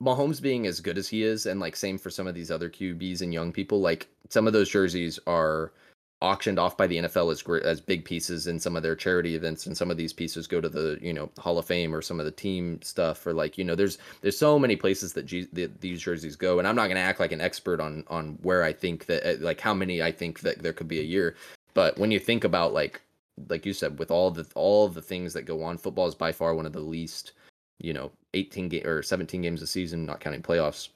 Mahomes 0.04 0.40
being 0.40 0.66
as 0.66 0.80
good 0.80 0.98
as 0.98 1.08
he 1.08 1.22
is, 1.22 1.46
and 1.46 1.60
like 1.60 1.76
same 1.76 1.98
for 1.98 2.10
some 2.10 2.26
of 2.26 2.34
these 2.34 2.50
other 2.50 2.68
QBs 2.68 3.22
and 3.22 3.32
young 3.32 3.52
people, 3.52 3.80
like 3.80 4.06
some 4.28 4.46
of 4.46 4.52
those 4.52 4.68
jerseys 4.68 5.18
are 5.26 5.72
auctioned 6.20 6.58
off 6.58 6.76
by 6.76 6.86
the 6.86 6.96
NFL 6.96 7.30
as 7.32 7.64
as 7.64 7.80
big 7.80 8.04
pieces 8.04 8.46
in 8.46 8.58
some 8.58 8.76
of 8.76 8.82
their 8.82 8.96
charity 8.96 9.34
events, 9.34 9.66
and 9.66 9.76
some 9.76 9.90
of 9.90 9.96
these 9.96 10.12
pieces 10.12 10.46
go 10.46 10.60
to 10.60 10.68
the 10.68 10.98
you 11.00 11.12
know 11.12 11.30
Hall 11.38 11.58
of 11.58 11.64
Fame 11.64 11.94
or 11.94 12.02
some 12.02 12.20
of 12.20 12.26
the 12.26 12.32
team 12.32 12.80
stuff, 12.82 13.26
or 13.26 13.32
like 13.32 13.56
you 13.56 13.64
know 13.64 13.74
there's 13.74 13.98
there's 14.20 14.38
so 14.38 14.58
many 14.58 14.76
places 14.76 15.14
that 15.14 15.26
G- 15.26 15.48
the, 15.52 15.70
these 15.80 16.02
jerseys 16.02 16.36
go, 16.36 16.58
and 16.58 16.68
I'm 16.68 16.76
not 16.76 16.88
gonna 16.88 17.00
act 17.00 17.20
like 17.20 17.32
an 17.32 17.40
expert 17.40 17.80
on 17.80 18.04
on 18.08 18.38
where 18.42 18.62
I 18.62 18.72
think 18.72 19.06
that 19.06 19.24
uh, 19.24 19.36
like 19.40 19.60
how 19.60 19.72
many 19.72 20.02
I 20.02 20.12
think 20.12 20.40
that 20.40 20.62
there 20.62 20.72
could 20.74 20.88
be 20.88 21.00
a 21.00 21.04
year, 21.04 21.34
but 21.72 21.98
when 21.98 22.10
you 22.10 22.18
think 22.20 22.44
about 22.44 22.74
like 22.74 23.00
like 23.48 23.64
you 23.64 23.72
said 23.72 23.98
with 23.98 24.10
all 24.10 24.30
the 24.30 24.46
all 24.54 24.88
the 24.88 25.02
things 25.02 25.32
that 25.32 25.42
go 25.42 25.62
on, 25.62 25.78
football 25.78 26.06
is 26.06 26.14
by 26.14 26.32
far 26.32 26.54
one 26.54 26.66
of 26.66 26.72
the 26.72 26.80
least 26.80 27.32
you 27.78 27.92
know 27.92 28.10
18 28.34 28.68
game 28.68 28.86
or 28.86 29.02
17 29.02 29.42
games 29.42 29.62
a 29.62 29.66
season, 29.66 30.06
not 30.06 30.20
counting 30.20 30.42
playoffs. 30.42 30.88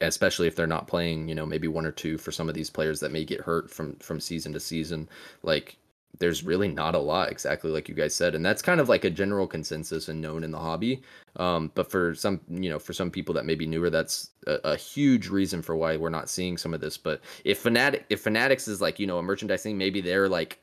Especially 0.00 0.48
if 0.48 0.56
they're 0.56 0.66
not 0.66 0.88
playing, 0.88 1.28
you 1.28 1.36
know, 1.36 1.46
maybe 1.46 1.68
one 1.68 1.86
or 1.86 1.92
two 1.92 2.18
for 2.18 2.32
some 2.32 2.48
of 2.48 2.54
these 2.54 2.68
players 2.68 2.98
that 2.98 3.12
may 3.12 3.24
get 3.24 3.40
hurt 3.40 3.70
from 3.70 3.94
from 3.96 4.18
season 4.18 4.52
to 4.52 4.60
season. 4.60 5.08
Like 5.42 5.76
there's 6.18 6.44
really 6.44 6.68
not 6.68 6.94
a 6.94 6.98
lot 6.98 7.30
exactly 7.30 7.70
like 7.70 7.88
you 7.88 7.94
guys 7.94 8.14
said 8.14 8.34
and 8.34 8.44
that's 8.44 8.62
kind 8.62 8.80
of 8.80 8.88
like 8.88 9.04
a 9.04 9.10
general 9.10 9.46
consensus 9.46 10.08
and 10.08 10.20
known 10.20 10.44
in 10.44 10.50
the 10.50 10.58
hobby 10.58 11.02
um, 11.36 11.70
but 11.74 11.90
for 11.90 12.14
some 12.14 12.40
you 12.48 12.70
know 12.70 12.78
for 12.78 12.92
some 12.92 13.10
people 13.10 13.34
that 13.34 13.44
may 13.44 13.54
be 13.54 13.66
newer 13.66 13.90
that's 13.90 14.30
a, 14.46 14.54
a, 14.64 14.76
huge 14.76 15.28
reason 15.28 15.60
for 15.60 15.76
why 15.76 15.96
we're 15.96 16.08
not 16.08 16.28
seeing 16.28 16.56
some 16.56 16.74
of 16.74 16.80
this 16.80 16.96
but 16.96 17.20
if 17.44 17.58
fanatic 17.58 18.04
if 18.10 18.20
fanatics 18.20 18.68
is 18.68 18.80
like 18.80 18.98
you 18.98 19.06
know 19.06 19.18
a 19.18 19.22
merchandising 19.22 19.76
maybe 19.76 20.00
they're 20.00 20.28
like 20.28 20.60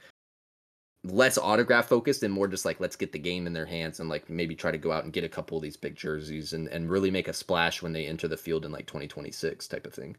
less 1.03 1.37
autograph 1.37 1.87
focused 1.87 2.21
and 2.21 2.33
more 2.33 2.47
just 2.47 2.63
like 2.63 2.79
let's 2.79 2.95
get 2.95 3.11
the 3.11 3.19
game 3.19 3.47
in 3.47 3.53
their 3.53 3.65
hands 3.65 3.99
and 3.99 4.07
like 4.07 4.29
maybe 4.29 4.55
try 4.55 4.69
to 4.69 4.77
go 4.77 4.91
out 4.91 5.03
and 5.03 5.13
get 5.13 5.23
a 5.23 5.29
couple 5.29 5.57
of 5.57 5.63
these 5.63 5.77
big 5.77 5.95
jerseys 5.95 6.53
and, 6.53 6.67
and 6.67 6.89
really 6.89 7.09
make 7.09 7.27
a 7.27 7.33
splash 7.33 7.81
when 7.81 7.91
they 7.91 8.05
enter 8.05 8.27
the 8.27 8.37
field 8.37 8.65
in 8.65 8.71
like 8.71 8.85
2026 8.85 9.67
type 9.67 9.87
of 9.87 9.93
thing. 9.93 10.15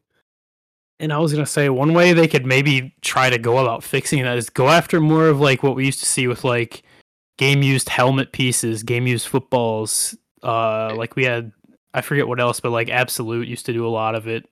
And 0.98 1.12
I 1.12 1.18
was 1.18 1.32
gonna 1.32 1.46
say 1.46 1.68
one 1.68 1.94
way 1.94 2.12
they 2.12 2.28
could 2.28 2.46
maybe 2.46 2.94
try 3.00 3.30
to 3.30 3.38
go 3.38 3.58
about 3.58 3.84
fixing 3.84 4.22
that 4.22 4.38
is 4.38 4.50
go 4.50 4.68
after 4.68 5.00
more 5.00 5.28
of 5.28 5.40
like 5.40 5.62
what 5.62 5.76
we 5.76 5.86
used 5.86 6.00
to 6.00 6.06
see 6.06 6.26
with 6.26 6.42
like 6.44 6.82
game 7.38 7.62
used 7.62 7.88
helmet 7.88 8.32
pieces, 8.32 8.82
game 8.82 9.06
used 9.06 9.28
footballs. 9.28 10.16
Uh, 10.42 10.94
like 10.96 11.14
we 11.14 11.24
had 11.24 11.52
I 11.94 12.00
forget 12.00 12.26
what 12.26 12.40
else, 12.40 12.60
but 12.60 12.70
like 12.70 12.88
Absolute 12.88 13.48
used 13.48 13.66
to 13.66 13.72
do 13.72 13.86
a 13.86 13.90
lot 13.90 14.14
of 14.14 14.26
it. 14.26 14.48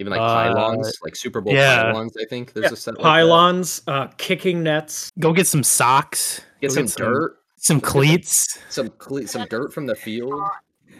Even 0.00 0.12
like 0.12 0.20
uh, 0.20 0.54
pylons, 0.54 0.98
like 1.04 1.14
Super 1.14 1.42
Bowl 1.42 1.52
yeah. 1.52 1.82
pylons. 1.82 2.16
I 2.18 2.24
think 2.24 2.54
there's 2.54 2.64
yeah. 2.64 2.72
a 2.72 2.76
set 2.76 2.94
of 2.94 3.00
pylons, 3.02 3.82
like 3.86 4.08
uh, 4.08 4.12
kicking 4.16 4.62
nets. 4.62 5.12
Go 5.18 5.34
get 5.34 5.46
some 5.46 5.62
socks. 5.62 6.40
Get, 6.62 6.72
some, 6.72 6.84
get 6.84 6.90
some 6.90 7.12
dirt. 7.12 7.36
Some 7.56 7.80
cleats. 7.82 8.58
Some 8.70 8.88
cle- 8.88 9.26
some 9.26 9.46
dirt 9.50 9.74
from 9.74 9.84
the 9.86 9.94
field 9.94 10.40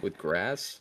with 0.03 0.19
grass. 0.19 0.81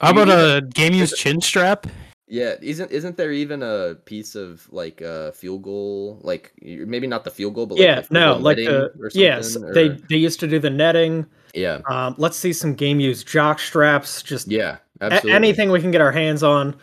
How 0.00 0.10
about 0.10 0.28
a 0.28 0.62
game 0.74 0.94
use 0.94 1.12
chin 1.12 1.40
strap? 1.40 1.86
Yeah, 2.26 2.54
isn't 2.60 2.90
isn't 2.90 3.16
there 3.16 3.30
even 3.30 3.62
a 3.62 3.94
piece 4.04 4.34
of 4.34 4.66
like 4.72 5.00
a 5.00 5.30
field 5.30 5.62
goal, 5.62 6.18
like 6.22 6.52
maybe 6.60 7.06
not 7.06 7.22
the 7.22 7.30
field 7.30 7.54
goal, 7.54 7.66
but 7.66 7.78
yeah, 7.78 7.96
like 7.96 8.10
no, 8.10 8.36
like 8.36 8.56
the 8.56 9.10
yes, 9.14 9.56
or... 9.56 9.72
they 9.72 9.90
they 9.90 10.16
used 10.16 10.40
to 10.40 10.48
do 10.48 10.58
the 10.58 10.70
netting. 10.70 11.24
Yeah, 11.54 11.82
um, 11.88 12.16
let's 12.18 12.36
see 12.36 12.52
some 12.52 12.74
game 12.74 12.98
use 12.98 13.22
jock 13.22 13.60
straps. 13.60 14.24
Just 14.24 14.48
yeah, 14.48 14.78
absolutely. 15.00 15.30
A- 15.30 15.36
anything 15.36 15.70
we 15.70 15.80
can 15.80 15.92
get 15.92 16.00
our 16.00 16.10
hands 16.10 16.42
on. 16.42 16.74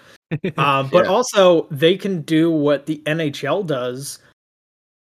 Uh, 0.58 0.84
but 0.92 1.06
yeah. 1.06 1.12
also, 1.12 1.68
they 1.72 1.98
can 1.98 2.22
do 2.22 2.52
what 2.52 2.86
the 2.86 3.02
NHL 3.06 3.66
does 3.66 4.20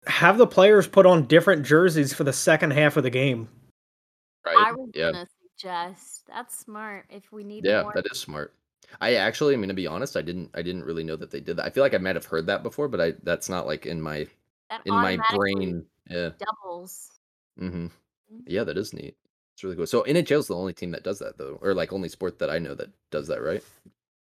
have 0.07 0.37
the 0.37 0.47
players 0.47 0.87
put 0.87 1.05
on 1.05 1.25
different 1.25 1.63
jerseys 1.65 2.13
for 2.13 2.23
the 2.23 2.33
second 2.33 2.71
half 2.71 2.97
of 2.97 3.03
the 3.03 3.09
game. 3.09 3.47
Right. 4.45 4.55
I 4.57 4.71
was 4.71 4.89
yeah. 4.93 5.11
gonna 5.11 5.27
suggest 5.41 6.23
that's 6.27 6.57
smart 6.57 7.05
if 7.09 7.31
we 7.31 7.43
need. 7.43 7.65
Yeah, 7.65 7.83
more. 7.83 7.91
that 7.95 8.05
is 8.11 8.19
smart. 8.19 8.53
I 9.01 9.15
actually, 9.15 9.53
I'm 9.53 9.61
gonna 9.61 9.73
be 9.73 9.87
honest. 9.87 10.17
I 10.17 10.21
didn't, 10.21 10.49
I 10.53 10.61
didn't 10.61 10.83
really 10.83 11.03
know 11.03 11.15
that 11.15 11.31
they 11.31 11.39
did 11.39 11.57
that. 11.57 11.65
I 11.65 11.69
feel 11.69 11.83
like 11.83 11.93
I 11.93 11.97
might 11.99 12.15
have 12.15 12.25
heard 12.25 12.47
that 12.47 12.63
before, 12.63 12.87
but 12.87 13.01
I 13.01 13.13
that's 13.23 13.49
not 13.49 13.67
like 13.67 13.85
in 13.85 14.01
my 14.01 14.25
that 14.69 14.81
in 14.85 14.93
my 14.93 15.17
brain. 15.33 15.85
Yeah. 16.09 16.29
Doubles. 16.39 17.11
Mm-hmm. 17.59 17.85
mm-hmm. 17.85 18.37
Yeah, 18.47 18.63
that 18.63 18.77
is 18.77 18.93
neat. 18.93 19.15
It's 19.53 19.63
really 19.63 19.75
cool. 19.75 19.87
So 19.87 20.03
NHL 20.03 20.39
is 20.39 20.47
the 20.47 20.55
only 20.55 20.73
team 20.73 20.91
that 20.91 21.03
does 21.03 21.19
that 21.19 21.37
though, 21.37 21.59
or 21.61 21.73
like 21.73 21.91
only 21.91 22.09
sport 22.09 22.39
that 22.39 22.49
I 22.49 22.59
know 22.59 22.73
that 22.75 22.89
does 23.11 23.27
that, 23.27 23.41
right? 23.41 23.63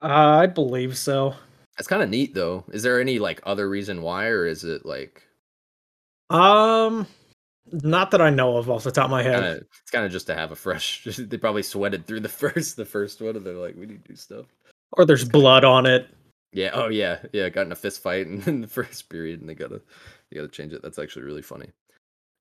Uh, 0.03 0.39
I 0.43 0.47
believe 0.47 0.97
so. 0.97 1.35
That's 1.77 1.89
kind 1.89 2.03
of 2.03 2.11
neat, 2.11 2.35
though. 2.35 2.65
Is 2.73 2.83
there 2.83 3.01
any 3.01 3.19
like 3.19 3.41
other 3.45 3.69
reason 3.69 4.03
why, 4.03 4.27
or 4.27 4.47
is 4.47 4.65
it 4.65 4.85
like? 4.85 5.23
Um, 6.31 7.07
not 7.73 8.11
that 8.11 8.21
I 8.21 8.31
know 8.31 8.57
of 8.57 8.71
off 8.71 8.85
the 8.85 8.91
top 8.91 9.07
of 9.07 9.11
my 9.11 9.23
head. 9.23 9.43
Kinda, 9.43 9.67
it's 9.83 9.91
kind 9.91 10.05
of 10.05 10.13
just 10.13 10.27
to 10.27 10.35
have 10.35 10.53
a 10.53 10.57
fresh. 10.57 11.05
they 11.19 11.37
probably 11.37 11.63
sweated 11.63 12.07
through 12.07 12.21
the 12.21 12.29
first, 12.29 12.77
the 12.77 12.85
first 12.85 13.21
one, 13.21 13.37
and 13.37 13.45
they're 13.45 13.55
like, 13.55 13.77
"We 13.77 13.87
need 13.87 14.05
to 14.05 14.13
do 14.13 14.17
stuff." 14.17 14.47
Or 14.93 15.05
there's 15.05 15.25
blood 15.25 15.65
on 15.65 15.87
it. 15.87 16.09
Yeah. 16.53 16.71
Oh 16.73 16.89
yeah. 16.89 17.19
Yeah. 17.33 17.49
Got 17.49 17.67
in 17.67 17.73
a 17.73 17.77
fist 17.77 18.03
fight 18.03 18.27
in, 18.27 18.43
in 18.47 18.61
the 18.61 18.67
first 18.67 19.09
period, 19.09 19.41
and 19.41 19.49
they 19.49 19.55
gotta, 19.55 19.81
they 20.31 20.37
gotta 20.37 20.49
change 20.49 20.73
it. 20.73 20.83
That's 20.83 20.99
actually 20.99 21.23
really 21.23 21.43
funny. 21.43 21.71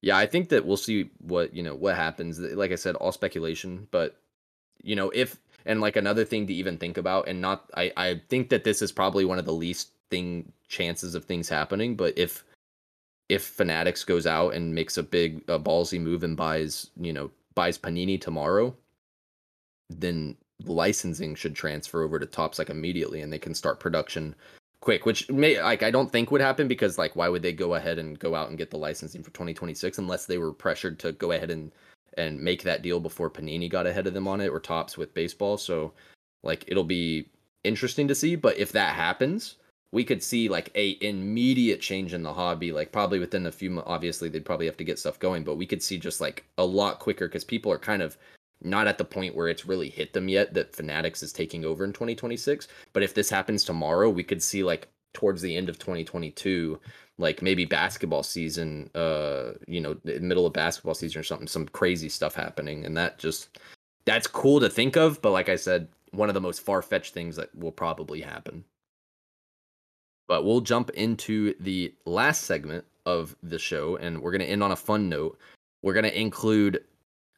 Yeah, 0.02 0.18
I 0.18 0.28
think 0.28 0.50
that 0.50 0.66
we'll 0.66 0.78
see 0.78 1.10
what 1.20 1.54
you 1.54 1.64
know 1.64 1.76
what 1.76 1.96
happens. 1.96 2.40
Like 2.40 2.72
I 2.72 2.76
said, 2.76 2.96
all 2.96 3.12
speculation, 3.12 3.88
but 3.92 4.20
you 4.84 4.96
know 4.96 5.10
if 5.12 5.38
and 5.66 5.82
like 5.82 5.98
another 5.98 6.26
thing 6.26 6.48
to 6.48 6.54
even 6.54 6.78
think 6.78 6.98
about, 6.98 7.28
and 7.28 7.42
not 7.42 7.70
I 7.76 7.92
I 7.98 8.22
think 8.30 8.50
that 8.50 8.64
this 8.64 8.82
is 8.82 8.92
probably 8.92 9.26
one 9.26 9.40
of 9.40 9.46
the 9.46 9.54
least 9.54 9.92
thing 10.10 10.52
chances 10.68 11.16
of 11.16 11.26
things 11.26 11.50
happening, 11.50 11.96
but 11.96 12.18
if 12.18 12.44
if 13.30 13.44
Fanatics 13.44 14.04
goes 14.04 14.26
out 14.26 14.54
and 14.54 14.74
makes 14.74 14.98
a 14.98 15.04
big 15.04 15.44
a 15.50 15.60
ballsy 15.60 16.00
move 16.00 16.24
and 16.24 16.38
buys 16.38 16.90
you 17.00 17.14
know 17.14 17.30
buys 17.56 17.78
Panini 17.78 18.20
tomorrow, 18.20 18.76
then 19.90 20.36
licensing 20.66 21.36
should 21.36 21.56
transfer 21.56 22.04
over 22.04 22.20
to 22.20 22.26
Topps 22.26 22.60
like 22.60 22.70
immediately, 22.70 23.22
and 23.22 23.32
they 23.32 23.40
can 23.40 23.54
start 23.54 23.80
production 23.80 24.36
quick. 24.80 25.06
Which 25.06 25.30
may 25.30 25.62
like 25.62 25.84
I 25.84 25.92
don't 25.92 26.12
think 26.12 26.32
would 26.32 26.42
happen 26.42 26.68
because 26.68 26.98
like 26.98 27.16
why 27.16 27.30
would 27.30 27.42
they 27.42 27.54
go 27.54 27.76
ahead 27.76 28.00
and 28.00 28.18
go 28.18 28.36
out 28.36 28.50
and 28.50 28.58
get 28.58 28.72
the 28.72 28.78
licensing 28.78 29.24
for 29.24 29.32
2026 29.32 29.98
unless 29.98 30.26
they 30.26 30.38
were 30.38 30.54
pressured 30.54 31.00
to 31.00 31.12
go 31.12 31.32
ahead 31.34 31.52
and 31.52 31.72
and 32.18 32.42
make 32.42 32.64
that 32.64 32.82
deal 32.82 33.00
before 33.00 33.30
Panini 33.30 33.70
got 33.70 33.88
ahead 33.88 34.08
of 34.08 34.14
them 34.14 34.28
on 34.28 34.42
it 34.42 34.50
or 34.50 34.60
Topps 34.60 34.98
with 34.98 35.14
baseball. 35.14 35.58
So 35.58 35.94
like 36.44 36.66
it'll 36.68 36.84
be 36.84 37.30
interesting 37.64 38.08
to 38.08 38.16
see. 38.16 38.36
But 38.36 38.58
if 38.58 38.72
that 38.72 38.96
happens, 38.96 39.56
we 39.92 40.04
could 40.04 40.22
see 40.22 40.50
like 40.50 40.72
a 40.76 40.98
immediate 41.02 41.82
change 41.82 42.14
in 42.14 42.24
the 42.24 42.34
hobby 42.34 42.72
like 42.72 42.92
probably 42.92 43.20
within 43.20 43.46
a 43.46 43.52
few 43.52 43.82
obviously 43.86 44.30
they'd 44.30 44.46
probably 44.46 44.66
have 44.66 44.78
to 44.78 44.84
get 44.84 45.00
stuff 45.00 45.20
going 45.20 45.44
but 45.44 45.56
we 45.56 45.66
could 45.66 45.82
see 45.82 45.98
just 45.98 46.20
like 46.20 46.46
a 46.58 46.66
lot 46.66 47.00
quicker 47.00 47.28
because 47.28 47.44
people 47.44 47.72
are 47.72 47.80
kind 47.80 48.02
of 48.02 48.18
not 48.62 48.88
at 48.88 48.98
the 48.98 49.06
point 49.06 49.36
where 49.36 49.48
it's 49.48 49.66
really 49.66 49.90
hit 49.90 50.14
them 50.14 50.28
yet 50.28 50.54
that 50.54 50.76
fanatics 50.76 51.24
is 51.24 51.32
taking 51.32 51.64
over 51.64 51.84
in 51.84 51.94
2026 51.94 52.68
but 52.94 53.04
if 53.04 53.14
this 53.14 53.30
happens 53.30 53.64
tomorrow 53.64 54.10
we 54.10 54.24
could 54.24 54.44
see 54.44 54.64
like 54.64 54.88
towards 55.18 55.42
the 55.42 55.56
end 55.56 55.68
of 55.68 55.78
2022 55.80 56.80
like 57.18 57.42
maybe 57.42 57.66
basketball 57.66 58.24
season 58.24 58.90
uh 58.96 59.52
you 59.68 59.82
know 59.82 59.98
middle 60.04 60.46
of 60.46 60.54
basketball 60.54 60.94
season 60.94 61.20
or 61.20 61.24
something 61.24 61.48
some 61.48 61.68
crazy 61.68 62.08
stuff 62.08 62.36
happening 62.36 62.86
and 62.86 62.96
that 62.96 63.18
just 63.18 63.58
that's 64.06 64.28
cool 64.28 64.60
to 64.60 64.70
think 64.70 64.96
of 64.96 65.22
but 65.22 65.32
like 65.32 65.50
i 65.50 65.56
said 65.56 65.88
one 66.12 66.30
of 66.30 66.36
the 66.36 66.42
most 66.42 66.62
far-fetched 66.62 67.14
things 67.14 67.36
that 67.36 67.54
will 67.56 67.72
probably 67.72 68.22
happen 68.22 68.64
but 70.28 70.44
we'll 70.44 70.62
jump 70.62 70.90
into 70.92 71.54
the 71.60 71.94
last 72.06 72.44
segment 72.44 72.86
of 73.06 73.36
the 73.42 73.58
show, 73.58 73.96
and 73.96 74.22
we're 74.22 74.32
going 74.32 74.42
to 74.42 74.48
end 74.48 74.62
on 74.62 74.74
a 74.74 74.76
fun 74.76 75.08
note. 75.08 75.40
We're 75.82 75.94
going 75.94 76.04
to 76.04 76.20
include 76.20 76.84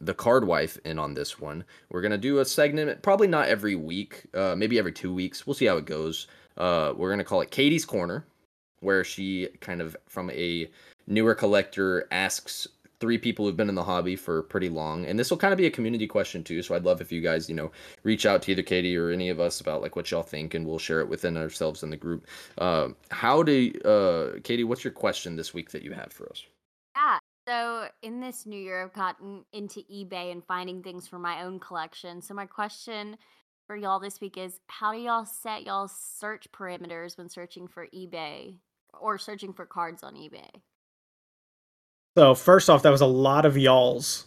the 0.01 0.13
card 0.13 0.47
wife 0.47 0.77
in 0.86 0.97
on 0.97 1.13
this 1.13 1.39
one. 1.39 1.63
We're 1.89 2.01
going 2.01 2.11
to 2.11 2.17
do 2.17 2.39
a 2.39 2.45
segment, 2.45 3.01
probably 3.03 3.27
not 3.27 3.47
every 3.47 3.75
week, 3.75 4.25
uh, 4.34 4.55
maybe 4.57 4.80
every 4.80 4.93
two 4.93 5.13
weeks. 5.13 5.45
We'll 5.45 5.53
see 5.53 5.65
how 5.65 5.77
it 5.77 5.86
goes. 5.86 6.27
Uh, 6.60 6.93
we're 6.95 7.10
going 7.10 7.20
to 7.20 7.24
call 7.24 7.41
it 7.41 7.51
Katie's 7.51 7.86
Corner, 7.86 8.26
where 8.82 9.03
she 9.03 9.47
kind 9.62 9.82
of, 9.82 9.95
from 10.07 10.30
a 10.32 10.70
newer 11.07 11.34
collector, 11.34 12.07
asks 12.12 12.68
three 12.99 13.18
people 13.18 13.45
who've 13.45 13.57
been 13.57 13.70
in 13.70 13.76
the 13.76 13.84
hobby 13.84 14.16
for 14.16 14.43
pretty 14.43 14.70
long. 14.70 15.05
And 15.05 15.18
this 15.18 15.30
will 15.30 15.38
kind 15.38 15.53
of 15.53 15.57
be 15.57 15.66
a 15.66 15.72
community 15.72 16.07
question 16.07 16.43
too 16.43 16.62
so 16.62 16.76
i'd 16.76 16.84
love 16.84 17.01
if 17.01 17.12
you 17.12 17.22
guys 17.22 17.49
you 17.49 17.55
know 17.55 17.72
reach 18.03 18.26
out 18.26 18.41
to 18.43 18.51
either 18.51 18.62
katie 18.62 18.95
or 18.95 19.10
any 19.10 19.30
of 19.30 19.39
us 19.39 19.62
about 19.62 19.82
like 19.82 19.95
what 19.95 20.12
y'all 20.12 20.24
think 20.24 20.53
and 20.53 20.66
we'll 20.66 20.80
share 20.80 20.99
it 20.99 21.10
within 21.10 21.38
ourselves 21.38 21.84
in 21.84 21.89
the 21.89 21.97
group. 21.97 22.28
Uh, 22.57 22.89
how 23.12 23.41
do 23.43 23.72
uh, 23.86 24.39
katie 24.43 24.64
what's 24.64 24.84
your 24.84 24.93
question 24.93 25.36
this 25.36 25.53
week 25.53 25.72
that 25.72 25.84
you 25.84 25.93
have 25.93 26.12
for 26.12 26.30
us? 26.30 26.45
Yeah 26.95 27.20
so 27.47 27.88
in 28.03 28.20
this 28.20 28.45
new 28.45 28.60
year 28.60 28.84
i've 28.84 28.93
gotten 28.93 29.43
into 29.53 29.82
ebay 29.91 30.32
and 30.32 30.43
finding 30.43 30.84
things 30.84 31.07
for 31.07 31.20
my 31.20 31.43
own 31.43 31.60
collection. 31.60 32.22
So 32.22 32.34
my 32.34 32.45
question 32.45 33.18
for 33.70 33.78
y'all 33.78 33.99
this 33.99 34.20
week 34.20 34.36
is 34.36 34.59
how 34.65 34.91
do 34.91 34.97
y'all 34.97 35.26
set 35.26 35.63
y'all 35.63 35.88
search 35.88 36.47
parameters 36.51 37.15
when 37.20 37.30
searching 37.30 37.67
for 37.67 37.86
ebay 37.93 38.55
or 38.99 39.20
searching 39.20 39.53
for 39.53 39.67
cards 39.67 40.01
on 40.01 40.15
ebay 40.15 40.49
so 42.17 42.36
first 42.36 42.70
off, 42.70 42.84
that 42.84 42.89
was 42.89 42.99
a 43.01 43.05
lot 43.05 43.45
of 43.45 43.57
y'alls. 43.57 44.26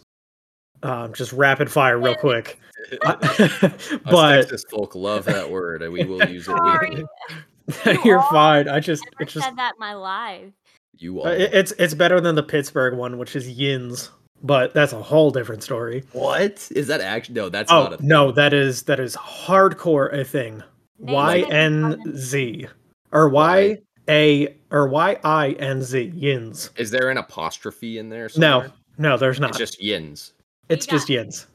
Um, 0.81 1.13
just 1.13 1.31
rapid 1.31 1.71
fire, 1.71 1.99
real 1.99 2.15
quick. 2.15 2.59
but 3.01 3.99
Texas 4.09 4.65
folk 4.69 4.95
love 4.95 5.25
that 5.25 5.49
word, 5.49 5.83
and 5.83 5.93
we 5.93 6.03
will 6.03 6.23
use 6.29 6.47
it. 6.49 8.05
You're 8.05 8.21
fine. 8.23 8.67
I 8.67 8.79
just 8.79 9.03
I 9.19 9.25
just 9.25 9.45
said 9.45 9.57
that 9.57 9.73
in 9.75 9.79
my 9.79 9.93
life. 9.93 10.51
You 10.97 11.21
uh, 11.21 11.29
are. 11.29 11.33
it's 11.33 11.71
it's 11.73 11.93
better 11.93 12.19
than 12.19 12.35
the 12.35 12.43
Pittsburgh 12.43 12.97
one, 12.97 13.17
which 13.17 13.35
is 13.35 13.47
Yins, 13.47 14.09
but 14.43 14.73
that's 14.73 14.93
a 14.93 15.01
whole 15.01 15.31
different 15.31 15.63
story. 15.63 16.03
What 16.11 16.69
is 16.75 16.87
that? 16.87 17.01
Actually, 17.01 17.35
no, 17.35 17.49
that's 17.49 17.71
oh 17.71 17.83
not 17.83 17.99
a 17.99 18.05
no, 18.05 18.31
that 18.33 18.53
is 18.53 18.83
that 18.83 18.99
is 18.99 19.15
hardcore 19.15 20.13
a 20.13 20.23
thing. 20.23 20.61
Y 20.99 21.39
N 21.49 22.01
Z 22.15 22.67
or 23.11 23.29
Y 23.29 23.77
a 24.09 24.55
or 24.69 24.87
Y 24.87 25.17
I 25.23 25.51
N 25.53 25.81
Z 25.81 26.11
yins. 26.13 26.69
Is 26.75 26.91
there 26.91 27.09
an 27.09 27.17
apostrophe 27.17 27.97
in 27.97 28.09
there? 28.09 28.29
Somewhere? 28.29 28.67
No, 28.97 29.09
no, 29.09 29.17
there's 29.17 29.39
not. 29.39 29.51
It's 29.51 29.57
just 29.59 29.81
yins. 29.81 30.33
It's 30.69 30.85
just 30.85 31.09
yins. 31.09 31.47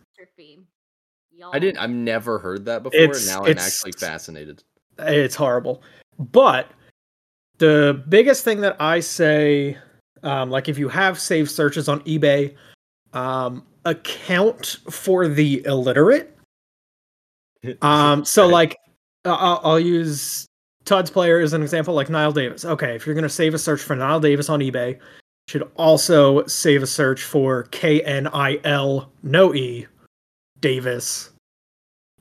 I 1.53 1.59
didn't. 1.59 1.79
I've 1.79 1.91
never 1.91 2.39
heard 2.39 2.65
that 2.65 2.83
before. 2.83 2.99
It's, 2.99 3.29
now 3.29 3.45
I'm 3.45 3.59
actually 3.59 3.93
fascinated. 3.93 4.65
It's 4.99 5.37
horrible, 5.37 5.83
but 6.19 6.73
the 7.59 8.03
biggest 8.09 8.45
thing 8.45 8.61
that 8.63 8.77
I 8.81 8.99
say, 9.01 9.79
um, 10.25 10.51
like 10.51 10.69
if 10.69 10.79
you 10.79 10.89
have 10.89 11.19
saved 11.19 11.51
searches 11.51 11.89
on 11.89 12.01
eBay, 12.01 12.57
um, 13.13 13.65
account 13.85 14.79
for 14.91 15.29
the 15.29 15.65
illiterate. 15.67 16.35
Um, 17.83 18.25
so 18.25 18.47
like, 18.47 18.77
I'll, 19.25 19.61
I'll 19.65 19.81
use 19.81 20.47
Todd's 20.89 21.11
player 21.11 21.41
is 21.41 21.53
an 21.53 21.61
example 21.61 21.93
like 21.93 22.07
Knile 22.07 22.33
Davis. 22.33 22.65
Okay, 22.65 22.95
if 22.95 23.05
you're 23.05 23.17
going 23.17 23.25
to 23.25 23.29
save 23.29 23.53
a 23.53 23.59
search 23.59 23.83
for 23.83 23.95
Knile 23.95 24.23
Davis 24.23 24.49
on 24.49 24.61
eBay, 24.61 24.95
you 24.95 25.01
should 25.49 25.71
also 25.77 26.47
save 26.47 26.83
a 26.83 26.87
search 26.87 27.25
for 27.25 27.65
K 27.65 28.01
N 28.03 28.29
I 28.29 28.61
L 28.65 29.13
no 29.23 29.55
E 29.55 29.87
Davis. 30.61 31.31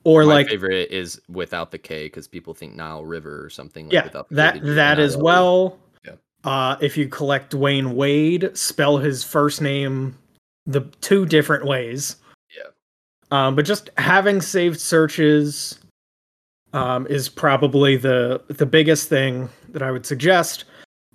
Or 0.04 0.24
My 0.24 0.34
like 0.34 0.48
favorite 0.48 0.90
is 0.90 1.20
without 1.28 1.70
the 1.70 1.78
K 1.78 2.06
because 2.06 2.28
people 2.28 2.52
think 2.52 2.74
Nile 2.74 3.04
River 3.04 3.44
or 3.44 3.48
something. 3.48 3.86
Like 3.86 4.12
yeah, 4.12 4.22
that 4.30 4.60
that 4.62 4.98
as 4.98 5.16
well. 5.16 5.78
Yeah. 6.04 6.16
Uh, 6.44 6.76
if 6.80 6.96
you 6.96 7.08
collect 7.08 7.52
Dwyane 7.52 7.94
Wade, 7.94 8.56
spell 8.56 8.98
his 8.98 9.24
first 9.24 9.62
name 9.62 10.18
the 10.68 10.82
two 11.00 11.26
different 11.26 11.66
ways. 11.66 12.16
Yeah. 12.56 12.70
Um, 13.32 13.56
but 13.56 13.64
just 13.64 13.90
having 13.98 14.40
saved 14.40 14.78
searches 14.78 15.80
um, 16.72 17.06
is 17.08 17.28
probably 17.28 17.96
the 17.96 18.42
the 18.48 18.66
biggest 18.66 19.08
thing 19.08 19.48
that 19.70 19.82
I 19.82 19.90
would 19.90 20.06
suggest. 20.06 20.64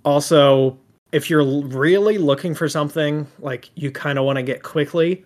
Also, 0.04 0.78
if 1.12 1.30
you're 1.30 1.44
really 1.44 2.18
looking 2.18 2.54
for 2.54 2.68
something 2.68 3.26
like 3.38 3.70
you 3.76 3.90
kind 3.90 4.18
of 4.18 4.24
want 4.24 4.36
to 4.36 4.42
get 4.42 4.62
quickly, 4.62 5.24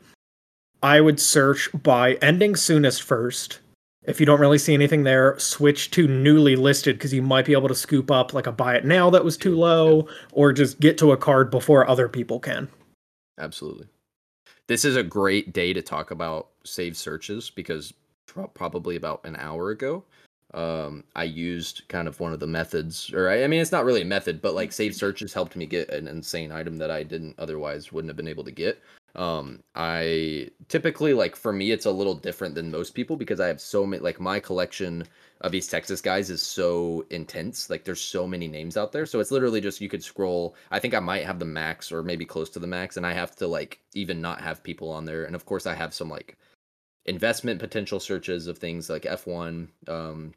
I 0.83 1.01
would 1.01 1.19
search 1.19 1.71
by 1.83 2.15
ending 2.15 2.55
soonest 2.55 3.03
first. 3.03 3.61
If 4.05 4.21
you 4.21 4.27
don't 4.27 4.41
really 4.41 4.59
see 4.59 4.73
anything 4.73 5.03
there, 5.03 5.39
switch 5.39 5.91
to 5.93 6.07
newly 6.07 6.57
listed 6.57 6.97
because 6.97 7.13
you 7.13 7.21
might 7.21 7.45
be 7.45 7.53
able 7.53 7.69
to 7.69 7.75
scoop 7.75 8.11
up 8.11 8.33
like 8.33 8.47
a 8.47 8.53
buy 8.53 8.77
it 8.77 8.85
now 8.85 9.11
that 9.11 9.25
was 9.25 9.37
too 9.37 9.57
low, 9.57 10.09
or 10.33 10.53
just 10.53 10.81
get 10.81 10.97
to 10.99 11.13
a 11.13 11.17
card 11.17 11.51
before 11.51 11.89
other 11.89 12.09
people 12.09 12.39
can. 12.39 12.69
Absolutely. 13.39 13.87
This 14.69 14.85
is 14.85 14.97
a 14.97 15.03
great 15.03 15.55
day 15.55 15.73
to 15.73 15.81
talk 15.81 16.11
about 16.11 16.49
save 16.63 16.95
searches 16.95 17.49
because 17.49 17.95
probably 18.27 18.97
about 18.97 19.25
an 19.25 19.35
hour 19.37 19.71
ago 19.71 20.05
um 20.55 21.05
i 21.17 21.25
used 21.25 21.83
kind 21.89 22.07
of 22.09 22.21
one 22.21 22.33
of 22.33 22.41
the 22.41 22.47
methods 22.47 23.13
or 23.13 23.29
I, 23.29 23.45
I, 23.45 23.47
mean 23.49 23.61
it's 23.61 23.73
not 23.73 23.85
really 23.85 24.03
a 24.03 24.07
method 24.07 24.41
but 24.41 24.55
like 24.55 24.73
save 24.73 24.95
searches 24.95 25.35
helped 25.35 25.57
me 25.57 25.67
get 25.67 25.91
an 25.91 26.07
insane 26.09 26.53
item 26.53 26.77
that 26.79 26.91
i 26.91 27.03
didn't 27.03 27.35
otherwise 27.39 27.93
wouldn't 27.93 28.09
have 28.09 28.17
been 28.17 28.29
able 28.29 28.45
to 28.45 28.51
get 28.51 28.81
um 29.19 29.63
i 29.75 30.49
typically 30.69 31.13
like 31.13 31.37
for 31.37 31.53
me 31.53 31.73
it's 31.73 31.87
a 31.87 31.91
little 31.91 32.15
different 32.15 32.55
than 32.55 32.71
most 32.71 32.95
people 32.95 33.17
because 33.17 33.41
i 33.41 33.47
have 33.47 33.61
so 33.61 33.85
many 33.85 34.03
like 34.03 34.21
my 34.21 34.41
collection 34.41 35.05
of 35.41 35.55
East 35.55 35.71
Texas 35.71 36.01
guys 36.01 36.31
is 36.31 36.43
so 36.43 37.07
intense. 37.11 37.71
Like 37.71 37.85
there's 37.85 38.01
so 38.01 38.27
many 38.27 38.49
names 38.49 38.77
out 38.77 38.93
there. 38.93 39.07
So 39.07 39.21
it's 39.21 39.31
literally 39.31 39.61
just 39.61 39.81
you 39.81 39.89
could 39.89 40.03
scroll. 40.03 40.57
I 40.71 40.79
think 40.79 40.95
I 40.95 41.01
might 41.01 41.25
have 41.25 41.39
the 41.39 41.45
max 41.45 41.93
or 41.93 42.03
maybe 42.03 42.25
close 42.25 42.51
to 42.51 42.59
the 42.59 42.67
max 42.67 42.97
and 42.97 43.07
I 43.07 43.13
have 43.13 43.37
to 43.37 43.47
like 43.47 43.81
even 43.95 44.21
not 44.21 44.41
have 44.41 44.63
people 44.63 44.91
on 44.91 45.05
there. 45.05 45.25
And 45.25 45.37
of 45.37 45.47
course 45.47 45.67
I 45.67 45.75
have 45.75 45.95
some 45.95 46.09
like 46.09 46.37
investment 47.07 47.61
potential 47.61 48.01
searches 48.01 48.47
of 48.47 48.59
things 48.59 48.91
like 48.91 49.03
F1. 49.03 49.69
Um, 49.87 50.35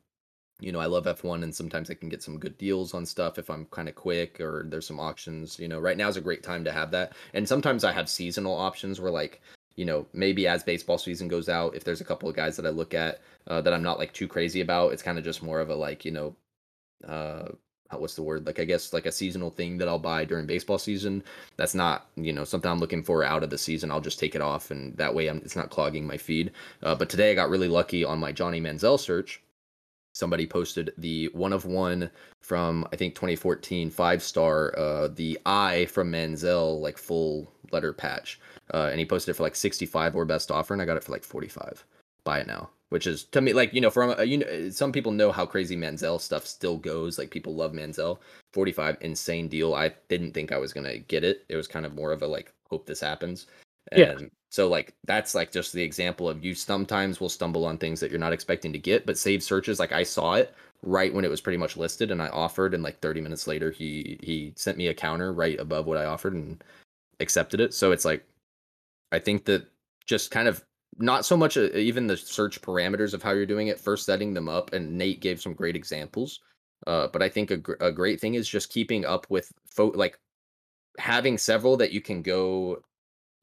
you 0.61 0.71
know, 0.71 0.79
I 0.79 0.85
love 0.85 1.05
F1 1.05 1.43
and 1.43 1.53
sometimes 1.53 1.89
I 1.89 1.95
can 1.95 2.07
get 2.07 2.21
some 2.21 2.37
good 2.37 2.57
deals 2.57 2.93
on 2.93 3.05
stuff 3.05 3.39
if 3.39 3.49
I'm 3.49 3.65
kind 3.65 3.89
of 3.89 3.95
quick 3.95 4.39
or 4.39 4.63
there's 4.67 4.85
some 4.85 4.99
auctions. 4.99 5.59
You 5.59 5.67
know, 5.67 5.79
right 5.79 5.97
now 5.97 6.07
is 6.07 6.17
a 6.17 6.21
great 6.21 6.43
time 6.43 6.63
to 6.65 6.71
have 6.71 6.91
that. 6.91 7.13
And 7.33 7.49
sometimes 7.49 7.83
I 7.83 7.91
have 7.91 8.07
seasonal 8.07 8.55
options 8.55 9.01
where 9.01 9.11
like, 9.11 9.41
you 9.75 9.85
know, 9.85 10.05
maybe 10.13 10.47
as 10.47 10.63
baseball 10.63 10.99
season 10.99 11.27
goes 11.27 11.49
out, 11.49 11.75
if 11.75 11.83
there's 11.83 12.01
a 12.01 12.05
couple 12.05 12.29
of 12.29 12.35
guys 12.35 12.55
that 12.57 12.67
I 12.67 12.69
look 12.69 12.93
at 12.93 13.21
uh, 13.47 13.59
that 13.61 13.73
I'm 13.73 13.83
not 13.83 13.97
like 13.97 14.13
too 14.13 14.27
crazy 14.27 14.61
about, 14.61 14.93
it's 14.93 15.01
kind 15.01 15.17
of 15.17 15.23
just 15.23 15.41
more 15.41 15.59
of 15.59 15.71
a 15.71 15.75
like, 15.75 16.05
you 16.05 16.11
know, 16.11 16.35
uh, 17.07 17.49
what's 17.99 18.15
the 18.15 18.23
word 18.23 18.45
like 18.45 18.59
i 18.59 18.63
guess 18.63 18.93
like 18.93 19.05
a 19.05 19.11
seasonal 19.11 19.49
thing 19.49 19.77
that 19.77 19.87
i'll 19.87 19.99
buy 19.99 20.23
during 20.23 20.45
baseball 20.45 20.77
season 20.77 21.21
that's 21.57 21.75
not 21.75 22.07
you 22.15 22.31
know 22.31 22.45
something 22.45 22.71
i'm 22.71 22.79
looking 22.79 23.03
for 23.03 23.23
out 23.23 23.43
of 23.43 23.49
the 23.49 23.57
season 23.57 23.91
i'll 23.91 23.99
just 23.99 24.17
take 24.17 24.33
it 24.33 24.41
off 24.41 24.71
and 24.71 24.95
that 24.95 25.13
way 25.13 25.27
I'm, 25.27 25.37
it's 25.39 25.57
not 25.57 25.69
clogging 25.69 26.07
my 26.07 26.15
feed 26.15 26.51
uh, 26.83 26.95
but 26.95 27.09
today 27.09 27.31
i 27.31 27.35
got 27.35 27.49
really 27.49 27.67
lucky 27.67 28.05
on 28.05 28.19
my 28.19 28.31
johnny 28.31 28.61
manziel 28.61 28.97
search 28.97 29.41
somebody 30.13 30.45
posted 30.45 30.93
the 30.97 31.27
one 31.33 31.53
of 31.53 31.65
one 31.65 32.09
from 32.41 32.87
I 32.91 32.95
think 32.95 33.15
2014 33.15 33.89
five 33.89 34.21
star 34.21 34.77
uh 34.77 35.07
the 35.09 35.39
I 35.45 35.85
from 35.85 36.11
Manziel 36.11 36.79
like 36.81 36.97
full 36.97 37.51
letter 37.71 37.93
patch. 37.93 38.39
Uh 38.73 38.89
and 38.91 38.99
he 38.99 39.05
posted 39.05 39.33
it 39.33 39.37
for 39.37 39.43
like 39.43 39.55
65 39.55 40.15
or 40.15 40.25
best 40.25 40.51
offer 40.51 40.73
and 40.73 40.81
I 40.81 40.85
got 40.85 40.97
it 40.97 41.03
for 41.03 41.11
like 41.11 41.23
45 41.23 41.85
buy 42.23 42.39
it 42.39 42.47
now. 42.47 42.69
Which 42.89 43.07
is 43.07 43.23
to 43.25 43.39
me 43.41 43.53
like 43.53 43.73
you 43.73 43.79
know 43.81 43.89
from 43.89 44.19
you 44.27 44.39
know 44.39 44.69
some 44.69 44.91
people 44.91 45.11
know 45.13 45.31
how 45.31 45.45
crazy 45.45 45.77
Manziel 45.77 46.19
stuff 46.19 46.45
still 46.45 46.77
goes. 46.77 47.17
Like 47.17 47.31
people 47.31 47.55
love 47.55 47.71
Manziel. 47.71 48.19
45 48.53 48.97
insane 49.01 49.47
deal. 49.47 49.73
I 49.75 49.93
didn't 50.09 50.33
think 50.33 50.51
I 50.51 50.57
was 50.57 50.73
to 50.73 50.99
get 50.99 51.23
it. 51.23 51.45
It 51.47 51.55
was 51.55 51.67
kind 51.67 51.85
of 51.85 51.95
more 51.95 52.11
of 52.11 52.21
a 52.21 52.27
like 52.27 52.51
hope 52.69 52.85
this 52.85 52.99
happens. 52.99 53.47
And 53.93 54.21
Yeah. 54.21 54.27
So 54.51 54.67
like 54.67 54.93
that's 55.05 55.33
like 55.33 55.49
just 55.51 55.71
the 55.71 55.81
example 55.81 56.27
of 56.27 56.43
you 56.43 56.53
sometimes 56.53 57.21
will 57.21 57.29
stumble 57.29 57.65
on 57.65 57.77
things 57.77 58.01
that 58.01 58.11
you're 58.11 58.19
not 58.19 58.33
expecting 58.33 58.73
to 58.73 58.79
get, 58.79 59.05
but 59.05 59.17
save 59.17 59.41
searches 59.41 59.79
like 59.79 59.93
I 59.93 60.03
saw 60.03 60.33
it 60.33 60.53
right 60.83 61.13
when 61.13 61.23
it 61.23 61.29
was 61.29 61.39
pretty 61.39 61.57
much 61.57 61.77
listed 61.77 62.11
and 62.11 62.21
I 62.21 62.27
offered 62.27 62.73
and 62.73 62.83
like 62.83 62.99
30 62.99 63.21
minutes 63.21 63.47
later 63.47 63.71
he 63.71 64.19
he 64.21 64.51
sent 64.57 64.77
me 64.77 64.87
a 64.87 64.93
counter 64.93 65.31
right 65.31 65.59
above 65.59 65.85
what 65.85 65.97
I 65.97 66.05
offered 66.05 66.33
and 66.33 66.61
accepted 67.21 67.61
it. 67.61 67.73
So 67.73 67.93
it's 67.93 68.03
like 68.03 68.25
I 69.13 69.19
think 69.19 69.45
that 69.45 69.67
just 70.05 70.31
kind 70.31 70.49
of 70.49 70.63
not 70.97 71.25
so 71.25 71.37
much 71.37 71.55
uh, 71.55 71.69
even 71.73 72.07
the 72.07 72.17
search 72.17 72.61
parameters 72.61 73.13
of 73.13 73.23
how 73.23 73.31
you're 73.31 73.45
doing 73.45 73.67
it, 73.67 73.79
first 73.79 74.05
setting 74.05 74.33
them 74.33 74.49
up 74.49 74.73
and 74.73 74.97
Nate 74.97 75.21
gave 75.21 75.41
some 75.41 75.53
great 75.53 75.77
examples. 75.77 76.41
Uh, 76.87 77.07
but 77.07 77.21
I 77.21 77.29
think 77.29 77.51
a, 77.51 77.57
gr- 77.57 77.73
a 77.79 77.91
great 77.91 78.19
thing 78.19 78.33
is 78.33 78.49
just 78.49 78.69
keeping 78.73 79.05
up 79.05 79.27
with 79.29 79.49
fo- 79.69 79.93
like 79.95 80.19
having 80.97 81.37
several 81.37 81.77
that 81.77 81.93
you 81.93 82.01
can 82.01 82.21
go 82.21 82.83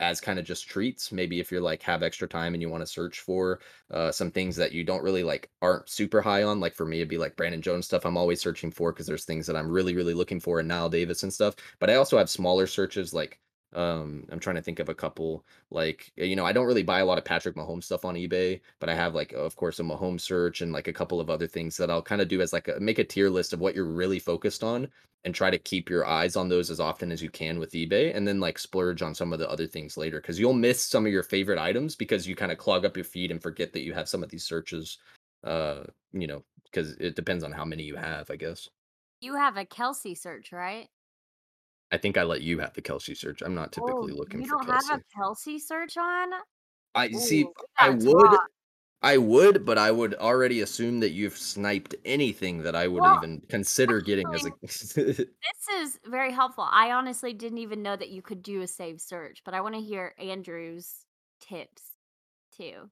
as 0.00 0.20
kind 0.20 0.38
of 0.38 0.44
just 0.44 0.68
treats 0.68 1.10
maybe 1.10 1.40
if 1.40 1.50
you're 1.50 1.60
like 1.60 1.82
have 1.82 2.02
extra 2.02 2.28
time 2.28 2.54
and 2.54 2.62
you 2.62 2.68
want 2.68 2.82
to 2.82 2.86
search 2.86 3.20
for 3.20 3.60
uh 3.90 4.12
some 4.12 4.30
things 4.30 4.54
that 4.56 4.72
you 4.72 4.84
don't 4.84 5.02
really 5.02 5.22
like 5.22 5.50
aren't 5.60 5.88
super 5.88 6.20
high 6.20 6.42
on 6.42 6.60
like 6.60 6.74
for 6.74 6.86
me 6.86 6.98
it'd 6.98 7.08
be 7.08 7.18
like 7.18 7.36
brandon 7.36 7.62
jones 7.62 7.86
stuff 7.86 8.04
i'm 8.04 8.16
always 8.16 8.40
searching 8.40 8.70
for 8.70 8.92
because 8.92 9.06
there's 9.06 9.24
things 9.24 9.46
that 9.46 9.56
i'm 9.56 9.70
really 9.70 9.94
really 9.94 10.14
looking 10.14 10.40
for 10.40 10.60
and 10.60 10.70
Knile 10.70 10.90
davis 10.90 11.22
and 11.22 11.32
stuff 11.32 11.54
but 11.78 11.90
i 11.90 11.94
also 11.94 12.18
have 12.18 12.30
smaller 12.30 12.66
searches 12.66 13.12
like 13.12 13.40
um 13.74 14.24
i'm 14.30 14.38
trying 14.40 14.56
to 14.56 14.62
think 14.62 14.78
of 14.78 14.88
a 14.88 14.94
couple 14.94 15.44
like 15.70 16.10
you 16.16 16.34
know 16.34 16.46
i 16.46 16.52
don't 16.52 16.66
really 16.66 16.82
buy 16.82 17.00
a 17.00 17.04
lot 17.04 17.18
of 17.18 17.24
patrick 17.24 17.54
mahomes 17.54 17.84
stuff 17.84 18.04
on 18.04 18.14
ebay 18.14 18.58
but 18.78 18.88
i 18.88 18.94
have 18.94 19.14
like 19.14 19.32
of 19.32 19.56
course 19.56 19.78
a 19.78 19.82
mahomes 19.82 20.22
search 20.22 20.62
and 20.62 20.72
like 20.72 20.88
a 20.88 20.92
couple 20.92 21.20
of 21.20 21.28
other 21.28 21.46
things 21.46 21.76
that 21.76 21.90
i'll 21.90 22.00
kind 22.00 22.22
of 22.22 22.28
do 22.28 22.40
as 22.40 22.52
like 22.52 22.68
a, 22.68 22.80
make 22.80 22.98
a 22.98 23.04
tier 23.04 23.28
list 23.28 23.52
of 23.52 23.60
what 23.60 23.74
you're 23.74 23.84
really 23.84 24.18
focused 24.18 24.64
on 24.64 24.88
and 25.24 25.34
try 25.34 25.50
to 25.50 25.58
keep 25.58 25.90
your 25.90 26.06
eyes 26.06 26.36
on 26.36 26.48
those 26.48 26.70
as 26.70 26.80
often 26.80 27.10
as 27.10 27.22
you 27.22 27.30
can 27.30 27.58
with 27.58 27.72
eBay 27.72 28.14
and 28.16 28.26
then 28.26 28.40
like 28.40 28.58
splurge 28.58 29.02
on 29.02 29.14
some 29.14 29.32
of 29.32 29.38
the 29.38 29.50
other 29.50 29.66
things 29.66 29.96
later 29.96 30.20
because 30.20 30.38
you'll 30.38 30.52
miss 30.52 30.82
some 30.82 31.04
of 31.06 31.12
your 31.12 31.22
favorite 31.22 31.58
items 31.58 31.94
because 31.96 32.26
you 32.26 32.36
kind 32.36 32.52
of 32.52 32.58
clog 32.58 32.84
up 32.84 32.96
your 32.96 33.04
feed 33.04 33.30
and 33.30 33.42
forget 33.42 33.72
that 33.72 33.82
you 33.82 33.92
have 33.92 34.08
some 34.08 34.22
of 34.22 34.30
these 34.30 34.44
searches 34.44 34.98
uh 35.44 35.82
you 36.12 36.26
know 36.26 36.42
because 36.64 36.92
it 36.94 37.16
depends 37.16 37.42
on 37.44 37.52
how 37.52 37.64
many 37.64 37.82
you 37.82 37.96
have 37.96 38.30
i 38.30 38.36
guess 38.36 38.68
You 39.20 39.34
have 39.34 39.56
a 39.56 39.64
Kelsey 39.64 40.14
search, 40.14 40.52
right? 40.52 40.88
i 41.90 41.96
think 41.96 42.16
i 42.16 42.22
let 42.22 42.42
you 42.42 42.58
have 42.58 42.74
the 42.74 42.82
kelsey 42.82 43.14
search 43.14 43.42
i'm 43.42 43.54
not 43.54 43.72
typically 43.72 44.12
Oh, 44.12 44.16
looking 44.16 44.40
you 44.40 44.46
for 44.46 44.56
don't 44.56 44.66
kelsey 44.66 44.88
have 44.90 45.00
a 45.00 45.02
Kelsey 45.16 45.58
search 45.58 45.96
on? 45.96 46.28
i 46.94 47.10
see 47.10 47.42
Ooh, 47.42 47.46
we 47.46 47.52
i 47.78 47.90
would 47.90 48.30
talk. 48.30 48.48
I 49.02 49.16
would 49.16 49.64
but 49.64 49.78
i 49.78 49.90
would 49.90 50.14
already 50.14 50.60
assume 50.60 51.00
that 51.00 51.10
you've 51.10 51.36
sniped 51.36 51.94
anything 52.04 52.62
that 52.62 52.74
i 52.74 52.88
would 52.88 53.02
Well, 53.02 53.16
even 53.16 53.42
consider 53.48 54.00
getting 54.00 54.32
as 54.34 54.44
a 54.44 55.24
This 55.58 55.82
is 55.82 55.98
very 56.06 56.32
helpful. 56.32 56.66
I 56.70 56.90
honestly 56.92 57.32
didn't 57.32 57.58
even 57.58 57.82
know 57.82 57.96
that 57.96 58.10
you 58.10 58.22
could 58.22 58.42
do 58.42 58.62
a 58.62 58.66
save 58.66 59.00
search, 59.00 59.42
but 59.44 59.54
I 59.54 59.60
want 59.60 59.74
to 59.74 59.80
hear 59.80 60.14
Andrew's 60.18 61.04
tips 61.40 61.82
too. 62.56 62.90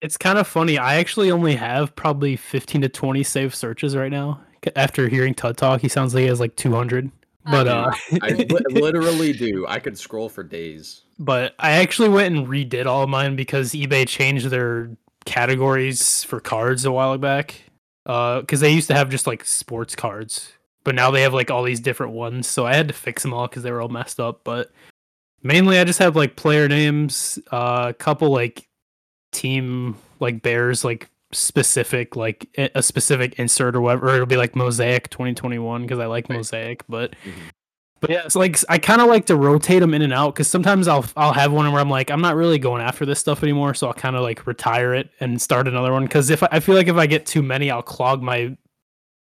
It's 0.00 0.16
kind 0.16 0.38
of 0.38 0.46
funny. 0.46 0.78
I 0.78 0.96
actually 0.96 1.30
only 1.30 1.54
have 1.56 1.96
probably 1.96 2.36
15 2.36 2.82
to 2.82 2.88
20 2.88 3.22
save 3.22 3.54
searches 3.54 3.96
right 3.96 4.12
now. 4.12 4.40
After 4.74 5.08
hearing 5.08 5.34
Todd 5.34 5.56
talk, 5.56 5.80
he 5.80 5.88
sounds 5.88 6.14
like 6.14 6.22
he 6.22 6.28
has 6.28 6.40
like 6.40 6.56
200. 6.56 7.10
But 7.48 7.68
uh, 7.68 7.90
i 8.22 8.30
li- 8.30 8.46
literally 8.70 9.32
do 9.32 9.64
i 9.68 9.78
could 9.78 9.96
scroll 9.96 10.28
for 10.28 10.42
days 10.42 11.02
but 11.18 11.54
I 11.58 11.70
actually 11.72 12.08
went 12.08 12.36
and 12.36 12.46
redid 12.46 12.86
all 12.86 13.04
of 13.04 13.08
mine 13.08 13.36
because 13.36 13.70
eBay 13.70 14.06
changed 14.06 14.50
their 14.50 14.90
categories 15.26 16.24
for 16.24 16.40
cards 16.40 16.84
a 16.86 16.92
while 16.92 17.18
back. 17.18 17.62
Uh, 18.06 18.40
because 18.40 18.60
they 18.60 18.72
used 18.72 18.86
to 18.86 18.94
have 18.94 19.10
just 19.10 19.26
like 19.26 19.44
sports 19.44 19.96
cards, 19.96 20.52
but 20.84 20.94
now 20.94 21.10
they 21.10 21.22
have 21.22 21.34
like 21.34 21.50
all 21.50 21.64
these 21.64 21.80
different 21.80 22.12
ones. 22.12 22.46
So 22.46 22.64
I 22.64 22.74
had 22.74 22.86
to 22.88 22.94
fix 22.94 23.22
them 23.22 23.34
all 23.34 23.48
because 23.48 23.64
they 23.64 23.72
were 23.72 23.80
all 23.80 23.88
messed 23.88 24.20
up. 24.20 24.42
But 24.44 24.70
mainly, 25.42 25.78
I 25.80 25.84
just 25.84 25.98
have 25.98 26.14
like 26.14 26.36
player 26.36 26.68
names, 26.68 27.38
uh, 27.50 27.86
a 27.88 27.94
couple 27.94 28.30
like 28.30 28.68
team 29.32 29.96
like 30.20 30.40
Bears 30.40 30.84
like 30.84 31.10
specific 31.32 32.14
like 32.14 32.48
a 32.74 32.80
specific 32.82 33.40
insert 33.40 33.74
or 33.74 33.80
whatever. 33.80 34.08
Or 34.10 34.14
it'll 34.14 34.26
be 34.26 34.36
like 34.36 34.54
Mosaic 34.54 35.10
2021 35.10 35.82
because 35.82 35.98
I 35.98 36.06
like 36.06 36.28
Mosaic, 36.28 36.84
but. 36.88 37.10
Mhm. 37.24 37.32
But 38.06 38.12
yeah, 38.12 38.22
it's 38.24 38.36
like 38.36 38.56
I 38.68 38.78
kind 38.78 39.00
of 39.00 39.08
like 39.08 39.26
to 39.26 39.36
rotate 39.36 39.80
them 39.80 39.92
in 39.92 40.00
and 40.00 40.12
out 40.12 40.34
because 40.34 40.46
sometimes 40.46 40.86
I'll 40.86 41.04
I'll 41.16 41.32
have 41.32 41.52
one 41.52 41.70
where 41.72 41.80
I'm 41.80 41.90
like 41.90 42.08
I'm 42.08 42.20
not 42.20 42.36
really 42.36 42.58
going 42.58 42.80
after 42.80 43.04
this 43.04 43.18
stuff 43.18 43.42
anymore, 43.42 43.74
so 43.74 43.88
I'll 43.88 43.94
kind 43.94 44.14
of 44.14 44.22
like 44.22 44.46
retire 44.46 44.94
it 44.94 45.10
and 45.18 45.42
start 45.42 45.66
another 45.66 45.92
one. 45.92 46.04
Because 46.04 46.30
if 46.30 46.42
I, 46.44 46.48
I 46.52 46.60
feel 46.60 46.76
like 46.76 46.86
if 46.86 46.94
I 46.94 47.06
get 47.06 47.26
too 47.26 47.42
many, 47.42 47.68
I'll 47.68 47.82
clog 47.82 48.22
my 48.22 48.56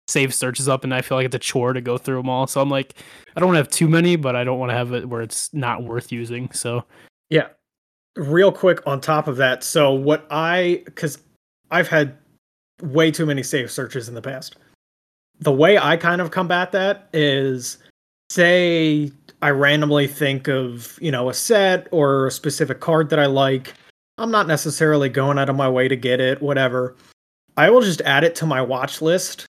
save 0.06 0.34
searches 0.34 0.68
up, 0.68 0.84
and 0.84 0.92
I 0.92 1.00
feel 1.00 1.16
like 1.16 1.24
it's 1.24 1.34
a 1.34 1.38
chore 1.38 1.72
to 1.72 1.80
go 1.80 1.96
through 1.96 2.18
them 2.18 2.28
all. 2.28 2.46
So 2.46 2.60
I'm 2.60 2.68
like, 2.68 2.94
I 3.34 3.40
don't 3.40 3.48
want 3.48 3.54
to 3.54 3.60
have 3.60 3.70
too 3.70 3.88
many, 3.88 4.16
but 4.16 4.36
I 4.36 4.44
don't 4.44 4.58
want 4.58 4.70
to 4.70 4.76
have 4.76 4.92
it 4.92 5.08
where 5.08 5.22
it's 5.22 5.52
not 5.54 5.82
worth 5.82 6.12
using. 6.12 6.50
So 6.52 6.84
Yeah. 7.30 7.48
Real 8.16 8.52
quick 8.52 8.86
on 8.86 9.00
top 9.00 9.28
of 9.28 9.38
that. 9.38 9.64
So 9.64 9.92
what 9.92 10.26
I 10.30 10.84
cuz 10.94 11.18
I've 11.70 11.88
had 11.88 12.18
way 12.82 13.10
too 13.10 13.24
many 13.24 13.42
save 13.42 13.70
searches 13.70 14.08
in 14.08 14.14
the 14.14 14.22
past. 14.22 14.56
The 15.40 15.52
way 15.52 15.78
I 15.78 15.96
kind 15.96 16.20
of 16.20 16.30
combat 16.30 16.70
that 16.72 17.08
is 17.12 17.78
say 18.34 19.12
I 19.42 19.50
randomly 19.50 20.06
think 20.06 20.48
of, 20.48 20.98
you 21.00 21.10
know, 21.10 21.28
a 21.28 21.34
set 21.34 21.86
or 21.90 22.26
a 22.26 22.30
specific 22.30 22.80
card 22.80 23.10
that 23.10 23.18
I 23.18 23.26
like. 23.26 23.74
I'm 24.18 24.30
not 24.30 24.46
necessarily 24.46 25.08
going 25.08 25.38
out 25.38 25.48
of 25.48 25.56
my 25.56 25.68
way 25.68 25.88
to 25.88 25.96
get 25.96 26.20
it, 26.20 26.42
whatever. 26.42 26.96
I 27.56 27.70
will 27.70 27.80
just 27.80 28.00
add 28.02 28.24
it 28.24 28.34
to 28.36 28.46
my 28.46 28.60
watch 28.60 29.00
list. 29.00 29.46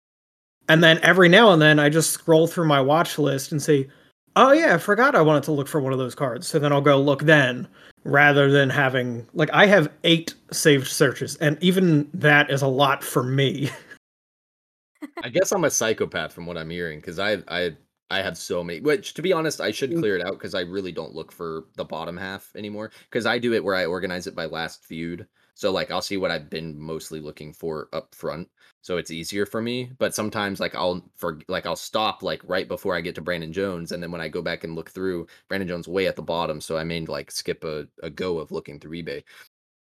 And 0.68 0.84
then 0.84 1.00
every 1.02 1.30
now 1.30 1.52
and 1.52 1.62
then 1.62 1.80
I 1.80 1.90
just 1.90 2.12
scroll 2.12 2.48
through 2.48 2.68
my 2.68 2.82
watch 2.82 3.20
list 3.20 3.52
and 3.52 3.62
say, 3.62 3.88
"Oh 4.36 4.52
yeah, 4.52 4.76
I 4.76 4.78
forgot 4.80 5.16
I 5.16 5.22
wanted 5.22 5.44
to 5.44 5.52
look 5.52 5.68
for 5.68 5.80
one 5.80 5.94
of 5.94 6.00
those 6.00 6.16
cards." 6.16 6.48
So 6.48 6.58
then 6.58 6.72
I'll 6.72 6.82
go 6.82 7.00
look 7.00 7.24
then 7.24 7.68
rather 8.04 8.52
than 8.52 8.70
having 8.70 9.28
like 9.34 9.50
I 9.54 9.66
have 9.68 9.92
8 10.04 10.34
saved 10.52 10.88
searches 10.88 11.36
and 11.38 11.58
even 11.62 12.10
that 12.14 12.50
is 12.50 12.62
a 12.62 12.68
lot 12.68 13.04
for 13.04 13.24
me. 13.24 13.70
I 15.24 15.30
guess 15.30 15.52
I'm 15.52 15.64
a 15.64 15.70
psychopath 15.70 16.34
from 16.34 16.48
what 16.48 16.58
I'm 16.58 16.70
hearing 16.70 17.00
because 17.00 17.20
I 17.20 17.38
I 17.48 17.76
I 18.10 18.22
have 18.22 18.38
so 18.38 18.64
many. 18.64 18.82
Which 18.82 19.14
to 19.16 19.22
be 19.22 19.34
honest, 19.34 19.60
I 19.62 19.72
should 19.72 19.91
Mm. 19.91 19.99
clear 19.99 20.16
it 20.18 20.26
out 20.26 20.34
because 20.34 20.53
I 20.53 20.62
really 20.62 20.91
don't 20.91 21.16
look 21.16 21.32
for 21.32 21.66
the 21.76 21.86
bottom 21.86 22.18
half 22.18 22.51
anymore. 22.56 22.91
Because 23.10 23.26
I 23.26 23.39
do 23.39 23.53
it 23.53 23.64
where 23.64 23.76
I 23.76 23.86
organize 23.86 24.28
it 24.28 24.36
by 24.36 24.45
last 24.45 24.88
viewed. 24.88 25.28
So 25.56 25.72
like 25.72 25.89
I'll 25.89 26.01
see 26.01 26.18
what 26.18 26.32
I've 26.32 26.49
been 26.49 26.78
mostly 26.78 27.20
looking 27.20 27.53
for 27.53 27.88
up 27.93 28.14
front, 28.14 28.49
so 28.82 28.97
it's 28.97 29.10
easier 29.10 29.45
for 29.45 29.62
me. 29.62 29.91
But 29.97 30.14
sometimes 30.14 30.60
like 30.60 30.76
I'll 30.76 31.10
for 31.16 31.39
like 31.47 31.66
I'll 31.66 31.78
stop 31.78 32.22
like 32.24 32.41
right 32.43 32.68
before 32.68 32.93
I 32.95 33.01
get 33.01 33.16
to 33.16 33.22
Brandon 33.22 33.53
Jones, 33.53 33.91
and 33.93 34.03
then 34.03 34.12
when 34.12 34.22
I 34.22 34.28
go 34.28 34.41
back 34.41 34.64
and 34.66 34.76
look 34.76 34.89
through 34.91 35.28
Brandon 35.47 35.68
Jones 35.70 35.88
way 35.88 36.08
at 36.08 36.18
the 36.18 36.22
bottom, 36.22 36.60
so 36.60 36.78
I 36.78 36.84
may 36.84 36.99
like 37.06 37.32
skip 37.32 37.64
a, 37.64 37.88
a 38.03 38.10
go 38.10 38.38
of 38.39 38.51
looking 38.51 38.80
through 38.82 39.01
eBay. 39.01 39.24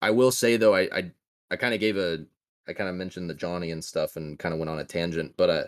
I 0.02 0.12
will 0.12 0.32
say 0.32 0.58
though, 0.58 0.76
I 0.76 0.82
I, 0.96 1.12
I 1.52 1.56
kind 1.56 1.74
of 1.74 1.80
gave 1.80 1.98
a 1.98 2.26
I 2.68 2.74
kind 2.74 2.90
of 2.90 2.96
mentioned 2.96 3.30
the 3.30 3.34
Johnny 3.36 3.72
and 3.72 3.84
stuff 3.84 4.16
and 4.16 4.40
kind 4.40 4.54
of 4.54 4.60
went 4.60 4.70
on 4.70 4.80
a 4.80 4.86
tangent, 4.86 5.36
but 5.38 5.50
uh, 5.50 5.64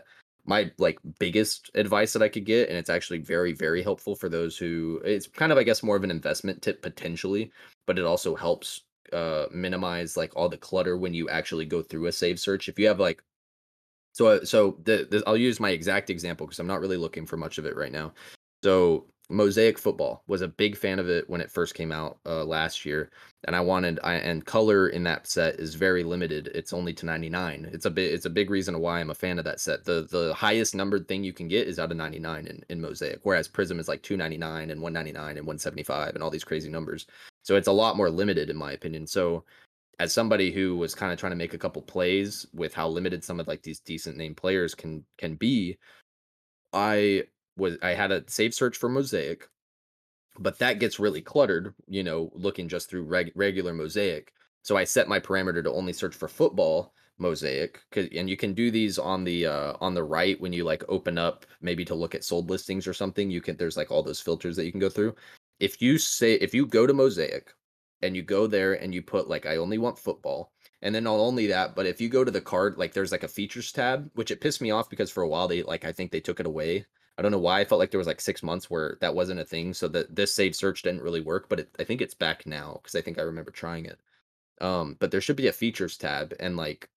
my 0.48 0.72
like 0.78 0.98
biggest 1.20 1.70
advice 1.76 2.14
that 2.14 2.22
I 2.22 2.30
could 2.30 2.46
get, 2.46 2.70
and 2.70 2.78
it's 2.78 2.90
actually 2.90 3.20
very 3.20 3.54
very 3.54 3.84
helpful 3.84 4.16
for 4.16 4.30
those 4.30 4.58
who 4.58 5.02
it's 5.06 5.28
kind 5.28 5.52
of 5.52 5.58
I 5.58 5.64
guess 5.64 5.84
more 5.84 5.96
of 5.96 6.04
an 6.04 6.12
investment 6.12 6.62
tip 6.62 6.82
potentially, 6.82 7.52
but 7.86 8.00
it 8.00 8.06
also 8.06 8.36
helps 8.36 8.82
uh 9.14 9.46
minimize 9.52 10.18
like 10.18 10.36
all 10.36 10.50
the 10.50 10.58
clutter 10.58 10.98
when 10.98 11.14
you 11.14 11.30
actually 11.30 11.66
go 11.66 11.82
through 11.82 12.08
a 12.08 12.12
save 12.12 12.40
search. 12.40 12.68
If 12.70 12.80
you 12.80 12.88
have 12.88 13.00
like 13.00 13.22
so 14.14 14.44
so 14.44 14.78
the, 14.84 15.08
the 15.10 15.24
I'll 15.28 15.38
use 15.38 15.60
my 15.60 15.70
exact 15.70 16.10
example 16.10 16.48
because 16.48 16.60
I'm 16.60 16.68
not 16.68 16.82
really 16.82 16.98
looking 16.98 17.26
for 17.26 17.38
much 17.38 17.58
of 17.58 17.66
it 17.66 17.76
right 17.76 17.92
now. 17.92 18.14
So 18.64 19.06
Mosaic 19.30 19.78
Football 19.78 20.24
was 20.28 20.42
a 20.42 20.48
big 20.48 20.78
fan 20.78 21.00
of 21.00 21.10
it 21.10 21.30
when 21.30 21.42
it 21.42 21.52
first 21.52 21.76
came 21.76 21.92
out 21.92 22.18
uh, 22.26 22.46
last 22.46 22.86
year, 22.86 23.10
and 23.44 23.56
I 23.56 23.60
wanted 23.60 24.00
I 24.02 24.14
and 24.16 24.46
color 24.46 24.88
in 24.88 25.04
that 25.04 25.28
set 25.28 25.56
is 25.56 25.76
very 25.76 26.04
limited. 26.04 26.50
It's 26.56 26.72
only 26.72 26.94
to 26.94 27.06
99. 27.06 27.70
It's 27.74 27.86
a 27.86 27.90
bit 27.90 28.14
it's 28.14 28.26
a 28.26 28.30
big 28.30 28.50
reason 28.50 28.80
why 28.80 29.00
I'm 29.00 29.10
a 29.10 29.16
fan 29.16 29.38
of 29.38 29.46
that 29.46 29.60
set. 29.60 29.84
The 29.84 30.08
the 30.10 30.34
highest 30.34 30.76
numbered 30.76 31.10
thing 31.10 31.26
you 31.26 31.34
can 31.34 31.50
get 31.50 31.68
is 31.68 31.78
out 31.78 31.92
of 31.92 31.98
99 31.98 32.48
in, 32.48 32.64
in 32.70 32.80
Mosaic, 32.80 33.20
whereas 33.24 33.50
Prizm 33.50 33.80
is 33.80 33.90
like 33.90 34.02
299 34.02 34.70
and 34.70 34.82
199 34.82 35.38
and 35.38 35.46
175 35.46 36.16
and 36.16 36.24
all 36.24 36.30
these 36.30 36.46
crazy 36.46 36.70
numbers. 36.70 37.06
So 37.44 37.58
it's 37.58 37.68
a 37.68 37.72
lot 37.72 37.98
more 37.98 38.10
limited 38.10 38.50
in 38.50 38.56
my 38.56 38.72
opinion. 38.72 39.08
So 39.08 39.44
as 40.00 40.14
somebody 40.14 40.52
who 40.52 40.78
was 40.78 40.96
kind 40.96 41.12
of 41.12 41.20
trying 41.20 41.32
to 41.32 41.38
make 41.38 41.54
a 41.54 41.58
couple 41.58 41.82
plays 41.82 42.46
with 42.54 42.74
how 42.74 42.88
limited 42.88 43.24
some 43.24 43.40
of 43.40 43.48
like 43.48 43.64
these 43.64 43.80
decent 43.80 44.16
name 44.16 44.36
players 44.36 44.74
can 44.74 45.04
can 45.18 45.36
be, 45.36 45.78
I 46.72 47.24
was 47.58 47.78
I 47.82 47.92
had 47.92 48.12
a 48.12 48.24
save 48.28 48.54
search 48.54 48.78
for 48.78 48.90
Mosaic, 48.90 49.50
but 50.40 50.60
that 50.60 50.80
gets 50.80 51.00
really 51.00 51.22
cluttered, 51.22 51.74
you 51.88 52.04
know, 52.04 52.32
looking 52.34 52.68
just 52.68 52.90
through 52.90 53.04
reg- 53.04 53.32
regular 53.36 53.74
Mosaic. 53.74 54.34
So 54.62 54.78
I 54.78 54.84
set 54.84 55.08
my 55.08 55.20
parameter 55.20 55.64
to 55.64 55.72
only 55.72 55.94
search 55.94 56.16
for 56.16 56.28
football 56.28 56.94
Mosaic, 57.18 57.82
and 57.96 58.30
you 58.30 58.38
can 58.38 58.54
do 58.54 58.70
these 58.70 59.00
on 59.00 59.24
the 59.24 59.48
uh, 59.48 59.74
on 59.82 59.94
the 59.94 60.04
right 60.04 60.40
when 60.40 60.54
you 60.54 60.64
like 60.64 60.84
open 60.88 61.18
up 61.18 61.46
maybe 61.62 61.84
to 61.86 61.96
look 61.96 62.14
at 62.14 62.24
sold 62.24 62.50
listings 62.50 62.88
or 62.88 62.94
something. 62.94 63.32
You 63.32 63.42
can 63.42 63.58
there's 63.58 63.78
like 63.78 63.92
all 63.92 64.04
those 64.04 64.22
filters 64.22 64.56
that 64.56 64.66
you 64.66 64.72
can 64.72 64.80
go 64.80 64.90
through. 64.90 65.16
If 65.60 65.82
you 65.82 65.98
say 65.98 66.34
if 66.34 66.54
you 66.54 66.66
go 66.66 66.86
to 66.86 66.94
Mosaic 66.94 67.54
and 68.04 68.16
you 68.16 68.22
go 68.22 68.46
there 68.46 68.74
and 68.74 68.94
you 68.94 69.02
put 69.02 69.28
like 69.28 69.46
I 69.46 69.58
only 69.58 69.80
want 69.80 69.98
football, 69.98 70.52
and 70.82 70.94
then 70.94 71.06
not 71.06 71.16
only 71.16 71.48
that, 71.48 71.76
but 71.76 71.88
if 71.88 72.00
you 72.00 72.10
go 72.10 72.24
to 72.24 72.32
the 72.32 72.42
card 72.42 72.78
like 72.78 72.94
there's 72.94 73.12
like 73.12 73.24
a 73.24 73.28
features 73.28 73.72
tab, 73.72 74.10
which 74.14 74.30
it 74.32 74.42
pissed 74.42 74.62
me 74.62 74.72
off 74.72 74.90
because 74.90 75.10
for 75.10 75.24
a 75.24 75.28
while 75.28 75.48
they 75.48 75.64
like 75.64 75.86
I 75.86 75.92
think 75.92 76.12
they 76.12 76.20
took 76.20 76.40
it 76.40 76.46
away. 76.46 76.86
I 77.18 77.22
don't 77.22 77.32
know 77.32 77.40
why. 77.40 77.60
I 77.60 77.66
felt 77.66 77.80
like 77.80 77.92
there 77.92 77.98
was 77.98 78.08
like 78.08 78.22
six 78.22 78.44
months 78.44 78.70
where 78.70 78.98
that 79.02 79.16
wasn't 79.16 79.40
a 79.40 79.46
thing, 79.46 79.74
so 79.74 79.88
that 79.90 80.16
this 80.16 80.34
save 80.34 80.56
search 80.56 80.84
didn't 80.84 81.02
really 81.02 81.22
work. 81.22 81.50
But 81.50 81.62
it, 81.62 81.76
I 81.80 81.84
think 81.84 82.02
it's 82.02 82.14
back 82.14 82.46
now 82.46 82.80
because 82.82 82.96
I 82.96 83.02
think 83.02 83.18
I 83.18 83.24
remember 83.24 83.52
trying 83.52 83.86
it. 83.86 84.00
Um, 84.62 84.98
but 85.00 85.12
there 85.12 85.22
should 85.22 85.36
be 85.36 85.48
a 85.48 85.54
features 85.54 85.98
tab, 85.98 86.34
and 86.40 86.58
like 86.58 86.90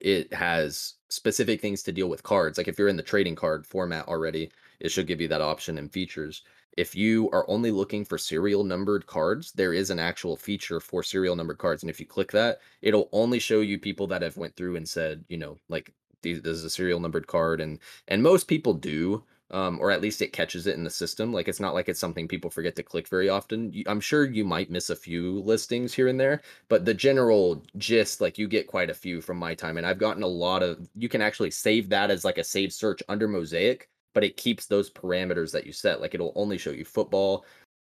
it 0.00 0.32
has 0.32 0.94
specific 1.08 1.60
things 1.60 1.82
to 1.84 1.92
deal 1.92 2.08
with 2.08 2.22
cards. 2.22 2.58
Like 2.58 2.68
if 2.68 2.78
you're 2.78 2.88
in 2.88 2.96
the 2.96 3.02
trading 3.02 3.34
card 3.34 3.66
format 3.66 4.08
already, 4.08 4.50
it 4.80 4.90
should 4.90 5.06
give 5.06 5.20
you 5.20 5.28
that 5.28 5.40
option 5.40 5.78
in 5.78 5.88
features. 5.88 6.42
If 6.76 6.94
you 6.94 7.30
are 7.30 7.48
only 7.48 7.70
looking 7.70 8.04
for 8.04 8.18
serial 8.18 8.62
numbered 8.62 9.06
cards, 9.06 9.52
there 9.52 9.72
is 9.72 9.88
an 9.90 9.98
actual 9.98 10.36
feature 10.36 10.80
for 10.80 11.02
serial 11.02 11.34
numbered 11.34 11.58
cards, 11.58 11.82
and 11.82 11.90
if 11.90 11.98
you 12.00 12.06
click 12.06 12.30
that, 12.32 12.60
it'll 12.82 13.08
only 13.12 13.38
show 13.38 13.60
you 13.60 13.78
people 13.78 14.06
that 14.08 14.22
have 14.22 14.36
went 14.36 14.54
through 14.56 14.76
and 14.76 14.86
said, 14.88 15.24
you 15.28 15.38
know, 15.38 15.58
like 15.68 15.94
these 16.22 16.42
this 16.42 16.56
is 16.56 16.64
a 16.64 16.70
serial 16.70 17.00
numbered 17.00 17.26
card, 17.26 17.60
and 17.60 17.78
and 18.08 18.22
most 18.22 18.48
people 18.48 18.74
do 18.74 19.24
um, 19.50 19.78
or 19.80 19.90
at 19.90 20.00
least 20.00 20.22
it 20.22 20.32
catches 20.32 20.66
it 20.66 20.74
in 20.74 20.84
the 20.84 20.90
system. 20.90 21.32
Like 21.32 21.48
it's 21.48 21.60
not 21.60 21.74
like 21.74 21.88
it's 21.88 22.00
something 22.00 22.26
people 22.26 22.50
forget 22.50 22.74
to 22.76 22.82
click 22.82 23.08
very 23.08 23.28
often. 23.28 23.72
I'm 23.86 24.00
sure 24.00 24.24
you 24.24 24.44
might 24.44 24.70
miss 24.70 24.90
a 24.90 24.96
few 24.96 25.40
listings 25.40 25.94
here 25.94 26.08
and 26.08 26.18
there, 26.18 26.42
but 26.68 26.84
the 26.84 26.94
general 26.94 27.62
gist, 27.76 28.20
like 28.20 28.38
you 28.38 28.48
get 28.48 28.66
quite 28.66 28.90
a 28.90 28.94
few 28.94 29.20
from 29.20 29.38
my 29.38 29.54
time, 29.54 29.76
and 29.76 29.86
I've 29.86 29.98
gotten 29.98 30.22
a 30.22 30.28
lot 30.28 30.62
of. 30.62 30.88
You 30.94 31.08
can 31.08 31.22
actually 31.22 31.50
save 31.50 31.88
that 31.90 32.10
as 32.10 32.24
like 32.24 32.38
a 32.38 32.44
save 32.44 32.72
search 32.72 33.02
under 33.08 33.28
Mosaic, 33.28 33.88
but 34.14 34.24
it 34.24 34.36
keeps 34.36 34.66
those 34.66 34.90
parameters 34.90 35.52
that 35.52 35.66
you 35.66 35.72
set. 35.72 36.00
Like 36.00 36.14
it'll 36.14 36.32
only 36.36 36.58
show 36.58 36.70
you 36.70 36.84
football, 36.84 37.44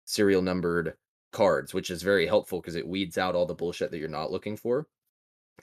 serial 0.05 0.41
numbered 0.41 0.95
cards, 1.32 1.74
which 1.74 1.89
is 1.89 2.03
very 2.03 2.28
helpful 2.28 2.61
because 2.61 2.76
it 2.76 2.88
weeds 2.88 3.17
out 3.17 3.36
all 3.36 3.45
the 3.45 3.53
bullshit 3.55 3.91
that 3.91 3.99
you're 3.99 4.09
not 4.09 4.32
looking 4.32 4.57
for 4.57 4.88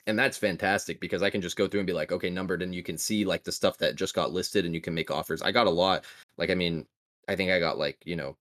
and 0.05 0.17
that's 0.17 0.37
fantastic 0.37 0.99
because 0.99 1.23
I 1.23 1.29
can 1.29 1.41
just 1.41 1.55
go 1.55 1.67
through 1.67 1.81
and 1.81 1.87
be 1.87 1.93
like, 1.93 2.11
okay, 2.11 2.29
numbered, 2.29 2.61
and 2.61 2.73
you 2.73 2.83
can 2.83 2.97
see 2.97 3.25
like 3.25 3.43
the 3.43 3.51
stuff 3.51 3.77
that 3.79 3.95
just 3.95 4.13
got 4.13 4.31
listed, 4.31 4.65
and 4.65 4.75
you 4.75 4.81
can 4.81 4.93
make 4.93 5.11
offers. 5.11 5.41
I 5.41 5.51
got 5.51 5.67
a 5.67 5.71
lot. 5.71 6.05
Like, 6.37 6.49
I 6.49 6.55
mean, 6.55 6.85
I 7.27 7.35
think 7.35 7.51
I 7.51 7.59
got 7.59 7.77
like 7.77 7.97
you 8.05 8.15
know 8.15 8.37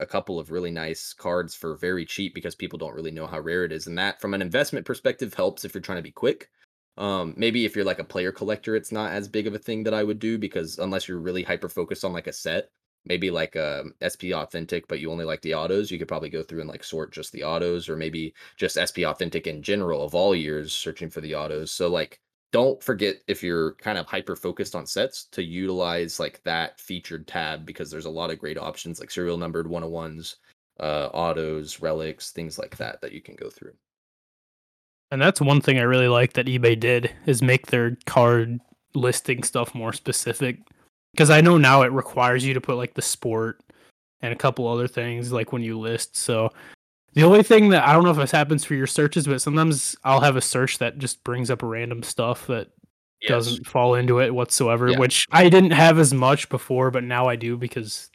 a 0.00 0.06
couple 0.06 0.38
of 0.38 0.50
really 0.50 0.70
nice 0.70 1.12
cards 1.12 1.54
for 1.54 1.76
very 1.76 2.04
cheap 2.06 2.34
because 2.34 2.54
people 2.54 2.78
don't 2.78 2.94
really 2.94 3.10
know 3.10 3.26
how 3.26 3.40
rare 3.40 3.64
it 3.64 3.72
is, 3.72 3.86
and 3.86 3.98
that 3.98 4.20
from 4.20 4.34
an 4.34 4.42
investment 4.42 4.86
perspective 4.86 5.34
helps 5.34 5.64
if 5.64 5.74
you're 5.74 5.82
trying 5.82 5.98
to 5.98 6.02
be 6.02 6.12
quick. 6.12 6.50
Um, 6.96 7.34
maybe 7.36 7.64
if 7.64 7.74
you're 7.74 7.84
like 7.84 7.98
a 7.98 8.04
player 8.04 8.32
collector, 8.32 8.76
it's 8.76 8.92
not 8.92 9.12
as 9.12 9.28
big 9.28 9.46
of 9.46 9.54
a 9.54 9.58
thing 9.58 9.84
that 9.84 9.94
I 9.94 10.04
would 10.04 10.18
do 10.18 10.38
because 10.38 10.78
unless 10.78 11.08
you're 11.08 11.18
really 11.18 11.42
hyper 11.42 11.68
focused 11.68 12.04
on 12.04 12.12
like 12.12 12.26
a 12.26 12.32
set, 12.32 12.68
maybe 13.04 13.30
like 13.30 13.56
um 13.56 13.94
SP 14.02 14.32
authentic, 14.32 14.88
but 14.88 15.00
you 15.00 15.10
only 15.10 15.24
like 15.24 15.42
the 15.42 15.54
autos, 15.54 15.90
you 15.90 15.98
could 15.98 16.08
probably 16.08 16.30
go 16.30 16.42
through 16.42 16.60
and 16.60 16.68
like 16.68 16.84
sort 16.84 17.12
just 17.12 17.32
the 17.32 17.44
autos, 17.44 17.88
or 17.88 17.96
maybe 17.96 18.34
just 18.56 18.78
SP 18.78 19.04
authentic 19.04 19.46
in 19.46 19.62
general 19.62 20.02
of 20.02 20.14
all 20.14 20.34
years, 20.34 20.72
searching 20.72 21.10
for 21.10 21.20
the 21.20 21.34
autos. 21.34 21.70
So 21.72 21.88
like 21.88 22.20
don't 22.52 22.82
forget 22.82 23.16
if 23.28 23.42
you're 23.42 23.74
kind 23.74 23.96
of 23.98 24.06
hyper 24.06 24.34
focused 24.34 24.74
on 24.74 24.86
sets 24.86 25.24
to 25.26 25.42
utilize 25.42 26.18
like 26.18 26.42
that 26.44 26.80
featured 26.80 27.26
tab 27.28 27.64
because 27.64 27.90
there's 27.90 28.06
a 28.06 28.10
lot 28.10 28.30
of 28.30 28.40
great 28.40 28.58
options 28.58 28.98
like 29.00 29.10
serial 29.10 29.36
numbered 29.36 29.66
101s, 29.66 30.36
uh 30.80 31.08
autos, 31.12 31.80
relics, 31.80 32.32
things 32.32 32.58
like 32.58 32.76
that 32.76 33.00
that 33.00 33.12
you 33.12 33.20
can 33.22 33.36
go 33.36 33.50
through. 33.50 33.72
And 35.12 35.20
that's 35.20 35.40
one 35.40 35.60
thing 35.60 35.78
I 35.78 35.82
really 35.82 36.08
like 36.08 36.34
that 36.34 36.46
eBay 36.46 36.78
did 36.78 37.10
is 37.26 37.42
make 37.42 37.66
their 37.66 37.96
card 38.06 38.60
listing 38.94 39.42
stuff 39.42 39.74
more 39.74 39.92
specific. 39.92 40.58
Because 41.12 41.30
I 41.30 41.40
know 41.40 41.58
now 41.58 41.82
it 41.82 41.92
requires 41.92 42.44
you 42.44 42.54
to 42.54 42.60
put 42.60 42.76
like 42.76 42.94
the 42.94 43.02
sport 43.02 43.60
and 44.22 44.32
a 44.32 44.36
couple 44.36 44.68
other 44.68 44.86
things 44.88 45.32
like 45.32 45.52
when 45.52 45.62
you 45.62 45.78
list. 45.78 46.16
So 46.16 46.52
the 47.14 47.24
only 47.24 47.42
thing 47.42 47.70
that 47.70 47.86
I 47.86 47.92
don't 47.92 48.04
know 48.04 48.10
if 48.10 48.16
this 48.16 48.30
happens 48.30 48.64
for 48.64 48.74
your 48.74 48.86
searches, 48.86 49.26
but 49.26 49.40
sometimes 49.42 49.96
I'll 50.04 50.20
have 50.20 50.36
a 50.36 50.40
search 50.40 50.78
that 50.78 50.98
just 50.98 51.24
brings 51.24 51.50
up 51.50 51.62
random 51.62 52.02
stuff 52.02 52.46
that 52.46 52.68
doesn't 53.26 53.66
fall 53.66 53.94
into 53.96 54.20
it 54.20 54.34
whatsoever, 54.34 54.88
Yeah. 54.88 54.98
which 54.98 55.26
I 55.30 55.48
didn't 55.48 55.72
have 55.72 55.98
as 55.98 56.14
much 56.14 56.48
before, 56.48 56.90
but 56.90 57.04
now 57.04 57.26
I 57.26 57.36
do 57.36 57.56
because 57.56 58.08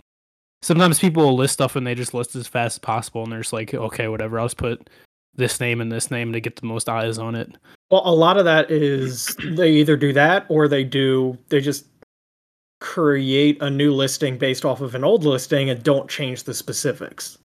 sometimes 0.63 0.99
people 0.99 1.23
will 1.25 1.35
list 1.35 1.53
stuff 1.55 1.75
and 1.75 1.85
they 1.85 1.93
just 1.93 2.13
list 2.13 2.35
as 2.35 2.47
fast 2.47 2.75
as 2.75 2.79
possible 2.79 3.21
and 3.23 3.31
they're 3.31 3.41
just 3.41 3.53
like, 3.53 3.73
okay, 3.73 4.07
whatever, 4.07 4.39
I'll 4.39 4.45
just 4.45 4.57
put 4.57 4.89
this 5.35 5.59
name 5.59 5.81
and 5.81 5.91
this 5.91 6.09
name 6.09 6.31
to 6.33 6.39
get 6.39 6.55
the 6.55 6.65
most 6.65 6.87
eyes 6.89 7.17
on 7.19 7.35
it. 7.35 7.55
Well, 7.91 8.01
a 8.05 8.15
lot 8.15 8.37
of 8.37 8.45
that 8.45 8.71
is 8.71 9.35
they 9.43 9.71
either 9.73 9.95
do 9.97 10.11
that 10.13 10.45
or 10.49 10.67
they 10.67 10.83
do 10.83 11.37
they 11.49 11.61
just 11.61 11.85
create 12.85 13.57
a 13.61 13.69
new 13.69 13.91
listing 13.91 14.37
based 14.37 14.63
off 14.63 14.79
of 14.79 14.93
an 14.93 15.03
old 15.03 15.23
listing 15.25 15.71
and 15.71 15.81
don't 15.81 16.07
change 16.07 16.43
the 16.43 16.53
specifics. 16.53 17.39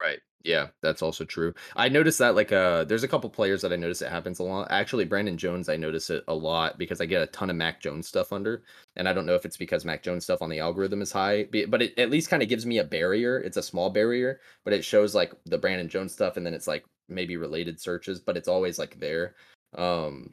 Right. 0.00 0.20
Yeah, 0.42 0.68
that's 0.82 1.02
also 1.02 1.24
true. 1.26 1.52
I 1.76 1.90
noticed 1.90 2.18
that 2.18 2.34
like 2.34 2.50
uh 2.50 2.84
there's 2.84 3.02
a 3.02 3.08
couple 3.08 3.28
players 3.28 3.60
that 3.60 3.74
I 3.74 3.76
notice 3.76 4.00
it 4.00 4.10
happens 4.10 4.38
a 4.38 4.42
lot. 4.42 4.68
Actually, 4.70 5.04
Brandon 5.04 5.36
Jones, 5.36 5.68
I 5.68 5.76
notice 5.76 6.08
it 6.08 6.24
a 6.28 6.34
lot 6.34 6.78
because 6.78 7.02
I 7.02 7.06
get 7.06 7.22
a 7.22 7.26
ton 7.26 7.50
of 7.50 7.56
Mac 7.56 7.78
Jones 7.78 8.08
stuff 8.08 8.32
under. 8.32 8.62
And 8.96 9.06
I 9.06 9.12
don't 9.12 9.26
know 9.26 9.34
if 9.34 9.44
it's 9.44 9.58
because 9.58 9.84
Mac 9.84 10.02
Jones 10.02 10.24
stuff 10.24 10.40
on 10.40 10.48
the 10.48 10.60
algorithm 10.60 11.02
is 11.02 11.12
high, 11.12 11.46
but 11.68 11.82
it 11.82 11.98
at 11.98 12.10
least 12.10 12.30
kind 12.30 12.42
of 12.42 12.48
gives 12.48 12.64
me 12.64 12.78
a 12.78 12.84
barrier. 12.84 13.38
It's 13.38 13.58
a 13.58 13.62
small 13.62 13.90
barrier, 13.90 14.40
but 14.64 14.72
it 14.72 14.82
shows 14.84 15.14
like 15.14 15.34
the 15.44 15.58
Brandon 15.58 15.90
Jones 15.90 16.14
stuff 16.14 16.38
and 16.38 16.46
then 16.46 16.54
it's 16.54 16.66
like 16.66 16.86
maybe 17.08 17.36
related 17.36 17.78
searches, 17.78 18.18
but 18.18 18.36
it's 18.38 18.48
always 18.48 18.78
like 18.78 18.98
there. 18.98 19.34
Um 19.76 20.32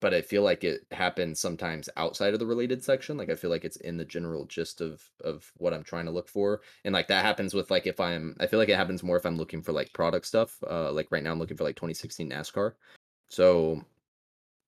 but 0.00 0.12
I 0.12 0.20
feel 0.20 0.42
like 0.42 0.64
it 0.64 0.86
happens 0.92 1.40
sometimes 1.40 1.88
outside 1.96 2.34
of 2.34 2.40
the 2.40 2.46
related 2.46 2.84
section. 2.84 3.16
Like 3.16 3.30
I 3.30 3.34
feel 3.34 3.50
like 3.50 3.64
it's 3.64 3.76
in 3.78 3.96
the 3.96 4.04
general 4.04 4.44
gist 4.44 4.80
of 4.80 5.02
of 5.22 5.50
what 5.56 5.72
I'm 5.72 5.84
trying 5.84 6.04
to 6.06 6.10
look 6.10 6.28
for, 6.28 6.60
and 6.84 6.92
like 6.92 7.08
that 7.08 7.24
happens 7.24 7.54
with 7.54 7.70
like 7.70 7.86
if 7.86 8.00
I'm. 8.00 8.36
I 8.40 8.46
feel 8.46 8.58
like 8.58 8.68
it 8.68 8.76
happens 8.76 9.02
more 9.02 9.16
if 9.16 9.24
I'm 9.26 9.36
looking 9.38 9.62
for 9.62 9.72
like 9.72 9.92
product 9.92 10.26
stuff. 10.26 10.56
Uh, 10.68 10.92
like 10.92 11.08
right 11.10 11.22
now 11.22 11.32
I'm 11.32 11.38
looking 11.38 11.56
for 11.56 11.64
like 11.64 11.76
2016 11.76 12.30
NASCAR. 12.30 12.72
So 13.28 13.82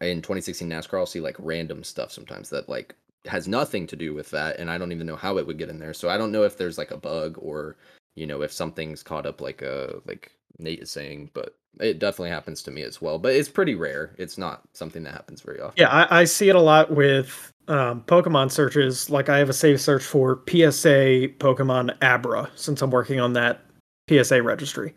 in 0.00 0.22
2016 0.22 0.68
NASCAR, 0.68 0.98
I'll 0.98 1.06
see 1.06 1.20
like 1.20 1.36
random 1.38 1.84
stuff 1.84 2.10
sometimes 2.12 2.48
that 2.50 2.68
like 2.68 2.94
has 3.26 3.48
nothing 3.48 3.86
to 3.88 3.96
do 3.96 4.14
with 4.14 4.30
that, 4.30 4.58
and 4.58 4.70
I 4.70 4.78
don't 4.78 4.92
even 4.92 5.06
know 5.06 5.16
how 5.16 5.38
it 5.38 5.46
would 5.46 5.58
get 5.58 5.68
in 5.68 5.78
there. 5.78 5.94
So 5.94 6.08
I 6.08 6.16
don't 6.16 6.32
know 6.32 6.44
if 6.44 6.56
there's 6.56 6.78
like 6.78 6.90
a 6.90 6.96
bug 6.96 7.36
or 7.38 7.76
you 8.14 8.26
know 8.26 8.42
if 8.42 8.52
something's 8.52 9.02
caught 9.02 9.26
up 9.26 9.40
like 9.40 9.62
uh 9.62 9.94
like 10.06 10.32
Nate 10.58 10.80
is 10.80 10.90
saying, 10.90 11.30
but 11.34 11.56
it 11.80 11.98
definitely 11.98 12.30
happens 12.30 12.62
to 12.62 12.70
me 12.70 12.82
as 12.82 13.00
well. 13.00 13.18
But 13.18 13.34
it's 13.34 13.48
pretty 13.48 13.74
rare. 13.74 14.14
It's 14.18 14.38
not 14.38 14.62
something 14.72 15.02
that 15.04 15.12
happens 15.12 15.40
very 15.40 15.60
often. 15.60 15.74
Yeah, 15.76 15.88
I, 15.88 16.20
I 16.20 16.24
see 16.24 16.48
it 16.48 16.56
a 16.56 16.60
lot 16.60 16.90
with 16.90 17.52
um, 17.68 18.02
Pokemon 18.02 18.50
searches. 18.50 19.10
Like 19.10 19.28
I 19.28 19.38
have 19.38 19.48
a 19.48 19.54
save 19.54 19.80
search 19.80 20.02
for 20.02 20.42
PSA 20.48 21.28
Pokemon 21.38 21.96
Abra 22.02 22.50
since 22.54 22.82
I'm 22.82 22.90
working 22.90 23.20
on 23.20 23.32
that 23.34 23.60
PSA 24.08 24.42
registry. 24.42 24.94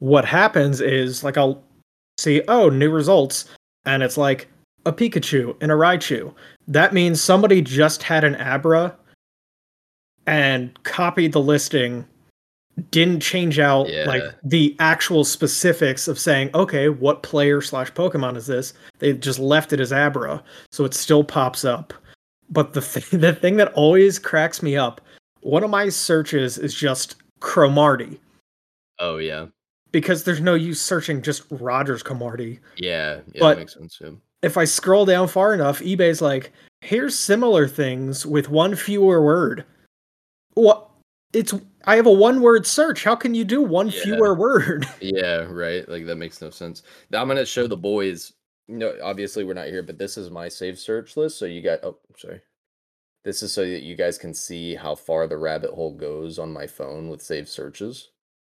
What 0.00 0.24
happens 0.24 0.80
is 0.80 1.24
like 1.24 1.36
I'll 1.36 1.62
see, 2.18 2.42
oh, 2.48 2.68
new 2.68 2.90
results, 2.90 3.46
and 3.84 4.02
it's 4.02 4.16
like 4.16 4.48
a 4.84 4.92
Pikachu 4.92 5.56
and 5.62 5.70
a 5.70 5.74
Raichu. 5.74 6.34
That 6.66 6.92
means 6.92 7.22
somebody 7.22 7.62
just 7.62 8.02
had 8.02 8.24
an 8.24 8.36
Abra 8.36 8.94
and 10.26 10.80
copied 10.82 11.32
the 11.32 11.40
listing, 11.40 12.04
didn't 12.90 13.20
change 13.20 13.58
out 13.58 13.88
like 14.06 14.22
the 14.42 14.76
actual 14.78 15.24
specifics 15.24 16.08
of 16.08 16.18
saying, 16.18 16.50
okay, 16.54 16.88
what 16.88 17.22
player 17.22 17.60
slash 17.60 17.92
Pokemon 17.92 18.36
is 18.36 18.46
this? 18.46 18.72
They 18.98 19.12
just 19.12 19.38
left 19.38 19.72
it 19.72 19.80
as 19.80 19.92
Abra, 19.92 20.42
so 20.70 20.84
it 20.84 20.94
still 20.94 21.24
pops 21.24 21.64
up. 21.64 21.92
But 22.50 22.72
the 22.72 22.80
th- 22.94 23.10
the 23.10 23.32
thing 23.34 23.56
that 23.56 23.72
always 23.74 24.18
cracks 24.18 24.62
me 24.62 24.76
up, 24.76 25.00
one 25.40 25.64
of 25.64 25.70
my 25.70 25.88
searches 25.88 26.58
is 26.58 26.74
just 26.74 27.16
Cromartie 27.40 28.18
Oh 29.00 29.18
yeah, 29.18 29.46
because 29.92 30.24
there's 30.24 30.40
no 30.40 30.54
use 30.54 30.80
searching 30.80 31.22
just 31.22 31.44
Rodgers 31.50 32.02
Cromartie. 32.02 32.58
yeah, 32.76 33.20
yeah. 33.32 33.40
But- 33.40 33.54
that 33.54 33.58
makes 33.60 33.74
sense. 33.74 33.98
Yeah. 34.00 34.10
If 34.40 34.56
I 34.56 34.64
scroll 34.66 35.04
down 35.04 35.26
far 35.26 35.52
enough, 35.52 35.80
eBay's 35.80 36.22
like, 36.22 36.52
here's 36.80 37.18
similar 37.18 37.66
things 37.66 38.24
with 38.24 38.48
one 38.48 38.76
fewer 38.76 39.20
word. 39.20 39.64
What? 40.54 40.88
It's 41.32 41.52
I 41.84 41.96
have 41.96 42.06
a 42.06 42.12
one 42.12 42.40
word 42.42 42.66
search. 42.66 43.04
How 43.04 43.14
can 43.16 43.34
you 43.34 43.44
do 43.44 43.62
one 43.62 43.88
Yeah. 43.88 44.02
fewer 44.02 44.34
word? 44.34 44.86
Yeah, 45.00 45.46
right. 45.48 45.88
Like 45.88 46.06
that 46.06 46.16
makes 46.16 46.40
no 46.42 46.50
sense. 46.50 46.82
Now 47.10 47.22
I'm 47.22 47.28
gonna 47.28 47.46
show 47.46 47.66
the 47.66 47.76
boys. 47.76 48.32
No, 48.68 48.94
obviously 49.02 49.44
we're 49.44 49.54
not 49.54 49.68
here, 49.68 49.82
but 49.82 49.98
this 49.98 50.18
is 50.18 50.30
my 50.30 50.48
save 50.48 50.78
search 50.78 51.16
list. 51.16 51.38
So 51.38 51.46
you 51.46 51.62
got. 51.62 51.82
Oh, 51.84 51.98
sorry. 52.16 52.42
This 53.24 53.42
is 53.42 53.52
so 53.52 53.62
that 53.62 53.82
you 53.82 53.96
guys 53.96 54.16
can 54.18 54.32
see 54.34 54.74
how 54.74 54.94
far 54.94 55.26
the 55.26 55.36
rabbit 55.36 55.70
hole 55.70 55.92
goes 55.92 56.38
on 56.38 56.52
my 56.52 56.66
phone 56.66 57.08
with 57.08 57.22
save 57.22 57.48
searches. 57.48 58.10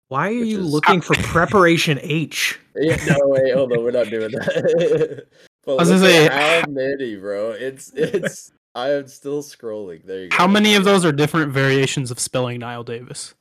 Why 0.09 0.27
are 0.27 0.31
you 0.31 0.59
is- 0.59 0.71
looking 0.71 1.01
for 1.01 1.15
preparation 1.23 1.99
H? 2.01 2.59
Yeah, 2.75 2.97
no 3.07 3.27
way. 3.27 3.51
Hold 3.51 3.71
on, 3.73 3.83
we're 3.83 3.91
not 3.91 4.09
doing 4.09 4.31
that. 4.31 5.25
but 5.65 5.77
was 5.77 5.89
gonna 5.89 6.01
say- 6.01 6.27
how 6.27 6.69
many, 6.69 7.15
bro? 7.15 7.51
It's 7.51 7.91
it's. 7.95 8.51
I 8.75 8.91
am 8.91 9.07
still 9.07 9.43
scrolling. 9.43 10.03
There 10.05 10.23
you 10.23 10.29
go. 10.29 10.37
How 10.37 10.47
many 10.47 10.75
of 10.75 10.83
those 10.83 11.05
are 11.05 11.11
different 11.11 11.51
variations 11.51 12.09
of 12.11 12.19
spelling 12.19 12.59
Knile 12.59 12.85
Davis? 12.85 13.35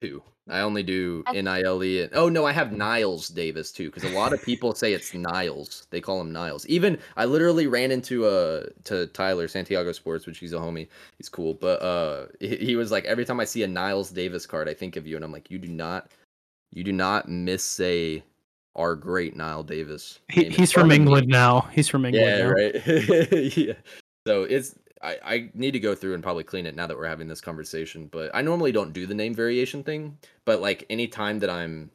Two. 0.00 0.22
I 0.50 0.60
only 0.60 0.82
do 0.82 1.22
N 1.34 1.46
I 1.46 1.62
L 1.62 1.84
E. 1.84 2.02
and- 2.02 2.12
Oh 2.14 2.30
no, 2.30 2.46
I 2.46 2.52
have 2.52 2.72
Niles 2.72 3.28
Davis 3.28 3.70
too, 3.70 3.90
because 3.90 4.04
a 4.10 4.14
lot 4.16 4.32
of 4.32 4.42
people 4.42 4.74
say 4.74 4.94
it's 4.94 5.12
Niles. 5.12 5.86
They 5.90 6.00
call 6.00 6.22
him 6.22 6.32
Niles. 6.32 6.66
Even 6.68 6.98
I 7.18 7.26
literally 7.26 7.66
ran 7.66 7.90
into 7.90 8.24
uh 8.24 8.64
to 8.84 9.08
Tyler 9.08 9.46
Santiago 9.46 9.92
Sports, 9.92 10.26
which 10.26 10.38
he's 10.38 10.54
a 10.54 10.56
homie. 10.58 10.88
He's 11.18 11.28
cool, 11.28 11.52
but 11.52 11.82
uh 11.82 12.26
he, 12.40 12.56
he 12.56 12.76
was 12.76 12.90
like 12.90 13.04
every 13.04 13.26
time 13.26 13.40
I 13.40 13.44
see 13.44 13.62
a 13.62 13.68
Niles 13.68 14.10
Davis 14.10 14.46
card, 14.46 14.70
I 14.70 14.74
think 14.74 14.96
of 14.96 15.06
you, 15.06 15.16
and 15.16 15.24
I'm 15.24 15.32
like, 15.32 15.50
you 15.50 15.58
do 15.58 15.68
not, 15.68 16.12
you 16.72 16.82
do 16.82 16.92
not 16.94 17.28
miss 17.28 17.62
say 17.62 18.22
our 18.74 18.94
great 18.96 19.36
Knile 19.36 19.66
Davis. 19.66 20.18
He, 20.30 20.44
he's 20.48 20.72
from. 20.72 20.90
England 20.92 21.28
now. 21.28 21.68
He's 21.72 21.88
from 21.88 22.06
England 22.06 22.26
Yeah, 22.26 22.42
now. 22.44 22.50
right. 22.50 23.56
yeah. 23.56 23.74
So 24.26 24.42
it's 24.44 24.74
I, 25.02 25.16
I 25.24 25.50
need 25.54 25.72
to 25.72 25.80
go 25.80 25.94
through 25.94 26.14
and 26.14 26.22
probably 26.22 26.44
clean 26.44 26.66
it 26.66 26.74
now 26.74 26.86
that 26.86 26.96
we're 26.96 27.06
having 27.06 27.28
this 27.28 27.40
conversation. 27.40 28.08
But 28.10 28.30
I 28.34 28.42
normally 28.42 28.72
don't 28.72 28.92
do 28.92 29.06
the 29.06 29.14
name 29.14 29.34
variation 29.34 29.82
thing. 29.82 30.18
But 30.44 30.60
like 30.60 30.84
anytime 30.90 31.38
that 31.40 31.50
I'm 31.50 31.90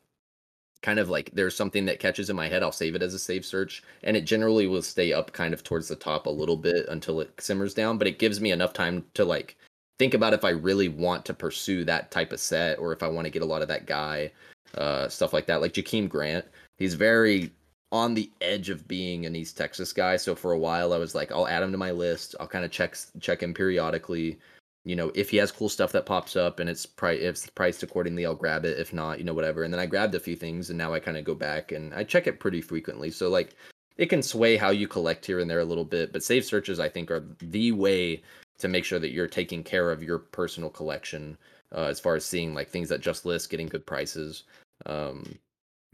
kind 0.81 0.99
of 0.99 1.09
like 1.09 1.31
there's 1.33 1.55
something 1.55 1.85
that 1.85 1.99
catches 1.99 2.29
in 2.29 2.35
my 2.35 2.47
head, 2.47 2.63
I'll 2.63 2.71
save 2.71 2.95
it 2.95 3.03
as 3.03 3.13
a 3.13 3.19
save 3.19 3.45
search. 3.45 3.83
And 4.03 4.15
it 4.17 4.25
generally 4.25 4.67
will 4.67 4.81
stay 4.81 5.13
up 5.13 5.33
kind 5.33 5.53
of 5.53 5.63
towards 5.63 5.87
the 5.87 5.95
top 5.95 6.27
a 6.27 6.31
little 6.31 6.57
bit 6.57 6.87
until 6.89 7.19
it 7.19 7.33
simmers 7.39 7.73
down. 7.73 7.97
But 7.97 8.07
it 8.07 8.19
gives 8.19 8.39
me 8.39 8.51
enough 8.51 8.73
time 8.73 9.05
to 9.15 9.25
like 9.25 9.57
think 9.99 10.13
about 10.13 10.33
if 10.33 10.43
I 10.43 10.49
really 10.49 10.89
want 10.89 11.25
to 11.25 11.33
pursue 11.33 11.83
that 11.85 12.11
type 12.11 12.31
of 12.31 12.39
set 12.39 12.79
or 12.79 12.93
if 12.93 13.03
I 13.03 13.07
want 13.07 13.25
to 13.25 13.31
get 13.31 13.41
a 13.41 13.45
lot 13.45 13.61
of 13.61 13.67
that 13.67 13.85
guy, 13.85 14.31
uh, 14.75 15.07
stuff 15.07 15.33
like 15.33 15.45
that. 15.47 15.61
Like 15.61 15.73
Jakeem 15.73 16.09
Grant, 16.09 16.45
he's 16.77 16.93
very 16.93 17.51
on 17.93 18.15
the 18.15 18.31
edge 18.41 18.69
of 18.69 18.87
being 18.87 19.25
an 19.25 19.35
East 19.35 19.55
Texas 19.55 19.93
guy. 19.93 20.17
So 20.17 20.33
for 20.33 20.51
a 20.51 20.57
while, 20.57 20.93
I 20.93 20.97
was 20.97 21.13
like, 21.13 21.31
I'll 21.31 21.47
add 21.47 21.61
him 21.61 21.71
to 21.71 21.77
my 21.77 21.91
list. 21.91 22.35
I'll 22.39 22.47
kind 22.47 22.65
of 22.65 22.71
check 22.71 22.97
check 23.19 23.43
him 23.43 23.53
periodically. 23.53 24.39
You 24.83 24.95
know, 24.97 25.11
if 25.15 25.29
he 25.29 25.37
has 25.37 25.51
cool 25.51 25.69
stuff 25.69 25.93
that 25.93 26.07
pops 26.07 26.35
up 26.35 26.59
and 26.59 26.69
it's 26.69 26.85
pri- 26.85 27.13
if 27.13 27.35
it's 27.35 27.49
priced 27.51 27.83
accordingly, 27.83 28.25
I'll 28.25 28.35
grab 28.35 28.65
it. 28.65 28.79
If 28.79 28.91
not, 28.93 29.19
you 29.19 29.23
know, 29.23 29.33
whatever. 29.33 29.63
And 29.63 29.71
then 29.71 29.79
I 29.79 29.85
grabbed 29.85 30.15
a 30.15 30.19
few 30.19 30.35
things, 30.35 30.69
and 30.69 30.77
now 30.77 30.93
I 30.93 30.99
kind 30.99 31.17
of 31.17 31.23
go 31.23 31.35
back 31.35 31.71
and 31.71 31.93
I 31.93 32.03
check 32.03 32.27
it 32.27 32.39
pretty 32.39 32.61
frequently. 32.61 33.11
So 33.11 33.29
like, 33.29 33.55
it 33.97 34.07
can 34.07 34.23
sway 34.23 34.57
how 34.57 34.71
you 34.71 34.87
collect 34.87 35.25
here 35.25 35.39
and 35.39 35.49
there 35.49 35.59
a 35.59 35.65
little 35.65 35.85
bit. 35.85 36.11
But 36.11 36.23
save 36.23 36.45
searches, 36.45 36.79
I 36.79 36.89
think, 36.89 37.11
are 37.11 37.23
the 37.39 37.71
way 37.73 38.23
to 38.57 38.67
make 38.67 38.85
sure 38.85 38.99
that 38.99 39.11
you're 39.11 39.27
taking 39.27 39.63
care 39.63 39.91
of 39.91 40.03
your 40.03 40.17
personal 40.19 40.69
collection 40.69 41.37
uh, 41.73 41.85
as 41.85 41.99
far 41.99 42.15
as 42.15 42.25
seeing 42.25 42.55
like 42.55 42.69
things 42.69 42.89
that 42.89 43.01
just 43.01 43.25
list, 43.25 43.51
getting 43.51 43.67
good 43.67 43.85
prices. 43.85 44.43
Um, 44.87 45.37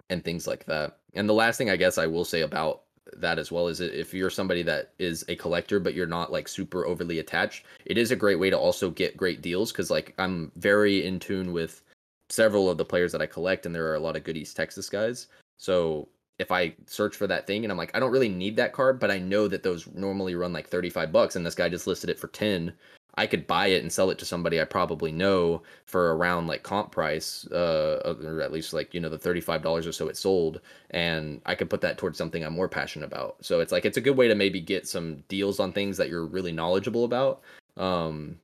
and 0.10 0.24
things 0.24 0.48
like 0.48 0.66
that. 0.66 0.99
And 1.14 1.28
the 1.28 1.34
last 1.34 1.58
thing 1.58 1.70
I 1.70 1.76
guess 1.76 1.98
I 1.98 2.08
will 2.08 2.26
say 2.26 2.42
about 2.42 2.84
that 3.18 3.40
as 3.40 3.52
well 3.52 3.68
is 3.68 3.80
if 3.80 4.14
you're 4.14 4.30
somebody 4.30 4.62
that 4.64 4.94
is 5.00 5.26
a 5.28 5.36
collector 5.36 5.80
but 5.80 5.94
you're 5.96 6.06
not 6.06 6.32
like 6.32 6.48
super 6.48 6.86
overly 6.86 7.20
attached, 7.20 7.66
it 7.86 7.98
is 7.98 8.12
a 8.12 8.16
great 8.16 8.40
way 8.40 8.50
to 8.50 8.58
also 8.58 8.90
get 8.90 9.18
great 9.18 9.42
deals 9.42 9.72
cuz 9.72 9.90
like 9.90 10.14
I'm 10.18 10.52
very 10.56 11.06
in 11.06 11.20
tune 11.20 11.52
with 11.54 11.82
several 12.30 12.70
of 12.70 12.78
the 12.78 12.86
players 12.86 13.12
that 13.12 13.22
I 13.22 13.26
collect 13.26 13.66
and 13.66 13.74
there 13.74 13.88
are 13.88 13.96
a 13.96 14.00
lot 14.00 14.16
of 14.16 14.24
good 14.24 14.38
East 14.38 14.56
Texas 14.56 14.90
guys. 14.90 15.28
So 15.58 16.08
if 16.38 16.52
I 16.52 16.76
search 16.86 17.16
for 17.16 17.28
that 17.28 17.48
thing 17.48 17.66
and 17.66 17.72
I'm 17.72 17.78
like 17.78 17.96
I 17.96 18.00
don't 18.00 18.12
really 18.12 18.30
need 18.30 18.56
that 18.58 18.74
card 18.74 19.00
but 19.00 19.12
I 19.12 19.18
know 19.18 19.48
that 19.48 19.64
those 19.64 19.88
normally 19.88 20.36
run 20.36 20.54
like 20.54 20.68
35 20.68 21.12
bucks 21.12 21.36
and 21.36 21.46
this 21.46 21.56
guy 21.56 21.70
just 21.70 21.88
listed 21.88 22.10
it 22.10 22.20
for 22.20 22.28
10 22.28 22.74
I 23.20 23.28
could 23.28 23.48
buy 23.48 23.68
it 23.68 23.82
and 23.82 23.92
sell 23.92 24.12
it 24.12 24.18
to 24.20 24.26
somebody 24.26 24.62
I 24.62 24.64
probably 24.64 25.12
know 25.12 25.62
for 25.86 26.16
around 26.16 26.48
like 26.48 26.64
comp 26.64 26.94
price, 26.94 27.46
uh, 27.52 28.16
or 28.24 28.40
at 28.40 28.54
least 28.54 28.72
like 28.72 28.94
you 28.94 29.02
know 29.02 29.10
the 29.10 29.18
thirty 29.18 29.42
five 29.42 29.62
dollars 29.62 29.86
or 29.86 29.92
so 29.92 30.08
it 30.08 30.16
sold, 30.16 30.62
and 30.92 31.42
I 31.46 31.54
could 31.56 31.70
put 31.70 31.82
that 31.82 31.98
towards 31.98 32.18
something 32.18 32.46
I'm 32.46 32.54
more 32.54 32.70
passionate 32.70 33.08
about. 33.08 33.36
So 33.42 33.60
it's 33.60 33.74
like 33.74 33.84
it's 33.84 33.98
a 33.98 34.02
good 34.02 34.16
way 34.16 34.30
to 34.30 34.36
maybe 34.36 34.62
get 34.62 34.88
some 34.88 35.18
deals 35.28 35.60
on 35.60 35.74
things 35.74 35.98
that 35.98 36.08
you're 36.08 36.26
really 36.26 36.54
knowledgeable 36.54 37.04
about, 37.04 37.42
um, 37.76 38.40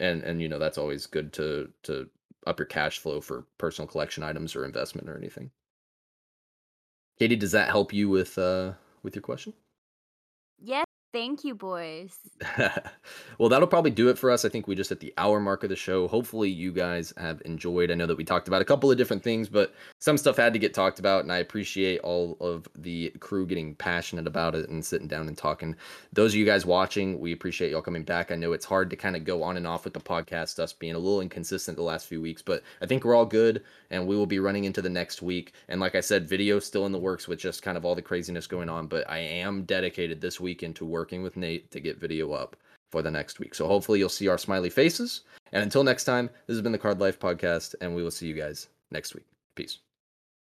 and 0.00 0.24
and 0.24 0.42
you 0.42 0.48
know 0.48 0.58
that's 0.58 0.76
always 0.76 1.06
good 1.06 1.32
to 1.34 1.70
to 1.84 2.10
up 2.48 2.58
your 2.58 2.66
cash 2.66 2.98
flow 2.98 3.20
for 3.20 3.46
personal 3.58 3.86
collection 3.86 4.24
items 4.24 4.56
or 4.56 4.64
investment 4.64 5.08
or 5.08 5.16
anything. 5.16 5.52
Katie, 7.20 7.36
does 7.36 7.52
that 7.52 7.68
help 7.68 7.92
you 7.92 8.08
with 8.08 8.36
uh 8.38 8.72
with 9.04 9.14
your 9.14 9.22
question? 9.22 9.52
Yes, 10.58 10.86
thank 11.16 11.44
you, 11.44 11.54
boys. 11.54 12.18
well, 13.38 13.48
that'll 13.48 13.66
probably 13.66 13.90
do 13.90 14.10
it 14.10 14.18
for 14.18 14.30
us. 14.30 14.44
I 14.44 14.50
think 14.50 14.68
we 14.68 14.74
just 14.74 14.90
hit 14.90 15.00
the 15.00 15.14
hour 15.16 15.40
mark 15.40 15.64
of 15.64 15.70
the 15.70 15.76
show. 15.76 16.06
Hopefully, 16.08 16.50
you 16.50 16.72
guys 16.72 17.14
have 17.16 17.40
enjoyed. 17.46 17.90
I 17.90 17.94
know 17.94 18.04
that 18.04 18.18
we 18.18 18.24
talked 18.24 18.48
about 18.48 18.60
a 18.60 18.66
couple 18.66 18.90
of 18.90 18.98
different 18.98 19.22
things, 19.22 19.48
but 19.48 19.74
some 19.98 20.18
stuff 20.18 20.36
had 20.36 20.52
to 20.52 20.58
get 20.58 20.74
talked 20.74 20.98
about, 20.98 21.22
and 21.22 21.32
I 21.32 21.38
appreciate 21.38 22.00
all 22.00 22.36
of 22.38 22.68
the 22.76 23.08
crew 23.18 23.46
getting 23.46 23.74
passionate 23.76 24.26
about 24.26 24.54
it 24.54 24.68
and 24.68 24.84
sitting 24.84 25.08
down 25.08 25.26
and 25.26 25.38
talking. 25.38 25.74
Those 26.12 26.32
of 26.32 26.36
you 26.36 26.44
guys 26.44 26.66
watching, 26.66 27.18
we 27.18 27.32
appreciate 27.32 27.70
y'all 27.70 27.80
coming 27.80 28.04
back. 28.04 28.30
I 28.30 28.36
know 28.36 28.52
it's 28.52 28.66
hard 28.66 28.90
to 28.90 28.96
kind 28.96 29.16
of 29.16 29.24
go 29.24 29.42
on 29.42 29.56
and 29.56 29.66
off 29.66 29.84
with 29.84 29.94
the 29.94 30.00
podcast, 30.00 30.58
us 30.58 30.74
being 30.74 30.96
a 30.96 30.98
little 30.98 31.22
inconsistent 31.22 31.78
the 31.78 31.82
last 31.82 32.08
few 32.08 32.20
weeks, 32.20 32.42
but 32.42 32.62
I 32.82 32.86
think 32.86 33.04
we're 33.04 33.14
all 33.14 33.24
good, 33.24 33.62
and 33.90 34.06
we 34.06 34.16
will 34.16 34.26
be 34.26 34.38
running 34.38 34.64
into 34.64 34.82
the 34.82 34.90
next 34.90 35.22
week. 35.22 35.54
And 35.68 35.80
like 35.80 35.94
I 35.94 36.00
said, 36.00 36.28
video 36.28 36.58
still 36.58 36.84
in 36.84 36.92
the 36.92 36.98
works 36.98 37.26
with 37.26 37.38
just 37.38 37.62
kind 37.62 37.78
of 37.78 37.86
all 37.86 37.94
the 37.94 38.02
craziness 38.02 38.46
going 38.46 38.68
on, 38.68 38.86
but 38.86 39.08
I 39.08 39.18
am 39.18 39.62
dedicated 39.62 40.20
this 40.20 40.38
weekend 40.38 40.76
to 40.76 40.84
working 41.06 41.22
with 41.22 41.36
Nate 41.36 41.70
to 41.70 41.78
get 41.78 42.00
video 42.00 42.32
up 42.32 42.56
for 42.90 43.00
the 43.00 43.10
next 43.12 43.38
week. 43.38 43.54
So 43.54 43.68
hopefully 43.68 44.00
you'll 44.00 44.08
see 44.08 44.26
our 44.26 44.36
smiley 44.36 44.70
faces. 44.70 45.20
And 45.52 45.62
until 45.62 45.84
next 45.84 46.02
time, 46.02 46.28
this 46.48 46.56
has 46.56 46.62
been 46.62 46.72
the 46.72 46.78
Card 46.78 46.98
Life 46.98 47.20
Podcast, 47.20 47.76
and 47.80 47.94
we 47.94 48.02
will 48.02 48.10
see 48.10 48.26
you 48.26 48.34
guys 48.34 48.66
next 48.90 49.14
week. 49.14 49.26
Peace. 49.54 49.78